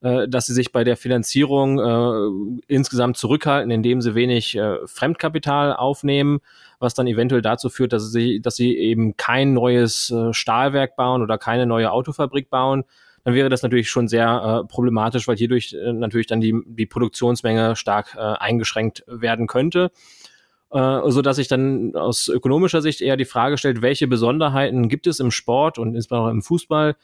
äh, 0.00 0.28
dass 0.28 0.46
sie 0.46 0.54
sich 0.54 0.72
bei 0.72 0.84
der 0.84 0.96
Finanzierung 0.96 1.78
äh, 1.78 2.62
insgesamt 2.72 3.16
zurückhalten, 3.16 3.70
indem 3.70 4.00
sie 4.00 4.14
wenig 4.14 4.56
äh, 4.56 4.86
Fremdkapital 4.86 5.74
aufnehmen, 5.74 6.40
was 6.78 6.94
dann 6.94 7.06
eventuell 7.06 7.42
dazu 7.42 7.68
führt, 7.68 7.92
dass 7.92 8.12
sie, 8.12 8.40
dass 8.40 8.56
sie 8.56 8.76
eben 8.76 9.16
kein 9.16 9.54
neues 9.54 10.10
äh, 10.10 10.32
Stahlwerk 10.32 10.96
bauen 10.96 11.22
oder 11.22 11.38
keine 11.38 11.66
neue 11.66 11.90
Autofabrik 11.90 12.48
bauen. 12.50 12.84
Dann 13.24 13.34
wäre 13.34 13.48
das 13.48 13.62
natürlich 13.62 13.90
schon 13.90 14.08
sehr 14.08 14.62
äh, 14.64 14.68
problematisch, 14.68 15.26
weil 15.26 15.36
hierdurch 15.36 15.74
äh, 15.74 15.92
natürlich 15.92 16.28
dann 16.28 16.40
die, 16.40 16.54
die 16.64 16.86
Produktionsmenge 16.86 17.74
stark 17.74 18.14
äh, 18.16 18.20
eingeschränkt 18.20 19.04
werden 19.06 19.46
könnte. 19.46 19.90
Äh, 20.70 21.10
so 21.10 21.22
dass 21.22 21.36
sich 21.36 21.48
dann 21.48 21.96
aus 21.96 22.28
ökonomischer 22.28 22.82
Sicht 22.82 23.00
eher 23.00 23.16
die 23.16 23.24
Frage 23.24 23.56
stellt, 23.58 23.82
welche 23.82 24.06
Besonderheiten 24.06 24.88
gibt 24.88 25.06
es 25.06 25.18
im 25.18 25.30
Sport 25.30 25.78
und 25.78 25.94
insbesondere 25.94 26.32
im 26.32 26.42
Fußball, 26.42 26.96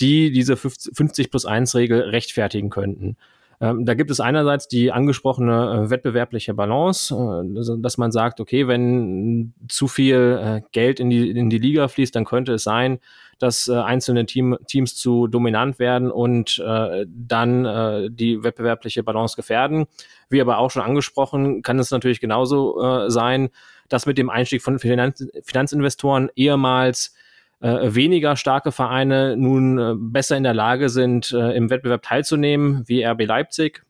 die 0.00 0.30
diese 0.30 0.56
50 0.56 1.30
plus 1.30 1.46
1 1.46 1.74
Regel 1.74 2.00
rechtfertigen 2.00 2.70
könnten. 2.70 3.16
Ähm, 3.60 3.84
da 3.84 3.94
gibt 3.94 4.10
es 4.10 4.20
einerseits 4.20 4.68
die 4.68 4.92
angesprochene 4.92 5.86
äh, 5.86 5.90
wettbewerbliche 5.90 6.54
Balance, 6.54 7.12
äh, 7.14 7.80
dass 7.80 7.98
man 7.98 8.12
sagt, 8.12 8.40
okay, 8.40 8.68
wenn 8.68 9.52
zu 9.68 9.88
viel 9.88 10.40
äh, 10.40 10.60
Geld 10.70 11.00
in 11.00 11.10
die, 11.10 11.30
in 11.30 11.50
die 11.50 11.58
Liga 11.58 11.88
fließt, 11.88 12.14
dann 12.14 12.24
könnte 12.24 12.54
es 12.54 12.62
sein, 12.62 13.00
dass 13.40 13.70
einzelne 13.70 14.26
Team, 14.26 14.58
Teams 14.66 14.96
zu 14.96 15.28
dominant 15.28 15.78
werden 15.78 16.10
und 16.10 16.60
dann 16.60 17.62
die 18.10 18.42
wettbewerbliche 18.42 19.04
Balance 19.04 19.36
gefährden. 19.36 19.86
Wie 20.28 20.40
aber 20.40 20.58
auch 20.58 20.72
schon 20.72 20.82
angesprochen, 20.82 21.62
kann 21.62 21.78
es 21.78 21.92
natürlich 21.92 22.18
genauso 22.18 23.08
sein, 23.08 23.50
dass 23.88 24.06
mit 24.06 24.18
dem 24.18 24.28
Einstieg 24.28 24.60
von 24.60 24.80
Finanz 24.80 25.24
Finanzinvestoren 25.44 26.30
ehemals 26.34 27.14
äh, 27.60 27.94
weniger 27.94 28.36
starke 28.36 28.72
Vereine 28.72 29.36
nun 29.36 29.78
äh, 29.78 29.94
besser 29.96 30.36
in 30.36 30.44
der 30.44 30.54
Lage 30.54 30.88
sind, 30.88 31.32
äh, 31.32 31.56
im 31.56 31.70
Wettbewerb 31.70 32.02
teilzunehmen, 32.02 32.84
wie 32.86 33.04
RB 33.04 33.26
Leipzig. 33.26 33.82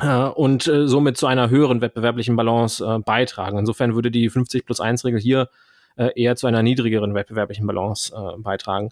Äh, 0.00 0.24
und 0.28 0.66
äh, 0.66 0.86
somit 0.86 1.16
zu 1.16 1.26
einer 1.26 1.48
höheren 1.50 1.80
wettbewerblichen 1.80 2.36
Balance 2.36 2.84
äh, 2.84 2.98
beitragen. 2.98 3.58
Insofern 3.58 3.94
würde 3.94 4.10
die 4.10 4.28
50 4.28 4.66
plus 4.66 4.80
1 4.80 5.04
Regel 5.04 5.20
hier 5.20 5.48
eher 6.14 6.36
zu 6.36 6.46
einer 6.46 6.62
niedrigeren 6.62 7.14
wettbewerblichen 7.14 7.66
Balance 7.66 8.12
beitragen. 8.40 8.90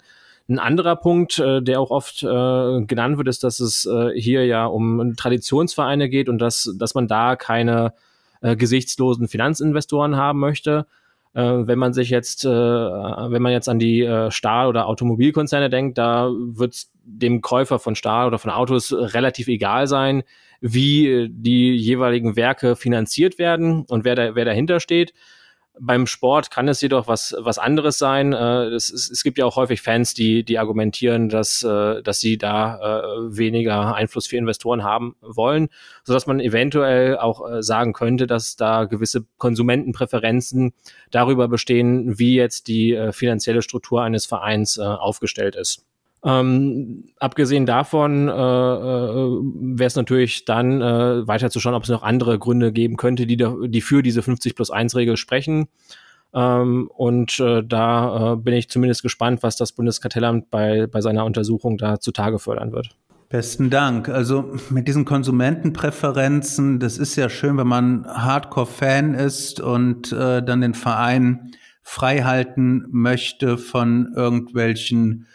Ein 0.49 0.59
anderer 0.59 0.97
Punkt, 0.97 1.39
der 1.39 1.79
auch 1.79 1.91
oft 1.91 2.21
genannt 2.21 3.19
wird, 3.19 3.29
ist, 3.29 3.45
dass 3.45 3.61
es 3.61 3.87
hier 4.15 4.47
ja 4.47 4.65
um 4.65 5.15
Traditionsvereine 5.15 6.09
geht 6.09 6.31
und 6.31 6.39
dass, 6.39 6.75
dass 6.79 6.95
man 6.95 7.07
da 7.07 7.37
keine 7.37 7.93
gesichtslosen 8.41 9.29
Finanzinvestoren 9.29 10.17
haben 10.17 10.39
möchte. 10.39 10.87
Äh, 11.35 11.67
wenn 11.67 11.79
man 11.79 11.93
sich 11.93 12.11
jetzt, 12.11 12.45
äh, 12.45 12.49
wenn 12.49 13.43
man 13.43 13.53
jetzt 13.53 13.69
an 13.69 13.79
die 13.79 14.03
äh, 14.03 14.31
Stahl- 14.31 14.69
oder 14.69 14.87
Automobilkonzerne 14.87 15.69
denkt, 15.69 15.99
da 15.99 16.31
wird 16.31 16.75
es 16.75 16.93
dem 17.05 17.41
Käufer 17.41 17.79
von 17.79 17.97
Stahl 17.97 18.29
oder 18.29 18.39
von 18.39 18.51
Autos 18.51 18.93
relativ 18.93 19.49
egal 19.49 19.87
sein, 19.87 20.23
wie 20.61 21.29
die 21.31 21.75
jeweiligen 21.75 22.37
Werke 22.37 22.77
finanziert 22.77 23.39
werden 23.39 23.85
und 23.89 24.05
wer, 24.05 24.15
da, 24.15 24.35
wer 24.35 24.45
dahinter 24.45 24.81
steht. 24.81 25.13
Beim 25.81 26.07
Sport 26.07 26.53
kann 26.53 26.69
es 26.69 26.81
jedoch 26.81 27.09
was, 27.09 27.35
was 27.39 27.59
anderes 27.59 27.99
sein. 27.99 28.33
Äh, 28.33 28.67
es, 28.67 28.91
es, 28.91 29.25
gibt 29.25 29.39
ja 29.39 29.45
auch 29.45 29.57
häufig 29.57 29.83
Fans, 29.83 30.15
die, 30.15 30.45
die 30.45 30.59
argumentieren, 30.59 31.29
dass, 31.29 31.65
äh, 31.65 32.01
dass 32.01 32.21
sie 32.21 32.39
da 32.39 32.77
äh, 33.03 33.37
weniger 33.37 33.95
Einfluss 33.95 34.29
für 34.29 34.37
Investoren 34.37 34.85
haben 34.85 35.17
wollen, 35.21 35.69
sodass 36.05 36.29
man 36.29 36.39
eventuell 36.39 37.19
auch 37.19 37.51
äh, 37.51 37.63
sagen 37.63 37.93
könnte, 37.93 38.29
dass 38.29 38.55
da 38.55 38.85
gewisse 38.85 39.25
Konsumentenpräferenzen 39.39 40.75
darüber 41.11 41.49
bestehen, 41.49 42.19
wie 42.19 42.37
jetzt 42.37 42.69
die 42.69 42.95
äh, 42.95 43.13
finanzielle 43.13 43.63
Struktur 43.63 44.03
eines 44.03 44.27
Vereins 44.27 44.79
äh, 44.79 44.83
aufgestellt 44.83 45.57
ist. 45.57 45.85
Ähm, 46.25 47.05
abgesehen 47.19 47.67
davon 47.67 48.29
äh, 48.29 48.33
äh, 48.33 48.35
wäre 48.35 49.87
es 49.87 49.95
natürlich 49.95 50.47
dann 50.47 50.81
äh, 50.81 51.29
weiter 51.29 51.51
zu 51.51 51.61
schauen, 51.61 51.75
ob 51.75 51.83
es 51.83 51.91
noch 51.91 52.03
andere 52.03 52.39
Gründe 52.39 52.73
geben 52.73 52.97
könnte, 52.97 53.27
die, 53.27 53.37
da, 53.37 53.55
die 53.67 53.83
für 53.83 54.03
diese 54.03 54.23
50 54.23 54.57
plus 54.57 54.71
1 54.71 54.97
Regel 54.97 55.19
sprechen. 55.19 55.69
Ähm, 56.33 56.91
und 56.97 57.39
äh, 57.41 57.63
da 57.63 58.33
äh, 58.33 58.37
bin 58.37 58.55
ich 58.55 58.71
zumindest 58.71 59.03
gespannt, 59.03 59.43
was 59.43 59.57
das 59.57 59.73
Bundeskartellamt 59.73 60.51
bei, 60.51 60.87
bei 60.87 61.03
seiner 61.03 61.27
Untersuchung 61.27 61.77
da 61.77 62.01
zutage 62.01 62.39
fördern 62.39 62.73
wird. 62.73 62.97
Besten 63.29 63.69
Dank. 63.69 64.09
Also 64.09 64.55
mit 64.71 64.89
diesen 64.89 65.05
Konsumentenpräferenzen, 65.05 66.81
das 66.81 66.99
ist 66.99 67.17
ja 67.17 67.29
schön, 67.29 67.59
wenn 67.59 67.67
man 67.67 68.07
Hardcore-Fan 68.07 69.15
ist 69.15 69.61
und 69.61 70.13
äh, 70.13 70.43
dann 70.43 70.63
den 70.63 70.75
Verein 70.75 71.53
frei 71.83 72.23
halten 72.23 72.87
möchte 72.91 73.59
von 73.59 74.13
irgendwelchen 74.17 75.27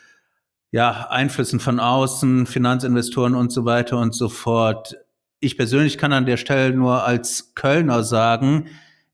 ja, 0.71 1.07
Einflüssen 1.09 1.59
von 1.59 1.79
außen, 1.79 2.45
Finanzinvestoren 2.45 3.35
und 3.35 3.51
so 3.51 3.65
weiter 3.65 3.97
und 3.97 4.13
so 4.13 4.29
fort. 4.29 4.95
Ich 5.39 5.57
persönlich 5.57 5.97
kann 5.97 6.13
an 6.13 6.25
der 6.25 6.37
Stelle 6.37 6.75
nur 6.75 7.03
als 7.03 7.53
Kölner 7.55 8.03
sagen, 8.03 8.67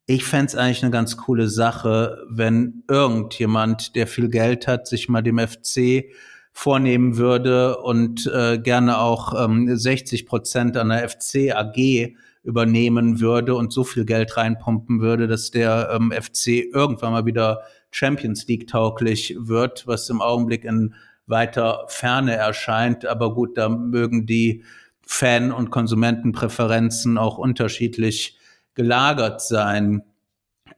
ich 0.07 0.23
fände 0.23 0.59
eigentlich 0.59 0.83
eine 0.83 0.91
ganz 0.91 1.17
coole 1.17 1.47
Sache, 1.47 2.23
wenn 2.29 2.83
irgendjemand, 2.87 3.95
der 3.95 4.05
viel 4.05 4.29
Geld 4.29 4.67
hat, 4.67 4.87
sich 4.87 5.09
mal 5.09 5.23
dem 5.23 5.39
FC 5.39 6.11
vornehmen 6.51 7.17
würde 7.17 7.79
und 7.79 8.27
äh, 8.27 8.59
gerne 8.59 8.99
auch 8.99 9.33
ähm, 9.43 9.75
60 9.75 10.25
Prozent 10.25 10.77
an 10.77 10.89
der 10.89 11.09
FC 11.09 11.51
AG 11.53 12.15
übernehmen 12.43 13.19
würde 13.19 13.55
und 13.55 13.73
so 13.73 13.83
viel 13.83 14.05
Geld 14.05 14.37
reinpumpen 14.37 15.01
würde, 15.01 15.27
dass 15.27 15.49
der 15.49 15.89
ähm, 15.91 16.13
FC 16.13 16.63
irgendwann 16.71 17.11
mal 17.11 17.25
wieder 17.25 17.63
Champions 17.89 18.45
League 18.47 18.67
tauglich 18.67 19.35
wird, 19.39 19.87
was 19.87 20.09
im 20.09 20.21
Augenblick 20.21 20.63
in 20.63 20.93
weiter 21.27 21.85
Ferne 21.87 22.35
erscheint. 22.35 23.05
Aber 23.05 23.33
gut, 23.33 23.57
da 23.57 23.69
mögen 23.69 24.25
die 24.25 24.63
Fan- 25.01 25.51
und 25.51 25.69
Konsumentenpräferenzen 25.69 27.17
auch 27.17 27.37
unterschiedlich 27.37 28.37
gelagert 28.73 29.41
sein. 29.41 30.03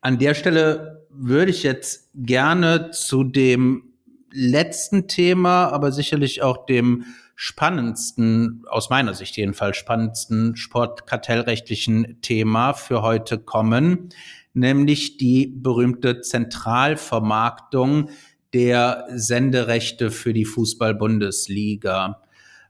An 0.01 0.17
der 0.17 0.33
Stelle 0.33 1.07
würde 1.09 1.51
ich 1.51 1.63
jetzt 1.63 2.09
gerne 2.13 2.91
zu 2.91 3.23
dem 3.23 3.93
letzten 4.31 5.07
Thema, 5.07 5.69
aber 5.69 5.91
sicherlich 5.91 6.43
auch 6.43 6.65
dem 6.65 7.05
spannendsten, 7.35 8.63
aus 8.67 8.89
meiner 8.89 9.13
Sicht 9.13 9.37
jedenfalls 9.37 9.77
spannendsten 9.77 10.55
sportkartellrechtlichen 10.55 12.19
Thema 12.21 12.73
für 12.73 13.01
heute 13.01 13.37
kommen, 13.37 14.09
nämlich 14.53 15.17
die 15.17 15.47
berühmte 15.47 16.21
Zentralvermarktung 16.21 18.09
der 18.53 19.05
Senderechte 19.13 20.11
für 20.11 20.33
die 20.33 20.45
Fußball-Bundesliga. 20.45 22.21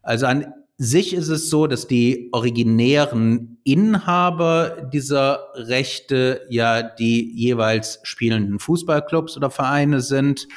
Also 0.01 0.25
an 0.25 0.53
sich 0.78 1.13
ist 1.13 1.30
es 1.30 1.49
so, 1.49 1.67
dass 1.67 1.88
die 1.88 2.30
originären 2.32 3.57
Inhaber 3.63 4.89
dieser 4.93 5.47
Rechte 5.55 6.45
ja 6.49 6.84
die 6.84 7.32
jeweils 7.34 7.99
spielenden 8.03 8.59
Fußballclubs 8.59 9.38
oder 9.38 9.49
Vereine 9.49 10.01
sind 10.01 10.47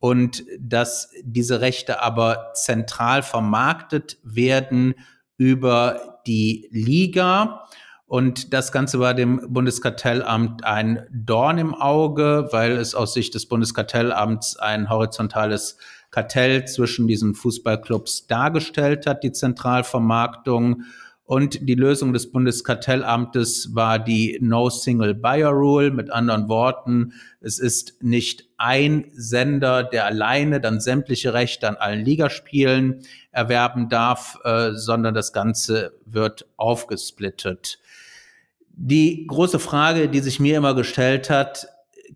und 0.00 0.44
dass 0.58 1.10
diese 1.22 1.60
Rechte 1.60 2.02
aber 2.02 2.52
zentral 2.54 3.22
vermarktet 3.22 4.18
werden 4.22 4.94
über 5.36 6.20
die 6.26 6.68
Liga. 6.70 7.68
Und 8.08 8.54
das 8.54 8.72
Ganze 8.72 9.00
war 9.00 9.12
dem 9.12 9.52
Bundeskartellamt 9.52 10.64
ein 10.64 11.06
Dorn 11.12 11.58
im 11.58 11.74
Auge, 11.74 12.48
weil 12.52 12.72
es 12.72 12.94
aus 12.94 13.12
Sicht 13.12 13.34
des 13.34 13.44
Bundeskartellamts 13.44 14.56
ein 14.56 14.88
horizontales 14.88 15.76
Kartell 16.10 16.64
zwischen 16.64 17.06
diesen 17.06 17.34
Fußballclubs 17.34 18.26
dargestellt 18.26 19.06
hat, 19.06 19.22
die 19.22 19.32
Zentralvermarktung. 19.32 20.84
Und 21.24 21.68
die 21.68 21.74
Lösung 21.74 22.14
des 22.14 22.32
Bundeskartellamtes 22.32 23.74
war 23.74 23.98
die 23.98 24.38
No 24.40 24.70
Single 24.70 25.12
Buyer 25.12 25.50
Rule. 25.50 25.90
Mit 25.90 26.10
anderen 26.10 26.48
Worten, 26.48 27.12
es 27.42 27.58
ist 27.58 28.02
nicht 28.02 28.48
ein 28.56 29.04
Sender, 29.12 29.82
der 29.82 30.06
alleine 30.06 30.62
dann 30.62 30.80
sämtliche 30.80 31.34
Rechte 31.34 31.68
an 31.68 31.76
allen 31.76 32.02
Ligaspielen 32.02 33.02
erwerben 33.32 33.90
darf, 33.90 34.38
äh, 34.44 34.72
sondern 34.72 35.12
das 35.12 35.34
Ganze 35.34 35.92
wird 36.06 36.46
aufgesplittet. 36.56 37.78
Die 38.80 39.26
große 39.26 39.58
Frage, 39.58 40.08
die 40.08 40.20
sich 40.20 40.38
mir 40.38 40.56
immer 40.56 40.72
gestellt 40.72 41.30
hat, 41.30 41.66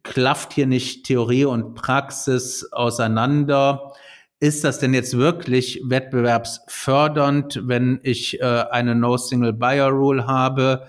klafft 0.05 0.53
hier 0.53 0.69
nicht 0.69 1.05
Theorie 1.05 1.45
und 1.45 1.75
Praxis 1.75 2.69
auseinander? 2.71 3.93
Ist 4.39 4.63
das 4.63 4.79
denn 4.79 4.95
jetzt 4.95 5.19
wirklich 5.19 5.83
wettbewerbsfördernd, 5.85 7.63
wenn 7.65 7.99
ich 8.05 8.41
äh, 8.41 8.45
eine 8.45 8.95
No 8.95 9.17
Single 9.17 9.53
Buyer 9.53 9.89
Rule 9.89 10.29
habe? 10.29 10.87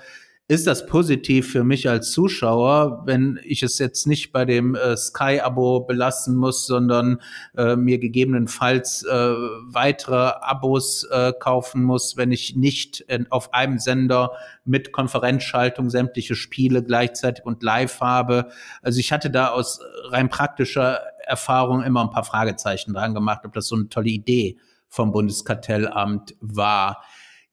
Ist 0.53 0.67
das 0.67 0.85
positiv 0.85 1.51
für 1.51 1.63
mich 1.63 1.89
als 1.89 2.11
Zuschauer, 2.11 3.01
wenn 3.05 3.39
ich 3.43 3.63
es 3.63 3.79
jetzt 3.79 4.05
nicht 4.05 4.31
bei 4.31 4.45
dem 4.45 4.75
äh, 4.75 4.95
Sky-Abo 4.95 5.81
belassen 5.81 6.35
muss, 6.35 6.67
sondern 6.67 7.19
äh, 7.57 7.75
mir 7.75 7.97
gegebenenfalls 7.97 9.03
äh, 9.03 9.33
weitere 9.65 10.33
Abos 10.41 11.05
äh, 11.09 11.33
kaufen 11.39 11.83
muss, 11.83 12.17
wenn 12.17 12.31
ich 12.31 12.55
nicht 12.55 13.01
in, 13.01 13.31
auf 13.31 13.53
einem 13.53 13.79
Sender 13.79 14.33
mit 14.63 14.91
Konferenzschaltung 14.91 15.89
sämtliche 15.89 16.35
Spiele 16.35 16.83
gleichzeitig 16.83 17.43
und 17.45 17.63
live 17.63 17.99
habe. 17.99 18.49
Also 18.83 18.99
ich 18.99 19.11
hatte 19.11 19.31
da 19.31 19.47
aus 19.47 19.79
rein 20.09 20.29
praktischer 20.29 20.99
Erfahrung 21.25 21.81
immer 21.81 22.03
ein 22.03 22.11
paar 22.11 22.25
Fragezeichen 22.25 22.93
dran 22.93 23.15
gemacht, 23.15 23.41
ob 23.43 23.53
das 23.53 23.67
so 23.67 23.75
eine 23.75 23.89
tolle 23.89 24.09
Idee 24.09 24.57
vom 24.87 25.11
Bundeskartellamt 25.11 26.35
war. 26.39 27.03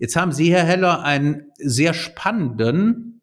Jetzt 0.01 0.17
haben 0.17 0.33
Sie, 0.33 0.51
Herr 0.51 0.65
Heller, 0.65 1.03
einen 1.03 1.53
sehr 1.59 1.93
spannenden 1.93 3.21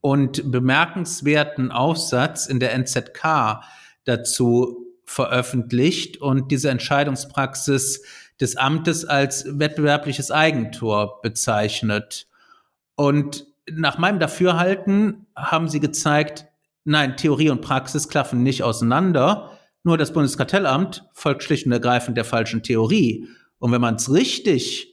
und 0.00 0.52
bemerkenswerten 0.52 1.72
Aufsatz 1.72 2.46
in 2.46 2.60
der 2.60 2.72
NZK 2.72 3.62
dazu 4.04 4.86
veröffentlicht 5.04 6.18
und 6.18 6.52
diese 6.52 6.70
Entscheidungspraxis 6.70 8.04
des 8.40 8.56
Amtes 8.56 9.04
als 9.04 9.58
wettbewerbliches 9.58 10.30
Eigentor 10.30 11.20
bezeichnet. 11.20 12.28
Und 12.94 13.48
nach 13.68 13.98
meinem 13.98 14.20
Dafürhalten 14.20 15.26
haben 15.34 15.68
Sie 15.68 15.80
gezeigt, 15.80 16.46
nein, 16.84 17.16
Theorie 17.16 17.50
und 17.50 17.60
Praxis 17.60 18.08
klaffen 18.08 18.44
nicht 18.44 18.62
auseinander. 18.62 19.58
Nur 19.82 19.98
das 19.98 20.12
Bundeskartellamt 20.12 21.08
folgt 21.12 21.42
schlicht 21.42 21.66
und 21.66 21.72
ergreifend 21.72 22.16
der 22.16 22.24
falschen 22.24 22.62
Theorie. 22.62 23.26
Und 23.58 23.72
wenn 23.72 23.80
man 23.80 23.96
es 23.96 24.12
richtig 24.12 24.89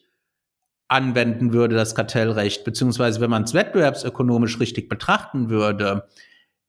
anwenden 0.87 1.53
würde, 1.53 1.75
das 1.75 1.95
Kartellrecht, 1.95 2.63
beziehungsweise 2.63 3.19
wenn 3.19 3.29
man 3.29 3.43
es 3.43 3.53
wettbewerbsökonomisch 3.53 4.59
richtig 4.59 4.89
betrachten 4.89 5.49
würde, 5.49 6.07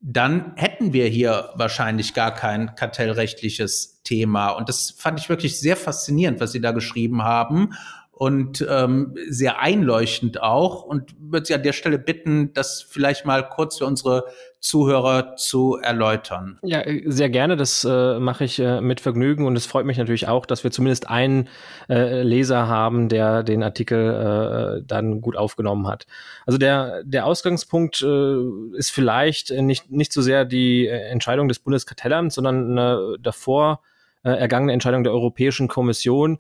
dann 0.01 0.53
hätten 0.57 0.93
wir 0.93 1.07
hier 1.07 1.51
wahrscheinlich 1.55 2.15
gar 2.15 2.33
kein 2.33 2.75
kartellrechtliches 2.77 4.03
Thema. 4.03 4.51
Und 4.51 4.69
das 4.69 4.91
fand 4.91 5.19
ich 5.19 5.29
wirklich 5.29 5.59
sehr 5.59 5.77
faszinierend, 5.77 6.41
was 6.41 6.53
Sie 6.53 6.61
da 6.61 6.73
geschrieben 6.73 7.23
haben 7.23 7.71
und 8.19 8.67
ähm, 8.69 9.15
sehr 9.29 9.61
einleuchtend 9.61 10.43
auch. 10.43 10.83
Und 10.83 11.15
würde 11.21 11.47
Sie 11.47 11.55
an 11.55 11.63
der 11.63 11.73
Stelle 11.73 12.01
bitten, 12.01 12.53
das 12.53 12.83
vielleicht 12.83 13.25
mal 13.25 13.49
kurz 13.49 13.79
für 13.79 13.87
unsere 13.87 14.25
Zuhörer 14.59 15.37
zu 15.37 15.77
erläutern. 15.77 16.59
Ja, 16.65 16.83
sehr 17.05 17.31
gerne. 17.31 17.57
Das 17.57 17.85
äh, 17.89 18.19
mache 18.19 18.43
ich 18.43 18.59
äh, 18.59 18.81
mit 18.81 19.01
Vergnügen 19.01 19.47
und 19.47 19.55
es 19.55 19.67
freut 19.67 19.87
mich 19.87 19.99
natürlich 19.99 20.27
auch, 20.27 20.47
dass 20.47 20.65
wir 20.65 20.73
zumindest 20.73 21.09
einen 21.09 21.49
äh, 21.89 22.23
Leser 22.23 22.67
haben, 22.67 23.09
der 23.09 23.45
den 23.45 23.63
Artikel 23.63 24.81
äh, 24.81 24.85
dann 24.85 25.21
gut 25.21 25.37
aufgenommen 25.37 25.87
hat. 25.87 26.07
Also 26.45 26.59
der, 26.59 27.05
der 27.05 27.25
Ausgangspunkt 27.25 28.03
äh, 28.03 28.37
ist 28.77 28.91
vielleicht 28.91 29.53
nicht, 29.53 29.93
nicht 29.93 30.13
so 30.13 30.23
sehr 30.23 30.45
die 30.45 30.89
äh, 30.89 31.09
Entscheidung 31.09 31.47
des 31.47 31.61
Bundeskartellamts, 31.61 32.35
sondern 32.35 32.73
eine 32.73 33.17
davor 33.21 33.81
ergangene 34.25 34.73
Entscheidung 34.73 35.05
der 35.05 35.13
Europäischen 35.13 35.69
Kommission, 35.69 36.39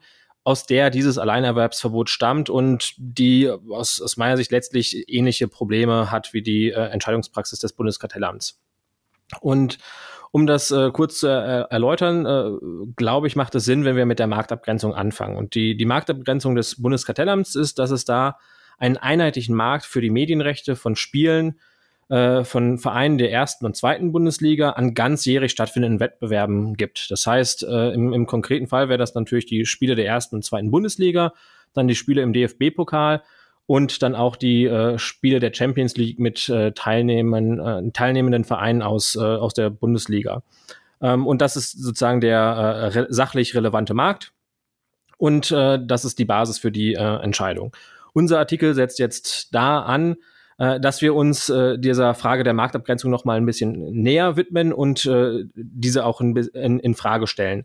aus 0.48 0.64
der 0.64 0.88
dieses 0.88 1.18
Alleinerwerbsverbot 1.18 2.08
stammt 2.08 2.48
und 2.48 2.94
die 2.96 3.50
aus, 3.50 4.00
aus 4.00 4.16
meiner 4.16 4.38
Sicht 4.38 4.50
letztlich 4.50 5.06
ähnliche 5.06 5.46
Probleme 5.46 6.10
hat 6.10 6.32
wie 6.32 6.40
die 6.40 6.70
äh, 6.70 6.86
Entscheidungspraxis 6.86 7.58
des 7.58 7.74
Bundeskartellamts. 7.74 8.58
Und 9.42 9.76
um 10.32 10.46
das 10.46 10.70
äh, 10.70 10.90
kurz 10.90 11.18
zu 11.18 11.26
äh, 11.26 11.66
erläutern, 11.68 12.24
äh, 12.24 12.92
glaube 12.96 13.26
ich, 13.26 13.36
macht 13.36 13.54
es 13.56 13.66
Sinn, 13.66 13.84
wenn 13.84 13.96
wir 13.96 14.06
mit 14.06 14.18
der 14.18 14.26
Marktabgrenzung 14.26 14.94
anfangen. 14.94 15.36
Und 15.36 15.54
die, 15.54 15.76
die 15.76 15.84
Marktabgrenzung 15.84 16.54
des 16.54 16.80
Bundeskartellamts 16.80 17.54
ist, 17.54 17.78
dass 17.78 17.90
es 17.90 18.06
da 18.06 18.38
einen 18.78 18.96
einheitlichen 18.96 19.54
Markt 19.54 19.84
für 19.84 20.00
die 20.00 20.08
Medienrechte 20.08 20.76
von 20.76 20.96
Spielen 20.96 21.60
äh, 22.08 22.44
von 22.44 22.78
Vereinen 22.78 23.18
der 23.18 23.32
ersten 23.32 23.66
und 23.66 23.76
zweiten 23.76 24.12
Bundesliga 24.12 24.70
an 24.70 24.94
ganzjährig 24.94 25.52
stattfindenden 25.52 26.00
Wettbewerben 26.00 26.74
gibt. 26.76 27.10
Das 27.10 27.26
heißt, 27.26 27.64
äh, 27.64 27.90
im, 27.90 28.12
im 28.12 28.26
konkreten 28.26 28.66
Fall 28.66 28.88
wäre 28.88 28.98
das 28.98 29.14
natürlich 29.14 29.46
die 29.46 29.66
Spiele 29.66 29.94
der 29.94 30.06
ersten 30.06 30.36
und 30.36 30.44
zweiten 30.44 30.70
Bundesliga, 30.70 31.32
dann 31.74 31.88
die 31.88 31.94
Spiele 31.94 32.22
im 32.22 32.32
DFB-Pokal 32.32 33.22
und 33.66 34.02
dann 34.02 34.14
auch 34.14 34.36
die 34.36 34.64
äh, 34.64 34.98
Spiele 34.98 35.40
der 35.40 35.52
Champions 35.52 35.96
League 35.96 36.18
mit 36.18 36.48
äh, 36.48 36.72
Teilnehmen, 36.72 37.58
äh, 37.58 37.90
teilnehmenden 37.92 38.44
Vereinen 38.44 38.80
aus, 38.80 39.14
äh, 39.14 39.20
aus 39.20 39.52
der 39.52 39.68
Bundesliga. 39.68 40.42
Ähm, 41.02 41.26
und 41.26 41.42
das 41.42 41.56
ist 41.56 41.72
sozusagen 41.72 42.22
der 42.22 42.38
äh, 42.38 42.86
re 42.86 43.06
sachlich 43.10 43.54
relevante 43.54 43.92
Markt. 43.92 44.32
Und 45.18 45.50
äh, 45.50 45.78
das 45.84 46.06
ist 46.06 46.18
die 46.18 46.24
Basis 46.24 46.58
für 46.58 46.72
die 46.72 46.94
äh, 46.94 47.22
Entscheidung. 47.22 47.76
Unser 48.14 48.38
Artikel 48.38 48.74
setzt 48.74 48.98
jetzt 48.98 49.54
da 49.54 49.82
an, 49.82 50.16
äh, 50.58 50.80
dass 50.80 51.00
wir 51.00 51.14
uns 51.14 51.48
äh, 51.48 51.78
dieser 51.78 52.14
Frage 52.14 52.44
der 52.44 52.54
Marktabgrenzung 52.54 53.10
noch 53.10 53.24
mal 53.24 53.36
ein 53.36 53.46
bisschen 53.46 53.92
näher 53.92 54.36
widmen 54.36 54.72
und 54.72 55.06
äh, 55.06 55.44
diese 55.54 56.04
auch 56.04 56.20
in, 56.20 56.36
in, 56.36 56.78
in 56.80 56.94
Frage 56.94 57.26
stellen. 57.26 57.64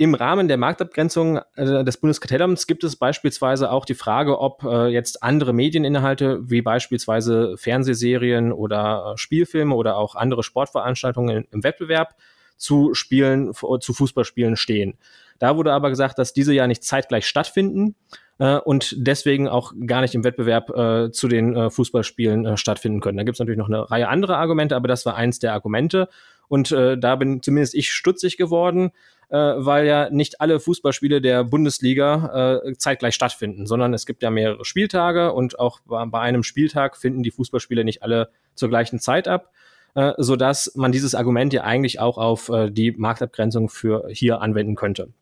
Im 0.00 0.14
Rahmen 0.14 0.46
der 0.46 0.58
Marktabgrenzung 0.58 1.40
äh, 1.56 1.84
des 1.84 1.96
Bundeskartellamts 1.96 2.68
gibt 2.68 2.84
es 2.84 2.94
beispielsweise 2.94 3.72
auch 3.72 3.84
die 3.84 3.94
Frage, 3.96 4.38
ob 4.38 4.62
äh, 4.62 4.86
jetzt 4.86 5.24
andere 5.24 5.52
Medieninhalte 5.52 6.48
wie 6.48 6.62
beispielsweise 6.62 7.56
Fernsehserien 7.56 8.52
oder 8.52 9.14
äh, 9.14 9.18
Spielfilme 9.18 9.74
oder 9.74 9.96
auch 9.96 10.14
andere 10.14 10.44
Sportveranstaltungen 10.44 11.48
im 11.50 11.64
Wettbewerb 11.64 12.14
zu 12.56 12.94
Spielen, 12.94 13.52
zu 13.54 13.92
Fußballspielen 13.92 14.56
stehen. 14.56 14.98
Da 15.38 15.56
wurde 15.56 15.72
aber 15.72 15.90
gesagt, 15.90 16.18
dass 16.18 16.32
diese 16.32 16.52
ja 16.52 16.66
nicht 16.66 16.82
zeitgleich 16.82 17.26
stattfinden 17.26 17.94
äh, 18.38 18.56
und 18.56 18.94
deswegen 18.96 19.48
auch 19.48 19.72
gar 19.86 20.00
nicht 20.00 20.14
im 20.14 20.24
Wettbewerb 20.24 20.70
äh, 20.70 21.10
zu 21.10 21.28
den 21.28 21.54
äh, 21.54 21.70
Fußballspielen 21.70 22.46
äh, 22.46 22.56
stattfinden 22.56 23.00
können. 23.00 23.18
Da 23.18 23.24
gibt 23.24 23.36
es 23.36 23.38
natürlich 23.38 23.58
noch 23.58 23.68
eine 23.68 23.90
Reihe 23.90 24.08
anderer 24.08 24.38
Argumente, 24.38 24.76
aber 24.76 24.88
das 24.88 25.06
war 25.06 25.16
eins 25.16 25.38
der 25.38 25.52
Argumente. 25.52 26.08
Und 26.48 26.72
äh, 26.72 26.96
da 26.98 27.16
bin 27.16 27.42
zumindest 27.42 27.74
ich 27.74 27.92
stutzig 27.92 28.36
geworden, 28.36 28.90
äh, 29.28 29.36
weil 29.36 29.86
ja 29.86 30.08
nicht 30.10 30.40
alle 30.40 30.60
Fußballspiele 30.60 31.20
der 31.20 31.44
Bundesliga 31.44 32.62
äh, 32.64 32.72
zeitgleich 32.78 33.14
stattfinden, 33.14 33.66
sondern 33.66 33.92
es 33.92 34.06
gibt 34.06 34.22
ja 34.22 34.30
mehrere 34.30 34.64
Spieltage 34.64 35.32
und 35.32 35.58
auch 35.58 35.80
bei 35.86 36.20
einem 36.20 36.42
Spieltag 36.42 36.96
finden 36.96 37.22
die 37.22 37.30
Fußballspiele 37.30 37.84
nicht 37.84 38.02
alle 38.02 38.30
zur 38.54 38.70
gleichen 38.70 38.98
Zeit 38.98 39.28
ab 39.28 39.52
äh, 39.94 40.14
sodass 40.18 40.72
man 40.76 40.92
dieses 40.92 41.14
Argument 41.14 41.52
ja 41.52 41.64
eigentlich 41.64 41.98
auch 41.98 42.18
auf 42.18 42.48
äh, 42.50 42.70
die 42.70 42.92
Marktabgrenzung 42.92 43.68
für 43.68 44.08
hier 44.10 44.40
anwenden 44.40 44.76
könnte. 44.76 45.12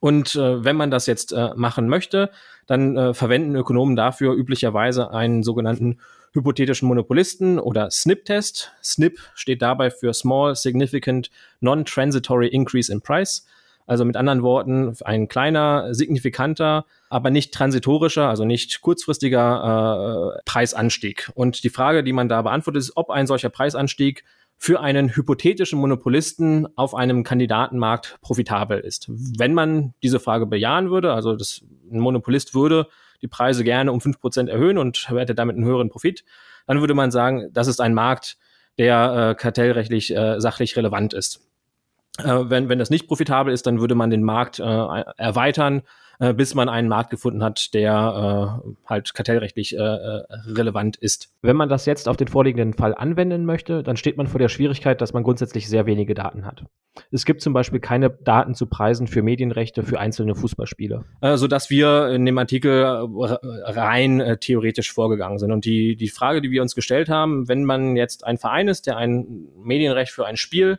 Und 0.00 0.34
äh, 0.34 0.64
wenn 0.64 0.76
man 0.76 0.90
das 0.90 1.06
jetzt 1.06 1.32
äh, 1.32 1.50
machen 1.54 1.88
möchte, 1.88 2.30
dann 2.66 2.96
äh, 2.96 3.14
verwenden 3.14 3.56
Ökonomen 3.56 3.96
dafür 3.96 4.34
üblicherweise 4.34 5.10
einen 5.12 5.42
sogenannten 5.42 5.98
hypothetischen 6.32 6.86
Monopolisten 6.88 7.58
oder 7.58 7.90
SNP-Test. 7.90 8.72
SNP 8.82 9.18
steht 9.34 9.62
dabei 9.62 9.90
für 9.90 10.12
Small 10.12 10.54
Significant 10.54 11.30
Non-Transitory 11.60 12.48
Increase 12.48 12.92
in 12.92 13.00
Price. 13.00 13.46
Also 13.86 14.04
mit 14.04 14.16
anderen 14.16 14.42
Worten, 14.42 14.94
ein 15.04 15.28
kleiner, 15.28 15.94
signifikanter, 15.94 16.84
aber 17.08 17.30
nicht 17.30 17.54
transitorischer, 17.54 18.28
also 18.28 18.44
nicht 18.44 18.82
kurzfristiger 18.82 20.34
äh, 20.36 20.42
Preisanstieg. 20.44 21.30
Und 21.34 21.64
die 21.64 21.70
Frage, 21.70 22.04
die 22.04 22.12
man 22.12 22.28
da 22.28 22.42
beantwortet, 22.42 22.82
ist, 22.82 22.96
ob 22.98 23.08
ein 23.08 23.26
solcher 23.26 23.48
Preisanstieg 23.48 24.24
für 24.58 24.80
einen 24.80 25.14
hypothetischen 25.14 25.78
Monopolisten 25.78 26.66
auf 26.76 26.94
einem 26.94 27.22
Kandidatenmarkt 27.22 28.18
profitabel 28.20 28.80
ist. 28.80 29.06
Wenn 29.08 29.54
man 29.54 29.94
diese 30.02 30.18
Frage 30.18 30.46
bejahen 30.46 30.90
würde, 30.90 31.12
also 31.12 31.36
das, 31.36 31.62
ein 31.90 32.00
Monopolist 32.00 32.54
würde 32.54 32.88
die 33.22 33.28
Preise 33.28 33.64
gerne 33.64 33.92
um 33.92 34.00
fünf 34.00 34.20
Prozent 34.20 34.48
erhöhen 34.50 34.76
und 34.76 35.08
hätte 35.10 35.34
damit 35.34 35.56
einen 35.56 35.64
höheren 35.64 35.88
Profit, 35.88 36.24
dann 36.66 36.80
würde 36.80 36.94
man 36.94 37.10
sagen, 37.10 37.48
das 37.52 37.68
ist 37.68 37.80
ein 37.80 37.94
Markt, 37.94 38.36
der 38.78 39.30
äh, 39.30 39.34
kartellrechtlich 39.34 40.14
äh, 40.14 40.40
sachlich 40.40 40.76
relevant 40.76 41.14
ist. 41.14 41.40
Äh, 42.18 42.24
wenn, 42.50 42.68
wenn 42.68 42.78
das 42.78 42.90
nicht 42.90 43.06
profitabel 43.06 43.52
ist, 43.52 43.66
dann 43.66 43.80
würde 43.80 43.94
man 43.94 44.10
den 44.10 44.22
Markt 44.22 44.58
äh, 44.58 44.62
erweitern, 44.62 45.82
äh, 46.18 46.34
bis 46.34 46.54
man 46.54 46.68
einen 46.68 46.88
Markt 46.88 47.10
gefunden 47.10 47.42
hat, 47.42 47.74
der 47.74 48.60
äh, 48.64 48.70
halt 48.86 49.14
kartellrechtlich 49.14 49.76
äh, 49.76 49.78
äh, 49.78 50.22
relevant 50.46 50.96
ist. 50.96 51.32
Wenn 51.42 51.56
man 51.56 51.68
das 51.68 51.86
jetzt 51.86 52.08
auf 52.08 52.16
den 52.16 52.28
vorliegenden 52.28 52.74
Fall 52.74 52.94
anwenden 52.94 53.44
möchte, 53.44 53.82
dann 53.82 53.96
steht 53.96 54.16
man 54.16 54.26
vor 54.26 54.38
der 54.38 54.48
Schwierigkeit, 54.48 55.00
dass 55.00 55.12
man 55.12 55.22
grundsätzlich 55.22 55.68
sehr 55.68 55.86
wenige 55.86 56.14
Daten 56.14 56.44
hat. 56.44 56.64
Es 57.12 57.24
gibt 57.24 57.42
zum 57.42 57.52
Beispiel 57.52 57.78
keine 57.78 58.10
Daten 58.10 58.54
zu 58.54 58.66
Preisen 58.66 59.06
für 59.06 59.22
Medienrechte 59.22 59.84
für 59.84 60.00
einzelne 60.00 60.34
Fußballspiele, 60.34 61.04
äh, 61.20 61.36
sodass 61.36 61.70
wir 61.70 62.08
in 62.08 62.26
dem 62.26 62.38
Artikel 62.38 62.82
rein 62.82 64.20
äh, 64.20 64.38
theoretisch 64.38 64.92
vorgegangen 64.92 65.38
sind. 65.38 65.52
Und 65.52 65.64
die, 65.64 65.94
die 65.94 66.08
Frage, 66.08 66.42
die 66.42 66.50
wir 66.50 66.62
uns 66.62 66.74
gestellt 66.74 67.08
haben, 67.08 67.48
wenn 67.48 67.64
man 67.64 67.96
jetzt 67.96 68.24
ein 68.26 68.38
Verein 68.38 68.68
ist, 68.68 68.86
der 68.86 68.96
ein 68.96 69.46
Medienrecht 69.62 70.12
für 70.12 70.26
ein 70.26 70.36
Spiel 70.36 70.78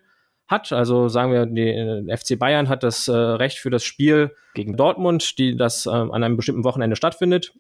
hat. 0.50 0.72
Also 0.72 1.08
sagen 1.08 1.32
wir, 1.32 1.46
die 1.46 1.70
äh, 1.70 2.18
FC 2.18 2.38
Bayern 2.38 2.68
hat 2.68 2.84
das 2.84 3.08
äh, 3.08 3.14
Recht 3.14 3.60
für 3.60 3.70
das 3.70 3.84
Spiel 3.84 4.36
gegen 4.56 4.76
Dortmund, 4.76 5.38
die 5.38 5.56
das 5.56 5.86
äh, 5.86 5.90
an 5.90 6.24
einem 6.24 6.36
bestimmten 6.36 6.64
Wochenende 6.64 6.96
stattfindet. 6.96 7.54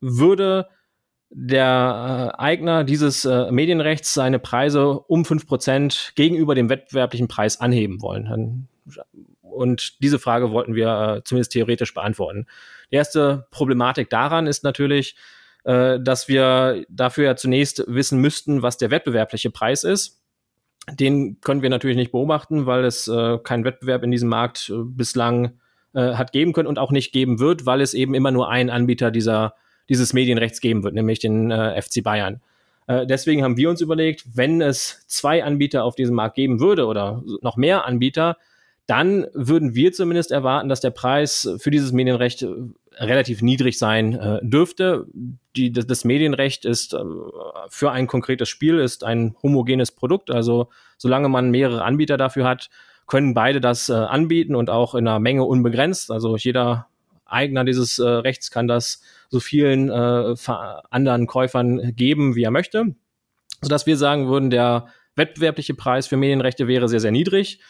Würde 0.00 0.66
der 1.30 2.32
äh, 2.34 2.40
Eigner 2.40 2.82
dieses 2.82 3.24
äh, 3.24 3.52
Medienrechts 3.52 4.14
seine 4.14 4.38
Preise 4.38 4.98
um 5.00 5.24
fünf 5.24 5.46
Prozent 5.46 6.12
gegenüber 6.16 6.54
dem 6.54 6.68
wettbewerblichen 6.68 7.28
Preis 7.28 7.60
anheben 7.60 8.02
wollen. 8.02 8.68
Und 9.42 10.02
diese 10.02 10.18
Frage 10.18 10.50
wollten 10.50 10.74
wir 10.74 11.18
äh, 11.18 11.24
zumindest 11.24 11.52
theoretisch 11.52 11.94
beantworten. 11.94 12.46
Die 12.90 12.96
erste 12.96 13.46
Problematik 13.50 14.10
daran 14.10 14.46
ist 14.46 14.64
natürlich, 14.64 15.14
dass 15.62 16.26
wir 16.26 16.86
dafür 16.88 17.26
ja 17.26 17.36
zunächst 17.36 17.84
wissen 17.86 18.18
müssten, 18.18 18.62
was 18.62 18.78
der 18.78 18.90
wettbewerbliche 18.90 19.50
Preis 19.50 19.84
ist. 19.84 20.19
Den 20.92 21.40
können 21.40 21.62
wir 21.62 21.70
natürlich 21.70 21.96
nicht 21.96 22.12
beobachten, 22.12 22.66
weil 22.66 22.84
es 22.84 23.06
äh, 23.06 23.38
keinen 23.38 23.64
Wettbewerb 23.64 24.02
in 24.02 24.10
diesem 24.10 24.28
Markt 24.28 24.70
äh, 24.70 24.82
bislang 24.82 25.52
äh, 25.92 26.14
hat 26.14 26.32
geben 26.32 26.52
können 26.52 26.68
und 26.68 26.78
auch 26.78 26.90
nicht 26.90 27.12
geben 27.12 27.38
wird, 27.38 27.66
weil 27.66 27.80
es 27.80 27.94
eben 27.94 28.14
immer 28.14 28.30
nur 28.30 28.48
einen 28.48 28.70
Anbieter 28.70 29.10
dieser, 29.10 29.54
dieses 29.88 30.12
Medienrechts 30.12 30.60
geben 30.60 30.82
wird, 30.82 30.94
nämlich 30.94 31.18
den 31.18 31.50
äh, 31.50 31.80
FC 31.80 32.02
Bayern. 32.02 32.40
Äh, 32.86 33.06
deswegen 33.06 33.42
haben 33.42 33.56
wir 33.56 33.70
uns 33.70 33.80
überlegt, 33.80 34.24
wenn 34.34 34.60
es 34.60 35.04
zwei 35.06 35.44
Anbieter 35.44 35.84
auf 35.84 35.94
diesem 35.94 36.16
Markt 36.16 36.36
geben 36.36 36.60
würde 36.60 36.86
oder 36.86 37.22
noch 37.42 37.56
mehr 37.56 37.86
Anbieter, 37.86 38.36
dann 38.86 39.26
würden 39.34 39.74
wir 39.74 39.92
zumindest 39.92 40.32
erwarten, 40.32 40.68
dass 40.68 40.80
der 40.80 40.90
Preis 40.90 41.48
für 41.58 41.70
dieses 41.70 41.92
Medienrecht 41.92 42.42
äh, 42.42 42.48
relativ 42.96 43.42
niedrig 43.42 43.78
sein 43.78 44.14
äh, 44.14 44.40
dürfte. 44.42 45.06
Die, 45.56 45.72
das, 45.72 45.86
das 45.86 46.04
Medienrecht 46.04 46.64
ist 46.64 46.94
äh, 46.94 46.98
für 47.68 47.92
ein 47.92 48.06
konkretes 48.06 48.48
Spiel 48.48 48.78
ist 48.78 49.04
ein 49.04 49.36
homogenes 49.42 49.92
Produkt. 49.92 50.30
Also 50.30 50.68
solange 50.98 51.28
man 51.28 51.50
mehrere 51.50 51.84
Anbieter 51.84 52.16
dafür 52.16 52.46
hat, 52.46 52.70
können 53.06 53.34
beide 53.34 53.60
das 53.60 53.88
äh, 53.88 53.94
anbieten 53.94 54.54
und 54.54 54.70
auch 54.70 54.94
in 54.94 55.06
einer 55.08 55.18
Menge 55.18 55.44
unbegrenzt. 55.44 56.10
Also 56.10 56.36
jeder 56.36 56.86
Eigner 57.26 57.64
dieses 57.64 57.98
äh, 57.98 58.06
Rechts 58.06 58.50
kann 58.50 58.68
das 58.68 59.02
so 59.28 59.40
vielen 59.40 59.88
äh, 59.88 60.34
anderen 60.90 61.26
Käufern 61.26 61.94
geben, 61.94 62.34
wie 62.34 62.42
er 62.42 62.50
möchte, 62.50 62.94
sodass 63.60 63.86
wir 63.86 63.96
sagen 63.96 64.28
würden, 64.28 64.50
der 64.50 64.86
wettbewerbliche 65.16 65.74
Preis 65.74 66.06
für 66.06 66.16
Medienrechte 66.16 66.66
wäre 66.66 66.88
sehr, 66.88 67.00
sehr 67.00 67.12
niedrig 67.12 67.60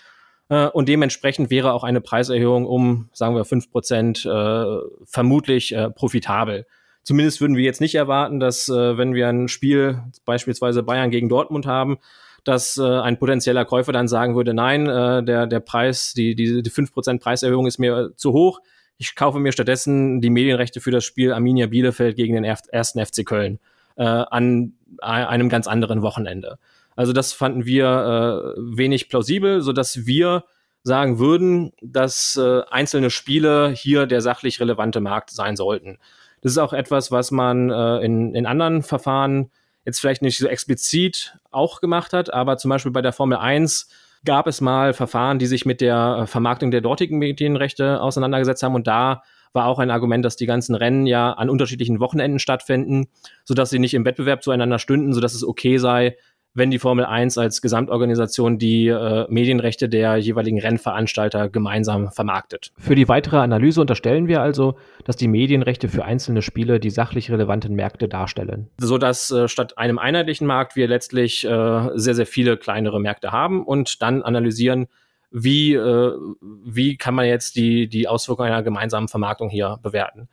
äh, 0.51 0.67
und 0.67 0.89
dementsprechend 0.89 1.49
wäre 1.49 1.73
auch 1.73 1.85
eine 1.85 2.03
Preiserhöhung 2.03 2.67
um, 2.67 3.09
sagen 3.13 3.35
wir, 3.35 3.47
fünf 3.47 3.71
Prozent 3.71 4.27
äh, 4.27 4.65
vermutlich 5.05 5.75
äh, 5.75 5.89
profitabel. 5.91 6.67
Zumindest 7.03 7.41
würden 7.41 7.57
wir 7.57 7.65
jetzt 7.65 7.81
nicht 7.81 7.95
erwarten, 7.95 8.41
dass 8.41 8.69
äh, 8.69 8.99
wenn 8.99 9.15
wir 9.15 9.29
ein 9.29 9.49
Spiel, 9.49 10.03
beispielsweise 10.27 10.83
Bayern 10.83 11.11
gegen 11.11 11.31
Dortmund 11.31 11.67
haben, 11.67 11.99
dass 12.45 12.77
äh, 12.77 12.83
ein 12.83 13.19
potenzieller 13.19 13.65
Käufer 13.65 13.93
dann 13.93 14.09
sagen 14.09 14.35
würde, 14.35 14.53
nein, 14.53 14.87
äh, 14.87 15.23
der, 15.23 15.47
der 15.47 15.61
Preis, 15.61 16.15
die, 16.15 16.35
die, 16.35 16.63
die 16.63 16.71
5% 16.71 17.21
Preiserhöhung 17.21 17.67
ist 17.67 17.79
mir 17.79 18.11
zu 18.17 18.33
hoch. 18.33 18.61
Ich 18.99 19.15
kaufe 19.15 19.39
mir 19.39 19.53
stattdessen 19.53 20.21
die 20.21 20.31
Medienrechte 20.31 20.81
für 20.81 20.91
das 20.91 21.05
Spiel 21.05 21.33
Arminia 21.33 21.69
Bielefeld 21.69 22.17
gegen 22.17 22.35
den 22.35 22.45
ersten 22.45 23.05
FC 23.05 23.25
Köln 23.25 23.61
äh, 23.97 24.03
an 24.03 24.75
einem 25.01 25.49
ganz 25.49 25.69
anderen 25.69 26.03
Wochenende. 26.03 26.59
Also 27.01 27.15
das 27.15 27.33
fanden 27.33 27.65
wir 27.65 27.87
äh, 27.87 28.61
wenig 28.61 29.09
plausibel, 29.09 29.63
so 29.63 29.73
dass 29.73 30.05
wir 30.05 30.45
sagen 30.83 31.19
würden, 31.19 31.73
dass 31.81 32.37
äh, 32.37 32.61
einzelne 32.71 33.09
Spiele 33.09 33.71
hier 33.71 34.05
der 34.05 34.21
sachlich 34.21 34.61
relevante 34.61 35.01
Markt 35.01 35.31
sein 35.31 35.57
sollten. 35.57 35.97
Das 36.43 36.53
ist 36.53 36.59
auch 36.59 36.75
etwas, 36.75 37.11
was 37.11 37.31
man 37.31 37.71
äh, 37.71 38.05
in, 38.05 38.35
in 38.35 38.45
anderen 38.45 38.83
Verfahren 38.83 39.51
jetzt 39.87 39.99
vielleicht 39.99 40.21
nicht 40.21 40.37
so 40.37 40.47
explizit 40.47 41.39
auch 41.51 41.81
gemacht 41.81 42.13
hat, 42.13 42.35
aber 42.35 42.59
zum 42.59 42.69
Beispiel 42.69 42.93
bei 42.93 43.01
der 43.01 43.15
Formel 43.15 43.39
1 43.39 43.89
gab 44.27 44.47
es 44.47 44.61
mal 44.61 44.93
Verfahren, 44.93 45.39
die 45.39 45.47
sich 45.47 45.65
mit 45.65 45.81
der 45.81 46.27
Vermarktung 46.27 46.71
der 46.71 46.83
dortigen 46.83 47.17
Medienrechte 47.17 48.03
auseinandergesetzt 48.03 48.63
haben 48.63 48.75
und 48.75 48.87
da 48.87 49.23
war 49.53 49.67
auch 49.67 49.79
ein 49.79 49.91
Argument, 49.91 50.25
dass 50.25 50.37
die 50.37 50.47
ganzen 50.47 50.75
Rennen 50.75 51.07
ja 51.07 51.33
an 51.33 51.49
unterschiedlichen 51.49 51.99
Wochenenden 51.99 52.39
stattfinden, 52.39 53.09
sodass 53.45 53.71
sie 53.71 53.79
nicht 53.79 53.95
im 53.95 54.05
Wettbewerb 54.05 54.43
zueinander 54.43 54.79
stünden, 54.79 55.13
sodass 55.13 55.35
es 55.35 55.45
okay 55.45 55.79
sei, 55.79 56.17
wenn 56.53 56.71
die 56.71 56.79
Formel 56.79 57.05
1 57.05 57.39
als 57.39 57.63
Gesamtorganisation 57.63 58.59
die 58.59 58.89
äh, 58.89 59.27
Medienrechte 59.29 59.89
der 59.89 60.17
jeweiligen 60.17 60.59
Rennveranstalter 60.59 61.49
gemeinsam 61.49 62.11
vermarktet. 62.11 62.73
Für 62.77 62.95
die 62.95 63.09
weitere 63.09 63.37
Analyse 63.37 63.81
unterstellen 63.81 64.27
wir 64.27 64.43
also, 64.43 64.77
dass 65.05 65.17
die 65.17 65.29
Medienrechte 65.29 65.89
für 65.89 66.05
einzelne 66.05 66.43
Spiele 66.43 66.81
die 66.81 66.91
sachlich 66.91 67.31
relevanten 67.31 67.75
Märkte 67.75 68.09
darstellen. 68.09 68.69
So 68.79 68.99
dass 68.99 69.31
äh, 69.31 69.49
statt 69.49 69.79
einem 69.79 69.99
einheitlichen 69.99 70.47
Markt 70.47 70.75
wir 70.75 70.89
letztlich 70.89 71.45
äh, 71.45 71.89
sehr, 71.95 72.15
sehr 72.15 72.27
viele 72.27 72.57
kleinere 72.57 73.01
Märkte 73.01 73.31
haben 73.31 73.65
und 73.65 74.03
dann 74.03 74.23
analysieren, 74.23 74.89
wie, 75.31 75.75
äh, 75.75 76.13
wie 76.41 76.97
kann 76.97 77.15
man 77.15 77.27
jetzt 77.27 77.55
die, 77.55 77.89
die 77.89 78.09
Auswirkungen 78.09 78.51
einer 78.51 78.65
gemeinsamen 78.65 79.07
Vermarktung 79.07 79.49
hier 79.49 79.79
bewerten. 79.83 80.29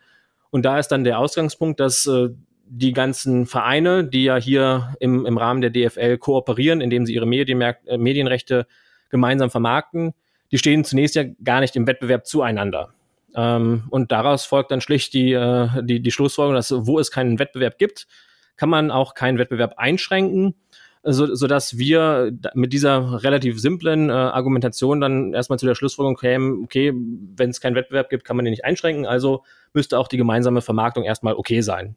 Und 0.49 0.63
da 0.63 0.79
ist 0.79 0.87
dann 0.87 1.03
der 1.03 1.19
Ausgangspunkt, 1.19 1.79
dass 1.79 2.07
äh, 2.07 2.29
die 2.69 2.93
ganzen 2.93 3.45
Vereine, 3.45 4.03
die 4.03 4.23
ja 4.23 4.37
hier 4.37 4.95
im, 4.99 5.25
im 5.25 5.37
Rahmen 5.37 5.61
der 5.61 5.69
DFL 5.69 6.17
kooperieren, 6.17 6.81
indem 6.81 7.05
sie 7.05 7.13
ihre 7.13 7.25
Medienmerk 7.25 7.79
äh, 7.85 7.97
Medienrechte 7.97 8.67
gemeinsam 9.09 9.49
vermarkten, 9.49 10.13
die 10.51 10.57
stehen 10.57 10.83
zunächst 10.83 11.15
ja 11.15 11.23
gar 11.43 11.59
nicht 11.59 11.75
im 11.75 11.87
Wettbewerb 11.87 12.25
zueinander. 12.25 12.93
Ähm, 13.35 13.83
und 13.89 14.11
daraus 14.11 14.45
folgt 14.45 14.71
dann 14.71 14.81
schlicht 14.81 15.13
die, 15.13 15.33
äh, 15.33 15.67
die, 15.83 16.01
die 16.01 16.11
Schlussfolgerung, 16.11 16.55
dass 16.55 16.73
wo 16.75 16.99
es 16.99 17.11
keinen 17.11 17.39
Wettbewerb 17.39 17.77
gibt, 17.77 18.07
kann 18.55 18.69
man 18.69 18.91
auch 18.91 19.13
keinen 19.13 19.37
Wettbewerb 19.37 19.75
einschränken, 19.77 20.55
so, 21.03 21.33
sodass 21.35 21.77
wir 21.77 22.31
mit 22.53 22.73
dieser 22.73 23.23
relativ 23.23 23.59
simplen 23.61 24.09
äh, 24.09 24.13
Argumentation 24.13 24.99
dann 24.99 25.33
erstmal 25.33 25.59
zu 25.59 25.65
der 25.65 25.75
Schlussfolgerung 25.75 26.17
kämen, 26.17 26.63
okay, 26.63 26.91
wenn 26.93 27.49
es 27.49 27.61
keinen 27.61 27.75
Wettbewerb 27.75 28.09
gibt, 28.09 28.25
kann 28.25 28.35
man 28.35 28.45
den 28.45 28.51
nicht 28.51 28.65
einschränken, 28.65 29.05
also 29.05 29.43
müsste 29.73 29.99
auch 29.99 30.07
die 30.07 30.17
gemeinsame 30.17 30.61
Vermarktung 30.61 31.03
erstmal 31.03 31.35
okay 31.35 31.61
sein. 31.61 31.95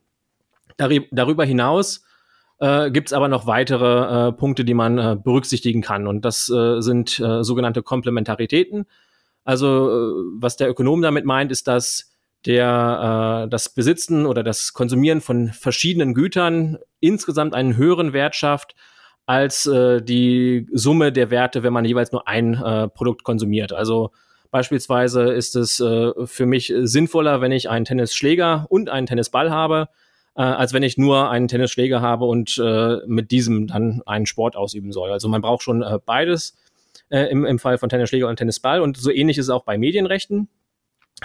Darüber 1.11 1.45
hinaus 1.45 2.05
äh, 2.61 2.91
gibt 2.91 3.09
es 3.09 3.13
aber 3.13 3.29
noch 3.29 3.47
weitere 3.47 4.29
äh, 4.29 4.33
Punkte, 4.33 4.65
die 4.65 4.75
man 4.75 4.99
äh, 4.99 5.17
berücksichtigen 5.23 5.83
kann. 5.83 6.07
Und 6.07 6.25
das 6.25 6.49
äh, 6.51 6.81
sind 6.81 7.19
äh, 7.19 7.43
sogenannte 7.43 7.83
Komplementaritäten. 7.83 8.87
Also 9.45 9.67
äh, 9.67 10.13
was 10.39 10.57
der 10.57 10.69
Ökonom 10.69 11.03
damit 11.03 11.25
meint, 11.25 11.51
ist, 11.51 11.67
dass 11.69 12.13
der, 12.47 13.49
das 13.51 13.75
Besitzen 13.75 14.25
oder 14.25 14.43
das 14.43 14.73
Konsumieren 14.73 15.21
von 15.21 15.49
verschiedenen 15.49 16.15
Gütern 16.15 16.79
insgesamt 16.99 17.53
einen 17.53 17.77
höheren 17.77 18.15
Wert 18.15 18.35
schafft 18.35 18.75
als 19.27 19.65
die 19.65 20.67
Summe 20.73 21.13
der 21.13 21.31
Werte, 21.31 21.63
wenn 21.63 21.75
man 21.75 21.85
jeweils 21.85 22.13
nur 22.13 22.27
ein 22.27 22.59
Produkt 22.95 23.25
konsumiert. 23.25 23.75
Also 23.75 24.13
beispielsweise 24.51 25.25
ist 25.25 25.55
es 25.55 25.77
für 25.77 26.47
mich 26.47 26.73
sinnvoller, 26.75 27.43
wenn 27.43 27.53
ich 27.53 27.69
einen 27.69 27.85
Tennisschläger 27.85 28.65
und 28.71 28.89
einen 28.89 29.07
Tennisball 29.07 29.51
habe, 29.51 29.91
äh, 30.37 30.43
als 30.43 30.73
wenn 30.73 30.83
ich 30.83 30.97
nur 30.97 31.31
einen 31.31 31.49
Tennisschläger 31.49 32.01
habe 32.01 32.25
und 32.25 32.59
äh, 32.59 32.99
mit 33.07 33.31
diesem 33.31 33.67
dann 33.67 34.03
einen 34.07 34.27
Sport 34.27 34.57
ausüben 34.57 34.93
soll. 34.93 35.11
Also 35.11 35.29
man 35.29 35.41
braucht 35.41 35.63
schon 35.63 35.83
äh, 35.83 35.99
beides 36.05 36.57
äh, 37.09 37.25
im, 37.31 37.45
im 37.45 37.59
Fall 37.59 37.79
von 37.79 37.89
Tennisschläger 37.89 38.29
und 38.29 38.37
Tennisball 38.37 38.81
und 38.81 38.97
so 38.97 39.11
ähnlich 39.11 39.39
ist 39.39 39.47
es 39.47 39.51
auch 39.51 39.65
bei 39.65 39.79
Medienrechten. 39.79 40.49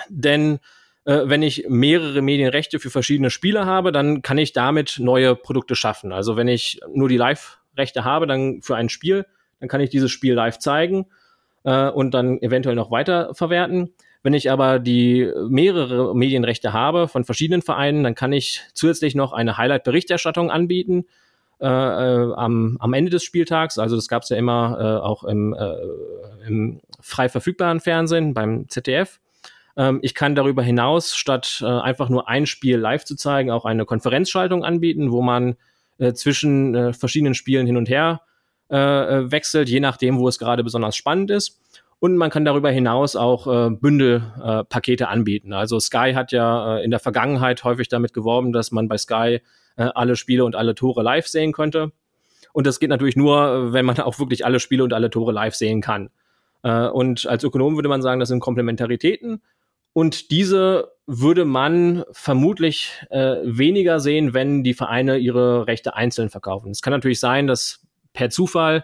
Denn 0.10 0.60
äh, 1.06 1.22
wenn 1.26 1.44
ich 1.44 1.66
mehrere 1.70 2.22
Medienrechte 2.22 2.80
für 2.80 2.90
verschiedene 2.90 3.30
Spiele 3.30 3.66
habe, 3.66 3.92
dann 3.92 4.22
kann 4.22 4.38
ich 4.38 4.54
damit 4.54 4.98
neue 5.00 5.36
Produkte 5.36 5.76
schaffen. 5.76 6.12
Also 6.12 6.36
wenn 6.36 6.48
ich 6.48 6.80
nur 6.94 7.10
die 7.10 7.18
Live-Rechte 7.18 8.04
habe, 8.04 8.28
dann 8.28 8.62
für 8.62 8.76
ein 8.76 8.90
Spiel, 8.90 9.26
dann 9.60 9.70
kann 9.70 9.82
ich 9.82 9.90
dieses 9.90 10.12
Spiel 10.12 10.34
live 10.34 10.60
zeigen 10.60 11.06
äh, 11.64 11.90
und 11.90 12.14
dann 12.14 12.42
eventuell 12.42 12.76
noch 12.76 12.92
weiter 12.92 13.34
verwerten. 13.36 13.94
Wenn 14.26 14.34
ich 14.34 14.50
aber 14.50 14.80
die 14.80 15.32
mehrere 15.50 16.16
Medienrechte 16.16 16.74
habe 16.74 17.08
von 17.08 17.26
verschiedenen 17.26 17.62
Vereinen, 17.62 18.04
dann 18.04 18.16
kann 18.16 18.34
ich 18.34 18.64
zusätzlich 18.74 19.14
noch 19.14 19.34
eine 19.34 19.56
Highlight-Berichterstattung 19.56 20.50
anbieten 20.50 21.06
äh, 21.62 21.68
äh, 21.68 22.34
am, 22.34 22.76
am 22.80 22.94
Ende 22.94 23.12
des 23.12 23.24
Spieltags. 23.24 23.78
Also 23.78 23.96
das 23.96 24.08
gab 24.08 24.24
es 24.24 24.30
ja 24.30 24.38
immer 24.38 24.78
äh, 24.80 25.06
auch 25.06 25.26
im, 25.26 25.54
äh, 25.54 26.48
im 26.48 26.82
frei 27.00 27.30
verfügbaren 27.30 27.80
Fernsehen 27.82 28.34
beim 28.34 28.68
ZDF. 28.68 29.20
Ähm, 29.78 30.00
ich 30.02 30.16
kann 30.16 30.34
darüber 30.34 30.64
hinaus, 30.64 31.16
statt 31.16 31.62
äh, 31.62 31.68
einfach 31.68 32.10
nur 32.10 32.28
ein 32.28 32.48
Spiel 32.48 32.78
live 32.78 33.06
zu 33.06 33.16
zeigen, 33.16 33.52
auch 33.52 33.66
eine 33.66 33.86
Konferenzschaltung 33.86 34.64
anbieten, 34.64 35.12
wo 35.12 35.22
man 35.22 35.56
äh, 36.00 36.14
zwischen 36.14 36.74
äh, 36.74 36.94
verschiedenen 36.94 37.36
Spielen 37.36 37.68
hin 37.68 37.78
und 37.78 37.90
her 37.90 38.22
äh, 38.72 38.76
äh 38.78 39.32
wechselt, 39.32 39.70
je 39.70 39.82
nachdem, 39.82 40.18
wo 40.18 40.28
es 40.28 40.40
gerade 40.40 40.64
besonders 40.64 40.96
spannend 40.96 41.30
ist. 41.30 41.62
Und 42.00 42.18
man 42.18 42.30
kann 42.30 42.46
darüber 42.46 42.70
hinaus 42.70 43.16
auch 43.16 43.48
äh, 43.48 43.70
Bündelpakete 43.70 45.06
äh, 45.06 45.08
anbieten. 45.08 45.54
Also 45.54 45.80
Sky 45.80 46.14
hat 46.14 46.32
ja 46.32 46.78
äh, 46.78 46.84
in 46.84 46.92
der 46.92 47.00
Vergangenheit 47.00 47.64
häufig 47.64 47.88
damit 47.88 48.14
geworben, 48.14 48.52
dass 48.52 48.72
man 48.72 48.88
bei 48.88 48.98
Sky 48.98 49.40
äh, 49.78 49.90
alle 49.96 50.16
Spiele 50.16 50.46
und 50.46 50.56
alle 50.56 50.76
Tore 50.76 51.04
live 51.04 51.28
sehen 51.28 51.54
könnte. 51.54 51.92
Und 52.54 52.68
das 52.68 52.80
geht 52.80 52.90
natürlich 52.90 53.16
nur, 53.16 53.74
wenn 53.74 53.86
man 53.86 54.00
auch 54.02 54.20
wirklich 54.20 54.46
alle 54.46 54.60
Spiele 54.60 54.84
und 54.84 54.94
alle 54.94 55.10
Tore 55.10 55.32
live 55.32 55.56
sehen 55.56 55.82
kann. 55.82 56.10
Äh, 56.64 56.88
und 56.88 57.26
als 57.26 57.44
Ökonom 57.44 57.76
würde 57.76 57.90
man 57.90 58.02
sagen, 58.02 58.20
das 58.20 58.30
sind 58.30 58.40
Komplementaritäten. 58.40 59.42
Und 59.94 60.32
diese 60.32 60.92
würde 61.08 61.46
man 61.46 62.04
vermutlich 62.12 62.92
äh, 63.12 63.38
weniger 63.44 64.02
sehen, 64.02 64.34
wenn 64.34 64.64
die 64.64 64.74
Vereine 64.74 65.18
ihre 65.18 65.68
Rechte 65.68 65.96
einzeln 65.96 66.30
verkaufen. 66.30 66.72
Es 66.72 66.82
kann 66.82 66.92
natürlich 66.92 67.22
sein, 67.22 67.48
dass 67.48 67.86
per 68.12 68.30
Zufall 68.30 68.84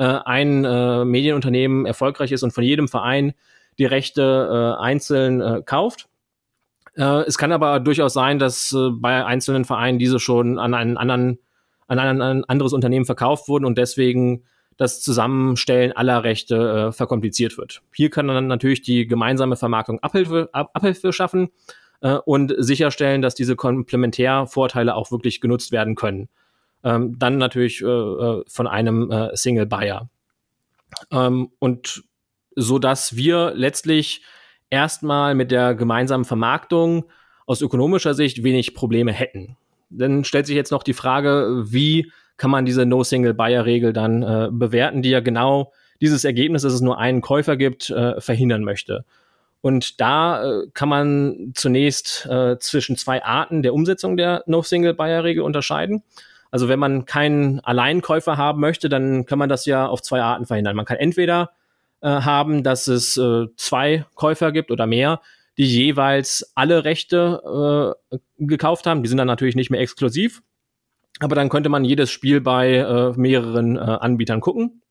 äh, 0.00 0.18
ein 0.24 0.64
äh, 0.64 1.04
Medienunternehmen 1.04 1.84
erfolgreich 1.84 2.32
ist 2.32 2.42
und 2.42 2.52
von 2.52 2.64
jedem 2.64 2.88
Verein 2.88 3.34
die 3.78 3.84
Rechte 3.84 4.76
äh, 4.80 4.82
einzeln 4.82 5.42
äh, 5.42 5.62
kauft. 5.62 6.08
Äh, 6.96 7.24
es 7.26 7.36
kann 7.36 7.52
aber 7.52 7.80
durchaus 7.80 8.14
sein, 8.14 8.38
dass 8.38 8.72
äh, 8.72 8.88
bei 8.90 9.24
einzelnen 9.26 9.66
Vereinen 9.66 9.98
diese 9.98 10.18
schon 10.18 10.58
an 10.58 10.72
einen 10.72 10.96
anderen, 10.96 11.38
an 11.86 11.98
ein, 11.98 12.08
an 12.08 12.38
ein 12.38 12.44
anderes 12.44 12.72
Unternehmen 12.72 13.04
verkauft 13.04 13.46
wurden 13.46 13.66
und 13.66 13.76
deswegen 13.76 14.44
das 14.78 15.02
Zusammenstellen 15.02 15.92
aller 15.92 16.24
Rechte 16.24 16.88
äh, 16.88 16.92
verkompliziert 16.92 17.58
wird. 17.58 17.82
Hier 17.94 18.08
kann 18.08 18.26
dann 18.26 18.46
natürlich 18.46 18.80
die 18.80 19.06
gemeinsame 19.06 19.56
Vermarktung 19.56 20.00
Abhilfe, 20.00 20.48
Ab 20.52 20.70
Abhilfe 20.72 21.12
schaffen 21.12 21.50
äh, 22.00 22.14
und 22.14 22.54
sicherstellen, 22.56 23.20
dass 23.20 23.34
diese 23.34 23.54
Komplementärvorteile 23.54 24.94
auch 24.94 25.10
wirklich 25.10 25.42
genutzt 25.42 25.72
werden 25.72 25.94
können. 25.94 26.30
Ähm, 26.82 27.18
dann 27.18 27.38
natürlich 27.38 27.82
äh, 27.82 27.86
äh 27.86 28.42
von 28.46 28.66
einem 28.66 29.10
äh, 29.10 29.36
Single 29.36 29.66
Buyer. 29.66 30.08
Ähm, 31.10 31.50
und 31.58 32.04
so 32.56 32.78
dass 32.78 33.16
wir 33.16 33.52
letztlich 33.54 34.22
erstmal 34.70 35.34
mit 35.34 35.50
der 35.50 35.74
gemeinsamen 35.74 36.24
Vermarktung 36.24 37.04
aus 37.46 37.60
ökonomischer 37.60 38.14
Sicht 38.14 38.42
wenig 38.42 38.74
Probleme 38.74 39.12
hätten. 39.12 39.56
Dann 39.90 40.24
stellt 40.24 40.46
sich 40.46 40.56
jetzt 40.56 40.70
noch 40.70 40.84
die 40.84 40.92
Frage, 40.92 41.64
wie 41.66 42.12
kann 42.36 42.50
man 42.50 42.64
diese 42.64 42.86
No-Single-Buyer-Regel 42.86 43.92
dann 43.92 44.22
äh, 44.22 44.48
bewerten, 44.50 45.02
die 45.02 45.10
ja 45.10 45.20
genau 45.20 45.72
dieses 46.00 46.24
Ergebnis, 46.24 46.62
dass 46.62 46.72
es 46.72 46.80
nur 46.80 46.98
einen 46.98 47.20
Käufer 47.20 47.56
gibt, 47.56 47.90
äh, 47.90 48.20
verhindern 48.20 48.64
möchte. 48.64 49.04
Und 49.60 50.00
da 50.00 50.42
äh, 50.42 50.66
kann 50.72 50.88
man 50.88 51.52
zunächst 51.54 52.26
äh, 52.26 52.58
zwischen 52.58 52.96
zwei 52.96 53.22
Arten 53.22 53.62
der 53.62 53.74
Umsetzung 53.74 54.16
der 54.16 54.42
No-Single-Buyer-Regel 54.46 55.42
unterscheiden. 55.42 56.02
Also 56.50 56.68
wenn 56.68 56.78
man 56.78 57.04
keinen 57.04 57.60
Alleinkäufer 57.60 58.36
haben 58.36 58.60
möchte, 58.60 58.88
dann 58.88 59.24
kann 59.26 59.38
man 59.38 59.48
das 59.48 59.66
ja 59.66 59.86
auf 59.86 60.02
zwei 60.02 60.20
Arten 60.20 60.46
verhindern. 60.46 60.76
Man 60.76 60.84
kann 60.84 60.96
entweder 60.96 61.50
äh, 62.00 62.08
haben, 62.08 62.62
dass 62.62 62.86
es 62.86 63.16
äh, 63.16 63.46
zwei 63.56 64.04
Käufer 64.14 64.52
gibt 64.52 64.70
oder 64.70 64.86
mehr, 64.86 65.20
die 65.58 65.66
jeweils 65.66 66.52
alle 66.54 66.84
Rechte 66.84 67.96
äh, 68.10 68.18
gekauft 68.38 68.86
haben. 68.86 69.02
Die 69.02 69.08
sind 69.08 69.18
dann 69.18 69.26
natürlich 69.26 69.56
nicht 69.56 69.70
mehr 69.70 69.80
exklusiv, 69.80 70.42
aber 71.20 71.34
dann 71.34 71.50
könnte 71.50 71.68
man 71.68 71.84
jedes 71.84 72.10
Spiel 72.10 72.40
bei 72.40 72.76
äh, 72.76 73.12
mehreren 73.16 73.76
äh, 73.76 73.80
Anbietern 73.80 74.40
gucken. 74.40 74.82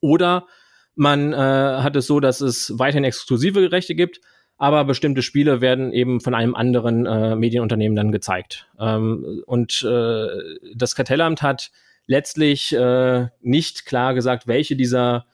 Oder 0.00 0.46
man 0.94 1.32
äh, 1.32 1.36
hat 1.36 1.96
es 1.96 2.06
so, 2.06 2.20
dass 2.20 2.40
es 2.40 2.78
weiterhin 2.78 3.04
exklusive 3.04 3.72
Rechte 3.72 3.94
gibt, 3.94 4.20
aber 4.60 4.84
bestimmte 4.84 5.22
Spiele 5.22 5.62
werden 5.62 5.90
eben 5.90 6.20
von 6.20 6.34
einem 6.34 6.54
anderen 6.54 7.06
äh, 7.06 7.34
Medienunternehmen 7.34 7.96
dann 7.96 8.12
gezeigt. 8.12 8.68
Ähm, 8.78 9.42
und 9.46 9.82
äh, 9.82 10.26
das 10.74 10.94
Kartellamt 10.94 11.40
hat 11.40 11.70
letztlich 12.06 12.74
äh, 12.74 13.28
nicht 13.40 13.86
klar 13.86 14.12
gesagt, 14.12 14.46
welche 14.46 14.76
dieser 14.76 15.24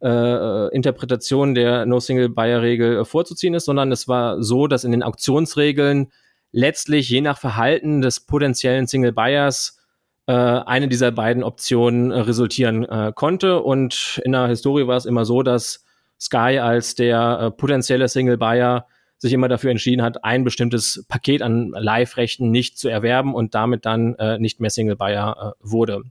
äh, 0.00 0.72
Interpretationen 0.72 1.56
der 1.56 1.84
No-Single-Buyer-Regel 1.84 2.98
äh, 2.98 3.04
vorzuziehen 3.04 3.54
ist, 3.54 3.64
sondern 3.64 3.90
es 3.90 4.06
war 4.06 4.40
so, 4.40 4.68
dass 4.68 4.84
in 4.84 4.92
den 4.92 5.02
Auktionsregeln 5.02 6.12
letztlich 6.52 7.10
je 7.10 7.22
nach 7.22 7.38
Verhalten 7.38 8.02
des 8.02 8.20
potenziellen 8.20 8.86
Single 8.86 9.12
Buyers 9.12 9.80
äh, 10.26 10.32
eine 10.32 10.86
dieser 10.86 11.10
beiden 11.10 11.42
Optionen 11.42 12.12
resultieren 12.12 12.84
äh, 12.84 13.12
konnte. 13.12 13.62
Und 13.62 14.20
in 14.24 14.30
der 14.30 14.46
Historie 14.46 14.86
war 14.86 14.96
es 14.96 15.06
immer 15.06 15.24
so, 15.24 15.42
dass 15.42 15.85
Sky 16.20 16.58
als 16.58 16.94
der 16.94 17.38
äh, 17.40 17.50
potenzielle 17.50 18.08
Single 18.08 18.38
Buyer 18.38 18.86
sich 19.18 19.32
immer 19.32 19.48
dafür 19.48 19.70
entschieden 19.70 20.02
hat, 20.02 20.24
ein 20.24 20.44
bestimmtes 20.44 21.04
Paket 21.08 21.42
an 21.42 21.70
Live-Rechten 21.70 22.50
nicht 22.50 22.78
zu 22.78 22.88
erwerben 22.88 23.34
und 23.34 23.54
damit 23.54 23.86
dann 23.86 24.14
äh, 24.16 24.38
nicht 24.38 24.60
mehr 24.60 24.70
Single 24.70 24.96
Buyer 24.96 25.54
äh, 25.54 25.64
wurde. 25.66 26.02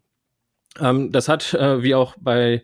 Ähm, 0.80 1.12
das 1.12 1.30
hat, 1.30 1.54
äh, 1.54 1.84
wie 1.84 1.96
auch 1.96 2.16
bei 2.20 2.64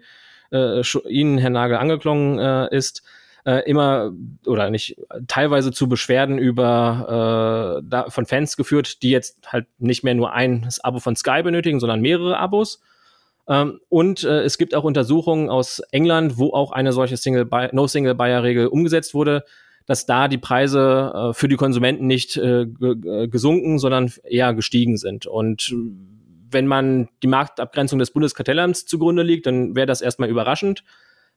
äh, 0.51 0.81
Ihnen, 1.07 1.37
Herr 1.37 1.49
Nagel, 1.49 1.77
angeklungen 1.77 2.39
äh, 2.39 2.75
ist, 2.75 3.03
äh, 3.45 3.67
immer 3.69 4.11
oder 4.45 4.69
nicht 4.69 4.97
teilweise 5.27 5.71
zu 5.71 5.89
Beschwerden 5.89 6.37
über 6.37 7.81
da, 7.83 8.09
von 8.09 8.25
Fans 8.27 8.55
geführt, 8.55 9.01
die 9.01 9.09
jetzt 9.09 9.51
halt 9.51 9.65
nicht 9.79 10.03
mehr 10.03 10.13
nur 10.13 10.33
ein 10.33 10.69
Abo 10.83 10.99
von 10.99 11.15
Sky 11.15 11.41
benötigen, 11.41 11.79
sondern 11.79 12.01
mehrere 12.01 12.37
Abos. 12.37 12.81
Ähm, 13.51 13.81
und 13.89 14.23
äh, 14.23 14.43
es 14.43 14.57
gibt 14.57 14.73
auch 14.73 14.85
Untersuchungen 14.85 15.49
aus 15.49 15.79
England, 15.91 16.37
wo 16.37 16.51
auch 16.51 16.71
eine 16.71 16.93
solche 16.93 17.17
Single 17.17 17.47
No 17.73 17.85
Single 17.85 18.15
Buyer 18.15 18.43
Regel 18.43 18.67
umgesetzt 18.67 19.13
wurde, 19.13 19.43
dass 19.85 20.05
da 20.05 20.29
die 20.29 20.37
Preise 20.37 21.11
äh, 21.13 21.33
für 21.33 21.49
die 21.49 21.57
Konsumenten 21.57 22.07
nicht 22.07 22.37
äh, 22.37 22.65
gesunken, 22.65 23.77
sondern 23.77 24.09
eher 24.23 24.53
gestiegen 24.53 24.95
sind. 24.95 25.25
Und 25.25 25.75
wenn 26.49 26.65
man 26.65 27.09
die 27.23 27.27
Marktabgrenzung 27.27 27.99
des 27.99 28.11
Bundeskartellamts 28.11 28.85
zugrunde 28.85 29.23
liegt, 29.23 29.45
dann 29.45 29.75
wäre 29.75 29.87
das 29.87 30.01
erstmal 30.01 30.29
überraschend, 30.29 30.85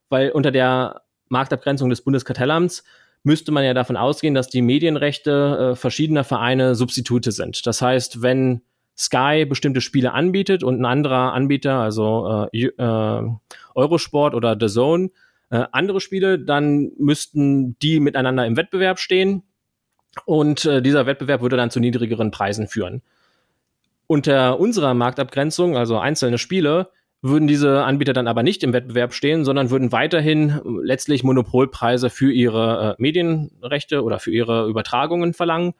weil 0.09 0.31
unter 0.31 0.53
der 0.53 1.03
Marktabgrenzung 1.31 1.91
des 1.91 2.03
Bundeskartellamts 2.03 2.85
müsste 3.24 3.51
man 3.51 3.65
ja 3.65 3.74
davon 3.74 3.97
ausgehen, 3.97 4.35
dass 4.35 4.49
die 4.49 4.62
Medienrechte 4.62 5.73
äh, 5.73 5.77
verschiedener 5.77 6.23
Vereine 6.23 6.77
Substitute 6.77 7.32
sind. 7.32 7.66
Das 7.66 7.82
heißt, 7.82 8.23
wenn 8.23 8.62
Sky 8.97 9.45
bestimmte 9.45 9.81
Spiele 9.81 10.12
anbietet 10.12 10.62
und 10.62 10.81
ein 10.81 10.85
anderer 10.85 11.33
Anbieter, 11.33 11.81
also 11.81 12.49
äh, 12.53 12.66
äh, 12.66 13.31
Eurosport 13.75 14.35
oder 14.35 14.57
The 14.59 14.69
Zone, 14.69 15.11
äh, 15.51 15.65
andere 15.73 16.01
Spiele, 16.01 16.39
dann 16.39 16.93
müssten 16.99 17.79
die 17.81 18.01
miteinander 18.01 18.47
im 18.47 18.57
Wettbewerb 18.57 18.99
stehen 18.99 19.43
und 20.27 20.65
äh, 20.65 20.81
dieser 20.81 21.07
Wettbewerb 21.07 21.43
würde 21.43 21.57
dann 21.57 21.71
zu 21.71 21.81
niedrigeren 21.81 22.31
Preisen 22.31 22.69
führen. 22.69 23.03
Unter 24.07 24.61
unserer 24.61 24.95
Marktabgrenzung, 24.95 25.77
also 25.77 25.99
einzelne 25.99 26.39
Spiele, 26.39 26.91
würden 27.23 27.49
diese 27.49 27.85
Anbieter 27.85 28.12
dann 28.12 28.29
aber 28.29 28.43
nicht 28.43 28.62
im 28.62 28.75
Wettbewerb 28.75 29.15
stehen, 29.15 29.47
sondern 29.47 29.71
würden 29.71 29.93
weiterhin 29.93 30.61
letztlich 30.83 31.25
Monopolpreise 31.25 32.11
für 32.11 32.31
ihre 32.31 32.97
äh, 32.99 33.03
Medienrechte 33.03 34.03
oder 34.05 34.19
für 34.19 34.31
ihre 34.31 34.69
Übertragungen 34.69 35.33
verlangen. 35.33 35.73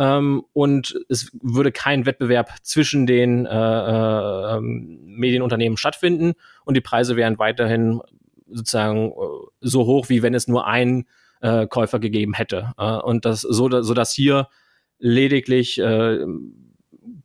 Ähm, 0.00 0.44
und 0.54 0.98
es 1.08 1.30
würde 1.42 1.70
kein 1.70 2.06
Wettbewerb 2.06 2.50
zwischen 2.62 3.06
den 3.06 3.44
äh, 3.44 3.50
äh, 3.50 4.56
ähm, 4.56 4.98
Medienunternehmen 5.04 5.76
stattfinden 5.76 6.32
und 6.64 6.76
die 6.76 6.80
Preise 6.80 7.16
wären 7.16 7.38
weiterhin 7.38 8.00
sozusagen 8.48 9.10
äh, 9.10 9.14
so 9.60 9.84
hoch, 9.84 10.08
wie 10.08 10.22
wenn 10.22 10.34
es 10.34 10.48
nur 10.48 10.66
einen 10.66 11.06
äh, 11.42 11.66
Käufer 11.66 12.00
gegeben 12.00 12.34
hätte. 12.34 12.72
und 13.04 13.24
das 13.24 13.42
so, 13.42 13.82
so 13.82 13.94
dass 13.94 14.12
hier 14.12 14.48
lediglich 14.98 15.80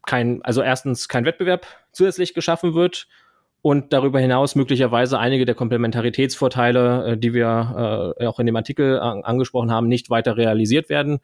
kein, 0.06 0.42
also 0.44 0.62
erstens 0.62 1.10
kein 1.10 1.26
Wettbewerb 1.26 1.66
zusätzlich 1.92 2.34
geschaffen 2.34 2.74
wird 2.74 3.08
und 3.66 3.94
darüber 3.94 4.20
hinaus 4.20 4.54
möglicherweise 4.54 5.18
einige 5.18 5.44
der 5.44 5.56
Komplementaritätsvorteile, 5.56 7.14
äh, 7.14 7.18
die 7.18 7.34
wir 7.34 8.14
äh, 8.20 8.28
auch 8.28 8.40
in 8.40 8.46
dem 8.46 8.56
Artikel 8.56 9.00
an, 9.00 9.24
angesprochen 9.24 9.72
haben, 9.72 9.88
nicht 9.88 10.12
weiter 10.12 10.38
realisiert 10.38 10.88
werden, 10.88 11.20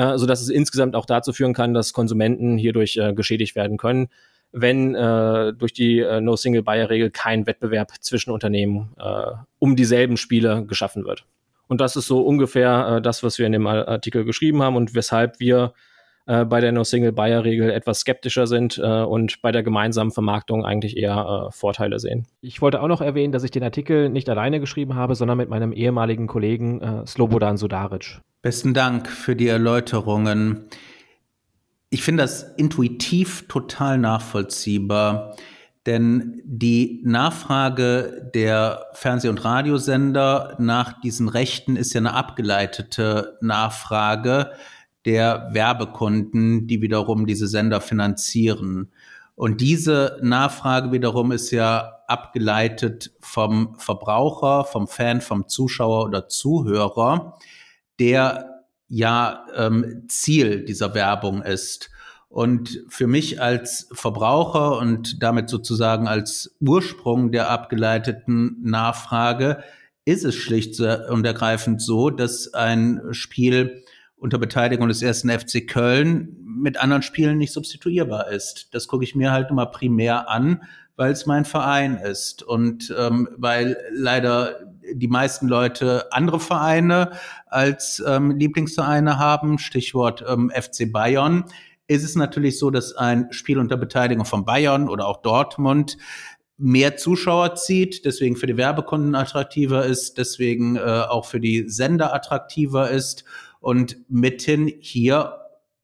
äh, 0.00 0.16
so 0.16 0.24
dass 0.24 0.40
es 0.40 0.48
insgesamt 0.48 0.96
auch 0.96 1.04
dazu 1.04 1.32
führen 1.32 1.52
kann, 1.52 1.74
dass 1.74 1.92
Konsumenten 1.92 2.56
hierdurch 2.56 2.96
äh, 2.96 3.12
geschädigt 3.12 3.54
werden 3.54 3.76
können, 3.76 4.08
wenn 4.50 4.94
äh, 4.94 5.52
durch 5.52 5.74
die 5.74 6.00
äh, 6.00 6.20
No-Single-Buyer-Regel 6.20 7.10
kein 7.10 7.46
Wettbewerb 7.46 7.92
zwischen 8.00 8.30
Unternehmen 8.30 8.94
äh, 8.98 9.32
um 9.58 9.76
dieselben 9.76 10.16
Spiele 10.16 10.64
geschaffen 10.64 11.04
wird. 11.04 11.26
Und 11.68 11.80
das 11.80 11.96
ist 11.96 12.06
so 12.06 12.22
ungefähr 12.22 12.96
äh, 12.96 13.02
das, 13.02 13.22
was 13.22 13.38
wir 13.38 13.46
in 13.46 13.52
dem 13.52 13.66
Artikel 13.66 14.24
geschrieben 14.24 14.62
haben 14.62 14.76
und 14.76 14.94
weshalb 14.94 15.38
wir 15.38 15.74
äh, 16.26 16.44
bei 16.44 16.60
der 16.60 16.72
No-Single-Buyer-Regel 16.72 17.70
etwas 17.70 18.00
skeptischer 18.00 18.46
sind 18.46 18.78
äh, 18.78 19.02
und 19.02 19.42
bei 19.42 19.52
der 19.52 19.62
gemeinsamen 19.62 20.10
Vermarktung 20.10 20.64
eigentlich 20.64 20.96
eher 20.96 21.48
äh, 21.48 21.52
Vorteile 21.52 21.98
sehen. 21.98 22.26
Ich 22.40 22.60
wollte 22.62 22.82
auch 22.82 22.88
noch 22.88 23.00
erwähnen, 23.00 23.32
dass 23.32 23.44
ich 23.44 23.50
den 23.50 23.62
Artikel 23.62 24.08
nicht 24.08 24.28
alleine 24.28 24.60
geschrieben 24.60 24.94
habe, 24.94 25.14
sondern 25.14 25.38
mit 25.38 25.48
meinem 25.48 25.72
ehemaligen 25.72 26.26
Kollegen 26.26 26.80
äh, 26.80 27.06
Slobodan 27.06 27.56
Sudaric. 27.56 28.20
Besten 28.42 28.74
Dank 28.74 29.08
für 29.08 29.36
die 29.36 29.48
Erläuterungen. 29.48 30.64
Ich 31.90 32.02
finde 32.02 32.22
das 32.22 32.42
intuitiv 32.56 33.48
total 33.48 33.98
nachvollziehbar. 33.98 35.34
Denn 35.86 36.42
die 36.44 37.00
Nachfrage 37.04 38.30
der 38.34 38.86
Fernseh- 38.92 39.30
und 39.30 39.44
Radiosender 39.44 40.54
nach 40.58 41.00
diesen 41.00 41.28
Rechten 41.28 41.76
ist 41.76 41.94
ja 41.94 42.00
eine 42.00 42.12
abgeleitete 42.12 43.38
Nachfrage 43.40 44.52
der 45.06 45.48
Werbekunden, 45.52 46.66
die 46.66 46.82
wiederum 46.82 47.26
diese 47.26 47.48
Sender 47.48 47.80
finanzieren. 47.80 48.92
Und 49.34 49.60
diese 49.60 50.18
Nachfrage 50.22 50.92
wiederum 50.92 51.32
ist 51.32 51.50
ja 51.50 52.00
abgeleitet 52.06 53.12
vom 53.20 53.76
Verbraucher, 53.78 54.64
vom 54.64 54.86
Fan, 54.88 55.20
vom 55.20 55.48
Zuschauer 55.48 56.04
oder 56.04 56.28
Zuhörer, 56.28 57.38
der 57.98 58.64
ja 58.88 59.46
ähm, 59.54 60.04
Ziel 60.08 60.64
dieser 60.64 60.94
Werbung 60.94 61.42
ist. 61.42 61.90
Und 62.28 62.84
für 62.88 63.06
mich 63.06 63.40
als 63.40 63.88
Verbraucher 63.92 64.78
und 64.78 65.22
damit 65.22 65.48
sozusagen 65.48 66.06
als 66.06 66.56
Ursprung 66.60 67.32
der 67.32 67.50
abgeleiteten 67.50 68.58
Nachfrage 68.62 69.62
ist 70.04 70.24
es 70.24 70.34
schlicht 70.34 70.78
und 70.80 71.24
ergreifend 71.24 71.82
so, 71.82 72.10
dass 72.10 72.52
ein 72.54 73.00
Spiel 73.12 73.82
unter 74.20 74.38
Beteiligung 74.38 74.88
des 74.88 75.02
ersten 75.02 75.30
FC 75.30 75.66
Köln 75.66 76.36
mit 76.44 76.78
anderen 76.78 77.02
Spielen 77.02 77.38
nicht 77.38 77.52
substituierbar 77.52 78.28
ist. 78.28 78.68
Das 78.72 78.86
gucke 78.86 79.02
ich 79.02 79.14
mir 79.14 79.32
halt 79.32 79.50
immer 79.50 79.66
primär 79.66 80.28
an, 80.28 80.62
weil 80.96 81.12
es 81.12 81.24
mein 81.24 81.46
Verein 81.46 81.96
ist 81.96 82.42
und 82.42 82.94
ähm, 82.98 83.28
weil 83.36 83.78
leider 83.92 84.60
die 84.92 85.08
meisten 85.08 85.48
Leute 85.48 86.12
andere 86.12 86.38
Vereine 86.38 87.12
als 87.46 88.02
ähm, 88.06 88.32
Lieblingsvereine 88.32 89.18
haben, 89.18 89.58
Stichwort 89.58 90.22
ähm, 90.28 90.52
FC 90.54 90.92
Bayern, 90.92 91.44
ist 91.86 92.04
es 92.04 92.14
natürlich 92.14 92.58
so, 92.58 92.70
dass 92.70 92.94
ein 92.94 93.32
Spiel 93.32 93.58
unter 93.58 93.76
Beteiligung 93.76 94.26
von 94.26 94.44
Bayern 94.44 94.88
oder 94.88 95.06
auch 95.06 95.22
Dortmund 95.22 95.96
mehr 96.58 96.98
Zuschauer 96.98 97.54
zieht, 97.54 98.04
deswegen 98.04 98.36
für 98.36 98.46
die 98.46 98.58
Werbekunden 98.58 99.14
attraktiver 99.14 99.86
ist, 99.86 100.18
deswegen 100.18 100.76
äh, 100.76 100.80
auch 100.80 101.24
für 101.24 101.40
die 101.40 101.68
Sender 101.68 102.14
attraktiver 102.14 102.90
ist 102.90 103.24
und 103.60 103.96
mithin 104.08 104.72
hier 104.80 105.36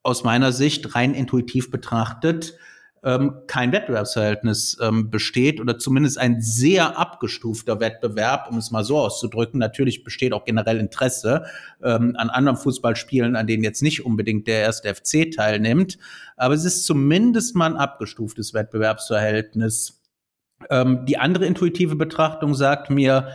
aus 0.03 0.25
meiner 0.25 0.53
Sicht 0.53 0.95
rein 0.95 1.15
intuitiv 1.15 1.71
betrachtet 1.71 2.59
ähm, 3.07 3.43
kein 3.47 3.71
Wettbewerbsverhältnis 3.71 4.79
ähm, 4.83 5.11
besteht 5.11 5.61
oder 5.61 5.79
zumindest 5.79 6.19
ein 6.19 6.41
sehr 6.41 6.99
abgestufter 6.99 7.79
Wettbewerb, 7.79 8.49
um 8.51 8.59
es 8.59 8.73
mal 8.73 8.83
so 8.83 8.99
auszudrücken. 8.99 9.61
Natürlich 9.61 10.03
besteht 10.03 10.33
auch 10.33 10.45
generell 10.45 10.81
Interesse 10.81 11.45
ähm, 11.85 12.17
an 12.17 12.31
anderen 12.31 12.59
Fußballspielen, 12.59 13.37
an 13.37 13.47
denen 13.47 13.63
jetzt 13.63 13.81
nicht 13.81 14.05
unbedingt 14.05 14.49
der 14.49 14.61
erste 14.61 14.93
FC 14.93 15.31
teilnimmt, 15.31 15.99
aber 16.37 16.55
es 16.55 16.65
ist 16.65 16.85
zumindest 16.85 17.55
mal 17.55 17.71
ein 17.71 17.77
abgestuftes 17.77 18.55
Wettbewerbsverhältnis. 18.55 20.03
Ähm, 20.69 21.07
die 21.07 21.19
andere 21.19 21.47
intuitive 21.47 21.95
Betrachtung 21.95 22.55
sagt 22.55 22.91
mir, 22.91 23.29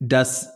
dass 0.00 0.53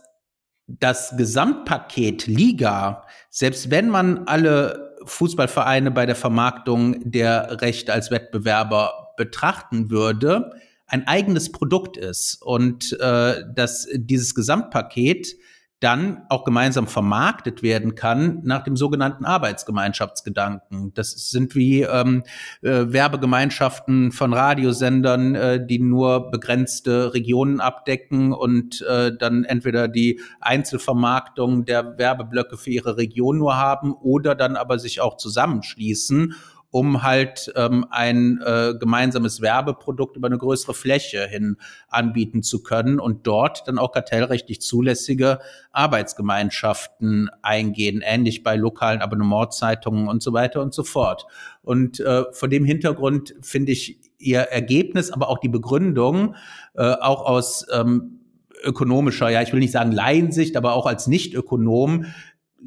das 0.79 1.15
Gesamtpaket 1.17 2.27
Liga, 2.27 3.05
selbst 3.29 3.71
wenn 3.71 3.89
man 3.89 4.27
alle 4.27 4.97
Fußballvereine 5.05 5.91
bei 5.91 6.05
der 6.05 6.15
Vermarktung 6.15 7.09
der 7.09 7.61
Rechte 7.61 7.91
als 7.91 8.11
Wettbewerber 8.11 9.13
betrachten 9.17 9.89
würde, 9.89 10.51
ein 10.85 11.07
eigenes 11.07 11.51
Produkt 11.51 11.97
ist. 11.97 12.41
Und 12.41 12.93
äh, 12.99 13.43
dass 13.53 13.87
dieses 13.93 14.35
Gesamtpaket 14.35 15.35
dann 15.79 16.23
auch 16.27 16.43
gemeinsam 16.43 16.87
vermarktet 16.87 17.63
werden 17.63 17.95
kann 17.95 18.41
nach 18.43 18.63
dem 18.63 18.75
sogenannten 18.75 19.23
Arbeitsgemeinschaftsgedanken. 19.23 20.93
Das 20.93 21.11
sind 21.29 21.55
wie 21.55 21.83
ähm, 21.83 22.23
äh, 22.61 22.85
Werbegemeinschaften 22.87 24.11
von 24.11 24.33
Radiosendern, 24.33 25.35
äh, 25.35 25.65
die 25.65 25.79
nur 25.79 26.31
begrenzte 26.31 27.13
Regionen 27.13 27.61
abdecken 27.61 28.33
und 28.33 28.81
äh, 28.81 29.15
dann 29.17 29.45
entweder 29.45 29.87
die 29.87 30.19
Einzelvermarktung 30.41 31.63
der 31.63 31.97
Werbeblöcke 31.97 32.57
für 32.57 32.71
ihre 32.71 32.97
Region 32.97 33.37
nur 33.37 33.55
haben 33.55 33.93
oder 33.93 34.35
dann 34.35 34.57
aber 34.57 34.79
sich 34.79 34.99
auch 34.99 35.15
zusammenschließen 35.15 36.35
um 36.71 37.03
halt 37.03 37.51
ähm, 37.55 37.85
ein 37.89 38.39
äh, 38.45 38.73
gemeinsames 38.79 39.41
Werbeprodukt 39.41 40.15
über 40.15 40.27
eine 40.27 40.37
größere 40.37 40.73
Fläche 40.73 41.25
hin 41.27 41.57
anbieten 41.87 42.43
zu 42.43 42.61
können 42.61 42.99
und 42.99 43.25
dort 43.25 43.67
dann 43.67 43.79
auch 43.79 43.91
kartellrechtlich 43.91 44.61
zulässige 44.61 45.39
Arbeitsgemeinschaften 45.71 47.29
eingehen, 47.41 48.01
ähnlich 48.03 48.43
bei 48.43 48.55
lokalen 48.55 49.01
Abonnementzeitungen 49.01 50.07
und 50.07 50.21
so 50.21 50.33
weiter 50.33 50.61
und 50.61 50.73
so 50.73 50.83
fort. 50.83 51.25
Und 51.63 51.99
äh, 51.99 52.25
vor 52.31 52.49
dem 52.49 52.65
Hintergrund 52.65 53.35
finde 53.41 53.71
ich 53.71 53.99
ihr 54.19 54.41
Ergebnis, 54.41 55.11
aber 55.11 55.29
auch 55.29 55.39
die 55.39 55.49
Begründung, 55.49 56.35
äh, 56.75 56.83
auch 56.83 57.25
aus 57.25 57.65
ähm, 57.73 58.19
ökonomischer, 58.63 59.29
ja, 59.29 59.41
ich 59.41 59.53
will 59.53 59.59
nicht 59.59 59.71
sagen 59.71 59.91
Laiensicht, 59.91 60.57
aber 60.57 60.73
auch 60.73 60.85
als 60.85 61.07
Nicht-Ökonom 61.07 62.05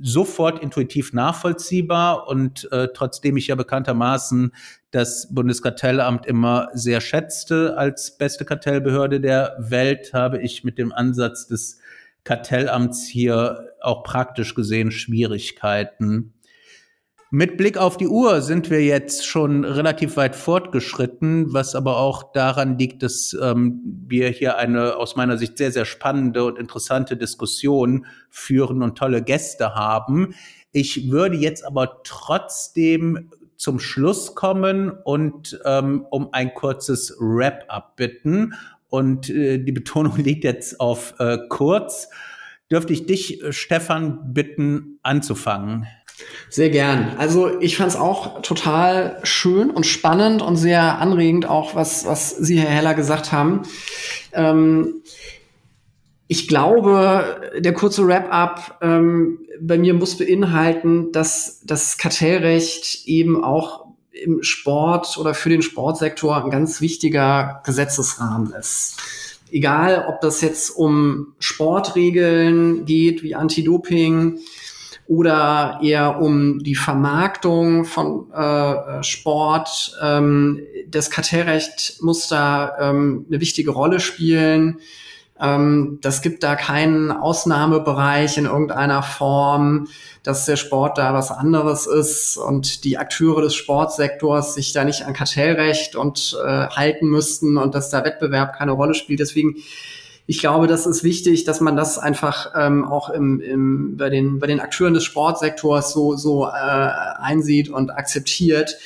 sofort 0.01 0.62
intuitiv 0.62 1.12
nachvollziehbar 1.12 2.28
und 2.28 2.70
äh, 2.73 2.89
trotzdem 2.94 3.36
ich 3.36 3.48
ja 3.48 3.55
bekanntermaßen 3.55 4.52
das 4.90 5.28
Bundeskartellamt 5.35 6.27
immer 6.27 6.69
sehr 6.74 7.01
schätzte 7.01 7.77
als 7.77 8.16
beste 8.16 8.44
Kartellbehörde 8.44 9.20
der 9.20 9.56
Welt, 9.59 10.12
habe 10.12 10.40
ich 10.40 10.64
mit 10.64 10.78
dem 10.78 10.93
Ansatz 10.93 11.47
des 11.47 11.78
Kartellamts 12.24 13.06
hier 13.06 13.73
auch 13.81 14.05
praktisch 14.05 14.55
gesehen 14.55 14.90
Schwierigkeiten. 14.93 16.35
Mit 17.35 17.57
Blick 17.57 17.79
auf 17.79 17.97
die 17.97 18.09
Uhr 18.09 18.43
sind 18.43 18.69
wir 18.69 18.85
jetzt 18.85 19.27
schon 19.27 19.65
relativ 19.65 20.19
weit 20.19 20.37
fortgeschritten, 20.37 21.55
was 21.55 21.75
aber 21.75 21.97
auch 21.97 22.35
daran 22.35 22.77
liegt, 22.77 23.03
dass 23.03 23.35
ähm, 23.41 23.81
wir 24.07 24.29
hier 24.29 24.59
eine 24.59 24.97
aus 24.97 25.17
meiner 25.17 25.39
Sicht 25.39 25.57
sehr, 25.57 25.73
sehr 25.73 25.87
spannende 25.87 26.45
und 26.45 26.59
interessante 26.59 27.17
Diskussion 27.17 28.05
führen 28.29 28.83
und 28.83 28.99
tolle 28.99 29.23
Gäste 29.23 29.75
haben. 29.75 30.35
Ich 30.73 31.11
würde 31.11 31.39
jetzt 31.39 31.65
aber 31.65 32.03
trotzdem 32.05 33.31
zum 33.57 33.79
Schluss 33.81 34.35
kommen 34.35 34.91
und 34.91 35.59
ähm, 35.65 36.05
um 36.11 36.35
ein 36.35 36.53
kurzes 36.53 37.17
Wrap-up 37.19 37.97
bitten. 37.97 38.53
Und 38.91 39.31
äh, 39.31 39.57
die 39.57 39.73
Betonung 39.73 40.17
liegt 40.19 40.45
jetzt 40.45 40.81
auf 40.81 41.15
äh, 41.19 41.39
kurz. 41.49 42.11
Dürfte 42.71 42.93
ich 42.93 43.07
dich, 43.07 43.43
äh, 43.43 43.55
Stefan, 43.55 44.35
bitten, 44.35 44.99
anzufangen? 45.03 45.87
Sehr 46.51 46.70
gern. 46.70 47.15
Also 47.19 47.61
ich 47.61 47.77
fand 47.77 47.90
es 47.90 47.97
auch 47.97 48.43
total 48.43 49.19
schön 49.23 49.70
und 49.70 49.86
spannend 49.86 50.43
und 50.43 50.57
sehr 50.57 50.99
anregend, 50.99 51.49
auch 51.49 51.74
was, 51.74 52.07
was 52.07 52.31
Sie, 52.31 52.59
Herr 52.59 52.70
Heller, 52.70 52.94
gesagt 52.94 53.32
haben. 53.32 53.62
Ähm, 54.32 55.03
ich 56.28 56.49
glaube, 56.49 57.40
der 57.59 57.74
kurze 57.74 58.07
Wrap-up 58.07 58.78
ähm, 58.81 59.39
bei 59.61 59.78
mir 59.78 59.94
muss 59.94 60.16
beinhalten, 60.16 61.12
dass 61.12 61.61
das 61.65 61.99
Kartellrecht 61.99 63.07
eben 63.07 63.44
auch 63.44 63.86
im 64.12 64.43
Sport 64.43 65.16
oder 65.19 65.35
für 65.35 65.49
den 65.49 65.62
Sportsektor 65.62 66.44
ein 66.44 66.51
ganz 66.51 66.81
wichtiger 66.81 67.62
Gesetzesrahmen 67.65 68.53
ist. 68.53 68.99
Egal, 69.51 70.07
ob 70.09 70.20
das 70.20 70.40
jetzt 70.40 70.70
um 70.70 71.35
Sportregeln 71.39 72.86
geht, 72.86 73.23
wie 73.23 73.35
Anti-Doping, 73.35 74.39
oder 75.13 75.79
eher 75.83 76.23
um 76.23 76.61
die 76.61 76.75
Vermarktung 76.75 77.85
von 77.85 78.33
äh, 78.33 79.03
Sport. 79.03 79.95
Ähm, 80.03 80.61
das 80.89 81.11
Kartellrecht 81.11 81.97
muss 82.01 82.29
da 82.29 82.79
ähm, 82.81 83.27
eine 83.29 83.39
wichtige 83.39 83.73
Rolle 83.73 84.01
spielen. 84.01 84.79
Ähm, 85.39 85.99
das 86.01 86.23
gibt 86.23 86.43
da 86.43 86.55
keinen 86.55 87.11
Ausnahmebereich 87.11 88.39
in 88.39 88.47
irgendeiner 88.47 89.03
Form, 89.03 89.89
dass 90.23 90.47
der 90.47 90.57
Sport 90.57 90.97
da 90.97 91.13
was 91.13 91.31
anderes 91.31 91.87
ist 91.87 92.39
und 92.39 92.85
die 92.85 92.97
Akteure 92.97 93.43
des 93.43 93.55
Sportsektors 93.55 94.55
sich 94.55 94.73
da 94.73 94.83
nicht 94.83 95.05
an 95.05 95.13
Kartellrecht 95.13 95.95
und 95.95 96.39
äh, 96.43 96.69
halten 96.69 97.07
müssten 97.09 97.59
und 97.59 97.75
dass 97.75 97.91
da 97.91 98.03
Wettbewerb 98.03 98.57
keine 98.57 98.73
Rolle 98.73 98.95
spielt. 98.95 99.21
Deswegen 99.21 99.57
ich 100.27 100.39
glaube, 100.40 100.66
das 100.66 100.86
ist 100.86 101.03
wichtig, 101.03 101.44
dass 101.44 101.61
man 101.61 101.77
das 101.77 101.99
einfach 101.99 102.53
ähm, 102.57 102.85
auch 102.85 103.11
im, 103.11 103.40
im, 103.40 103.97
bei, 103.97 104.09
den, 104.09 104.39
bei 104.39 104.47
den 104.47 104.61
Akteuren 104.61 104.94
des 104.94 105.05
Sportsektors 105.05 105.93
so, 105.93 106.16
so 106.16 106.47
äh, 106.47 106.51
einsieht 106.51 107.69
und 107.69 107.90
akzeptiert, 107.90 108.77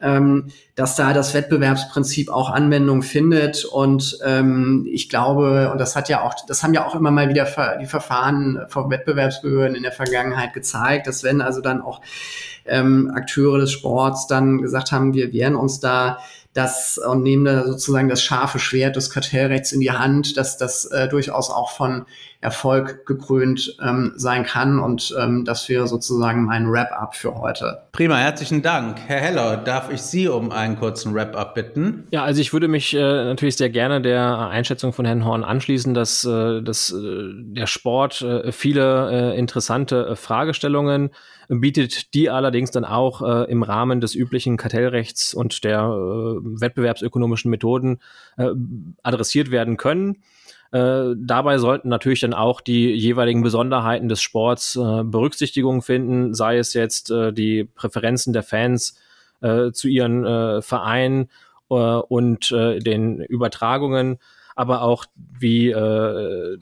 ähm, 0.00 0.48
dass 0.76 0.96
da 0.96 1.12
das 1.12 1.34
Wettbewerbsprinzip 1.34 2.30
auch 2.30 2.50
Anwendung 2.50 3.02
findet. 3.02 3.64
Und 3.64 4.18
ähm, 4.24 4.86
ich 4.90 5.08
glaube, 5.08 5.70
und 5.72 5.78
das 5.78 5.96
hat 5.96 6.08
ja 6.08 6.22
auch, 6.22 6.34
das 6.46 6.62
haben 6.62 6.74
ja 6.74 6.86
auch 6.86 6.94
immer 6.94 7.10
mal 7.10 7.28
wieder 7.28 7.48
die 7.80 7.86
Verfahren 7.86 8.60
von 8.68 8.90
Wettbewerbsbehörden 8.90 9.76
in 9.76 9.82
der 9.82 9.92
Vergangenheit 9.92 10.52
gezeigt, 10.52 11.08
dass 11.08 11.24
wenn 11.24 11.40
also 11.40 11.60
dann 11.60 11.82
auch 11.82 12.00
ähm, 12.66 13.10
Akteure 13.14 13.58
des 13.58 13.72
Sports 13.72 14.26
dann 14.26 14.62
gesagt 14.62 14.92
haben, 14.92 15.12
wir 15.12 15.32
wehren 15.32 15.56
uns 15.56 15.80
da 15.80 16.18
das 16.54 16.98
und 16.98 17.22
nehmen 17.22 17.44
da 17.44 17.64
sozusagen 17.64 18.08
das 18.08 18.22
scharfe 18.22 18.60
Schwert 18.60 18.94
des 18.94 19.10
Kartellrechts 19.10 19.72
in 19.72 19.80
die 19.80 19.90
Hand, 19.90 20.36
dass 20.36 20.56
das 20.56 20.86
äh, 20.86 21.08
durchaus 21.08 21.50
auch 21.50 21.70
von 21.70 22.06
Erfolg 22.40 23.06
gekrönt 23.06 23.76
ähm, 23.82 24.12
sein 24.16 24.44
kann. 24.44 24.78
Und 24.78 25.14
ähm, 25.18 25.44
das 25.44 25.68
wäre 25.68 25.88
sozusagen 25.88 26.44
mein 26.44 26.70
Wrap-up 26.70 27.16
für 27.16 27.34
heute. 27.34 27.82
Prima, 27.92 28.16
herzlichen 28.18 28.62
Dank. 28.62 29.00
Herr 29.06 29.20
Heller, 29.20 29.56
darf 29.56 29.90
ich 29.90 30.02
Sie 30.02 30.28
um 30.28 30.52
einen 30.52 30.78
kurzen 30.78 31.14
Wrap-up 31.14 31.54
bitten? 31.54 32.06
Ja, 32.10 32.22
also 32.22 32.40
ich 32.40 32.52
würde 32.52 32.68
mich 32.68 32.94
äh, 32.94 33.00
natürlich 33.00 33.56
sehr 33.56 33.70
gerne 33.70 34.00
der 34.00 34.48
Einschätzung 34.48 34.92
von 34.92 35.06
Herrn 35.06 35.24
Horn 35.24 35.42
anschließen, 35.42 35.92
dass, 35.92 36.24
äh, 36.24 36.62
dass 36.62 36.92
äh, 36.92 37.32
der 37.34 37.66
Sport 37.66 38.22
äh, 38.22 38.52
viele 38.52 39.32
äh, 39.32 39.38
interessante 39.38 40.08
äh, 40.10 40.16
Fragestellungen 40.16 41.10
bietet 41.48 42.14
die 42.14 42.30
allerdings 42.30 42.70
dann 42.70 42.84
auch 42.84 43.22
äh, 43.22 43.50
im 43.50 43.62
Rahmen 43.62 44.00
des 44.00 44.14
üblichen 44.14 44.56
Kartellrechts 44.56 45.34
und 45.34 45.64
der 45.64 45.80
äh, 45.80 46.60
wettbewerbsökonomischen 46.60 47.50
Methoden 47.50 48.00
äh, 48.36 48.50
adressiert 49.02 49.50
werden 49.50 49.76
können. 49.76 50.22
Äh, 50.72 51.14
dabei 51.16 51.58
sollten 51.58 51.88
natürlich 51.88 52.20
dann 52.20 52.34
auch 52.34 52.60
die 52.60 52.90
jeweiligen 52.92 53.42
Besonderheiten 53.42 54.08
des 54.08 54.20
Sports 54.20 54.76
äh, 54.76 55.04
Berücksichtigung 55.04 55.82
finden, 55.82 56.34
sei 56.34 56.58
es 56.58 56.74
jetzt 56.74 57.10
äh, 57.10 57.32
die 57.32 57.64
Präferenzen 57.64 58.32
der 58.32 58.42
Fans 58.42 58.98
äh, 59.40 59.70
zu 59.70 59.88
ihren 59.88 60.24
äh, 60.24 60.62
Vereinen 60.62 61.28
äh, 61.70 61.74
und 61.74 62.50
äh, 62.50 62.80
den 62.80 63.20
Übertragungen, 63.20 64.18
aber 64.56 64.82
auch 64.82 65.04
wie 65.16 65.70
äh, 65.70 66.58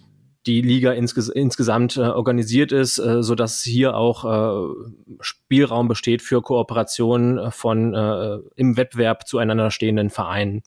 die 0.47 0.61
Liga 0.61 0.93
insges 0.93 1.29
insgesamt 1.29 1.97
äh, 1.97 2.01
organisiert 2.01 2.73
ist, 2.73 2.99
äh, 2.99 3.23
so 3.23 3.35
dass 3.35 3.63
hier 3.63 3.97
auch 3.97 4.25
äh, 4.25 4.75
Spielraum 5.21 5.89
besteht 5.89 6.23
für 6.23 6.43
Kooperationen 6.43 7.51
von 7.53 7.95
äh, 7.95 8.39
im 8.57 8.77
Wettbewerb 8.77 9.27
zueinander 9.27 9.71
stehenden 9.71 10.11
Vereinen. 10.11 10.63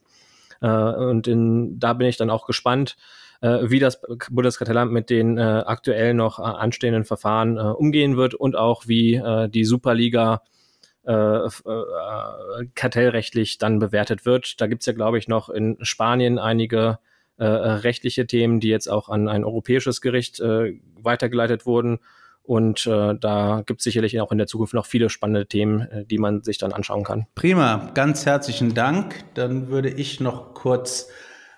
Äh, 0.61 0.67
und 0.67 1.27
in, 1.27 1.79
da 1.79 1.93
bin 1.93 2.07
ich 2.07 2.17
dann 2.17 2.29
auch 2.29 2.45
gespannt, 2.45 2.95
äh, 3.41 3.59
wie 3.63 3.79
das 3.79 4.01
Bundeskartellamt 4.31 4.91
mit 4.91 5.09
den 5.09 5.37
äh, 5.37 5.41
aktuell 5.41 6.13
noch 6.13 6.39
äh, 6.39 6.43
anstehenden 6.43 7.03
Verfahren 7.03 7.57
äh, 7.57 7.61
umgehen 7.61 8.17
wird 8.17 8.33
und 8.33 8.55
auch 8.55 8.87
wie 8.87 9.15
äh, 9.15 9.49
die 9.49 9.65
Superliga 9.65 10.41
äh, 11.05 11.13
äh, 11.13 11.49
kartellrechtlich 12.73 13.57
dann 13.57 13.79
bewertet 13.79 14.25
wird. 14.25 14.59
Da 14.59 14.67
gibt's 14.67 14.85
ja, 14.85 14.93
glaube 14.93 15.17
ich, 15.17 15.27
noch 15.27 15.49
in 15.49 15.77
Spanien 15.81 16.39
einige 16.39 16.99
äh, 17.37 17.45
rechtliche 17.45 18.27
Themen, 18.27 18.59
die 18.59 18.69
jetzt 18.69 18.87
auch 18.87 19.09
an 19.09 19.27
ein 19.27 19.43
europäisches 19.43 20.01
Gericht 20.01 20.39
äh, 20.39 20.79
weitergeleitet 21.01 21.65
wurden. 21.65 21.99
Und 22.43 22.85
äh, 22.85 23.15
da 23.19 23.63
gibt 23.65 23.81
es 23.81 23.83
sicherlich 23.83 24.19
auch 24.21 24.31
in 24.31 24.37
der 24.37 24.47
Zukunft 24.47 24.73
noch 24.73 24.85
viele 24.85 25.09
spannende 25.09 25.47
Themen, 25.47 25.81
äh, 25.81 26.05
die 26.05 26.19
man 26.19 26.43
sich 26.43 26.57
dann 26.59 26.73
anschauen 26.73 27.03
kann. 27.03 27.25
Prima, 27.33 27.91
ganz 27.93 28.25
herzlichen 28.25 28.73
Dank. 28.73 29.23
Dann 29.33 29.69
würde 29.69 29.89
ich 29.89 30.19
noch 30.19 30.53
kurz 30.53 31.09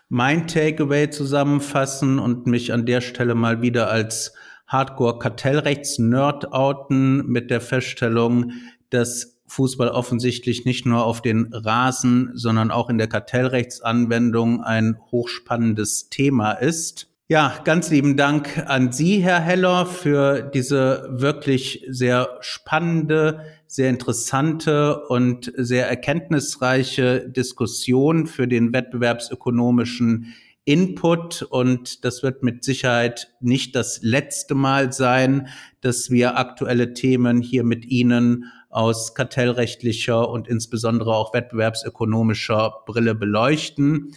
mein 0.10 0.48
Takeaway 0.48 1.10
zusammenfassen 1.10 2.20
und 2.20 2.48
mich 2.48 2.72
an 2.72 2.86
der 2.86 3.02
Stelle 3.02 3.36
mal 3.36 3.62
wieder 3.62 3.90
als 3.90 4.34
Hardcore-Kartellrechts-Nerd 4.68 6.54
outen 6.54 7.26
mit 7.28 7.52
der 7.52 7.62
Feststellung, 7.62 8.52
dass 8.90 9.37
Fußball 9.48 9.90
offensichtlich 9.90 10.66
nicht 10.66 10.86
nur 10.86 11.06
auf 11.06 11.22
den 11.22 11.54
Rasen, 11.54 12.32
sondern 12.34 12.72
auch 12.72 12.90
in 12.90 12.98
der 12.98 13.08
Kartellrechtsanwendung 13.08 14.62
ein 14.62 14.98
hochspannendes 15.12 16.10
Thema 16.10 16.52
ist. 16.52 17.08
Ja, 17.30 17.60
ganz 17.66 17.90
lieben 17.90 18.16
Dank 18.16 18.64
an 18.68 18.94
Sie, 18.94 19.20
Herr 19.20 19.42
Heller, 19.42 19.86
für 19.86 20.42
diese 20.42 21.10
wirklich 21.12 21.86
sehr 21.90 22.38
spannende, 22.40 23.42
sehr 23.68 23.90
interessante 23.90 25.04
und 25.08 25.52
sehr 25.58 25.90
erkenntnisreiche 25.90 27.30
Diskussion 27.30 28.28
für 28.28 28.48
den 28.48 28.72
wettbewerbsökonomischen 28.72 30.36
Input. 30.64 31.42
Und 31.42 32.06
das 32.06 32.24
wird 32.24 32.44
mit 32.44 32.64
Sicherheit 32.64 33.34
nicht 33.42 33.76
das 33.76 34.00
letzte 34.02 34.56
Mal 34.56 34.94
sein, 34.94 35.50
dass 35.82 36.10
wir 36.10 36.38
aktuelle 36.38 36.94
Themen 36.94 37.42
hier 37.42 37.66
mit 37.66 37.86
Ihnen 37.86 38.46
aus 38.78 39.16
kartellrechtlicher 39.16 40.30
und 40.30 40.48
insbesondere 40.48 41.16
auch 41.16 41.34
wettbewerbsökonomischer 41.34 42.84
Brille 42.86 43.16
beleuchten. 43.16 44.14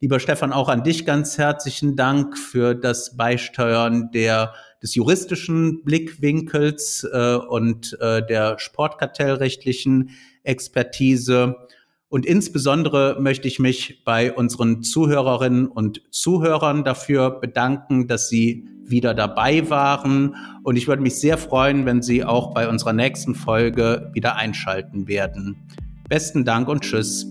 Lieber 0.00 0.20
Stefan, 0.20 0.52
auch 0.52 0.68
an 0.68 0.84
dich 0.84 1.06
ganz 1.06 1.38
herzlichen 1.38 1.96
Dank 1.96 2.36
für 2.36 2.74
das 2.74 3.16
Beisteuern 3.16 4.10
der, 4.12 4.52
des 4.82 4.94
juristischen 4.94 5.82
Blickwinkels 5.82 7.08
äh, 7.10 7.36
und 7.36 7.96
äh, 8.02 8.20
der 8.26 8.58
sportkartellrechtlichen 8.58 10.10
Expertise. 10.42 11.56
Und 12.10 12.26
insbesondere 12.26 13.16
möchte 13.18 13.48
ich 13.48 13.58
mich 13.60 14.04
bei 14.04 14.30
unseren 14.30 14.82
Zuhörerinnen 14.82 15.68
und 15.68 16.02
Zuhörern 16.10 16.84
dafür 16.84 17.40
bedanken, 17.40 18.08
dass 18.08 18.28
sie 18.28 18.68
wieder 18.92 19.14
dabei 19.14 19.68
waren. 19.68 20.36
Und 20.62 20.76
ich 20.76 20.86
würde 20.86 21.02
mich 21.02 21.18
sehr 21.18 21.36
freuen, 21.36 21.84
wenn 21.84 22.00
Sie 22.00 22.24
auch 22.24 22.54
bei 22.54 22.68
unserer 22.68 22.92
nächsten 22.92 23.34
Folge 23.34 24.12
wieder 24.12 24.36
einschalten 24.36 25.08
werden. 25.08 25.56
Besten 26.08 26.44
Dank 26.44 26.68
und 26.68 26.82
Tschüss. 26.82 27.26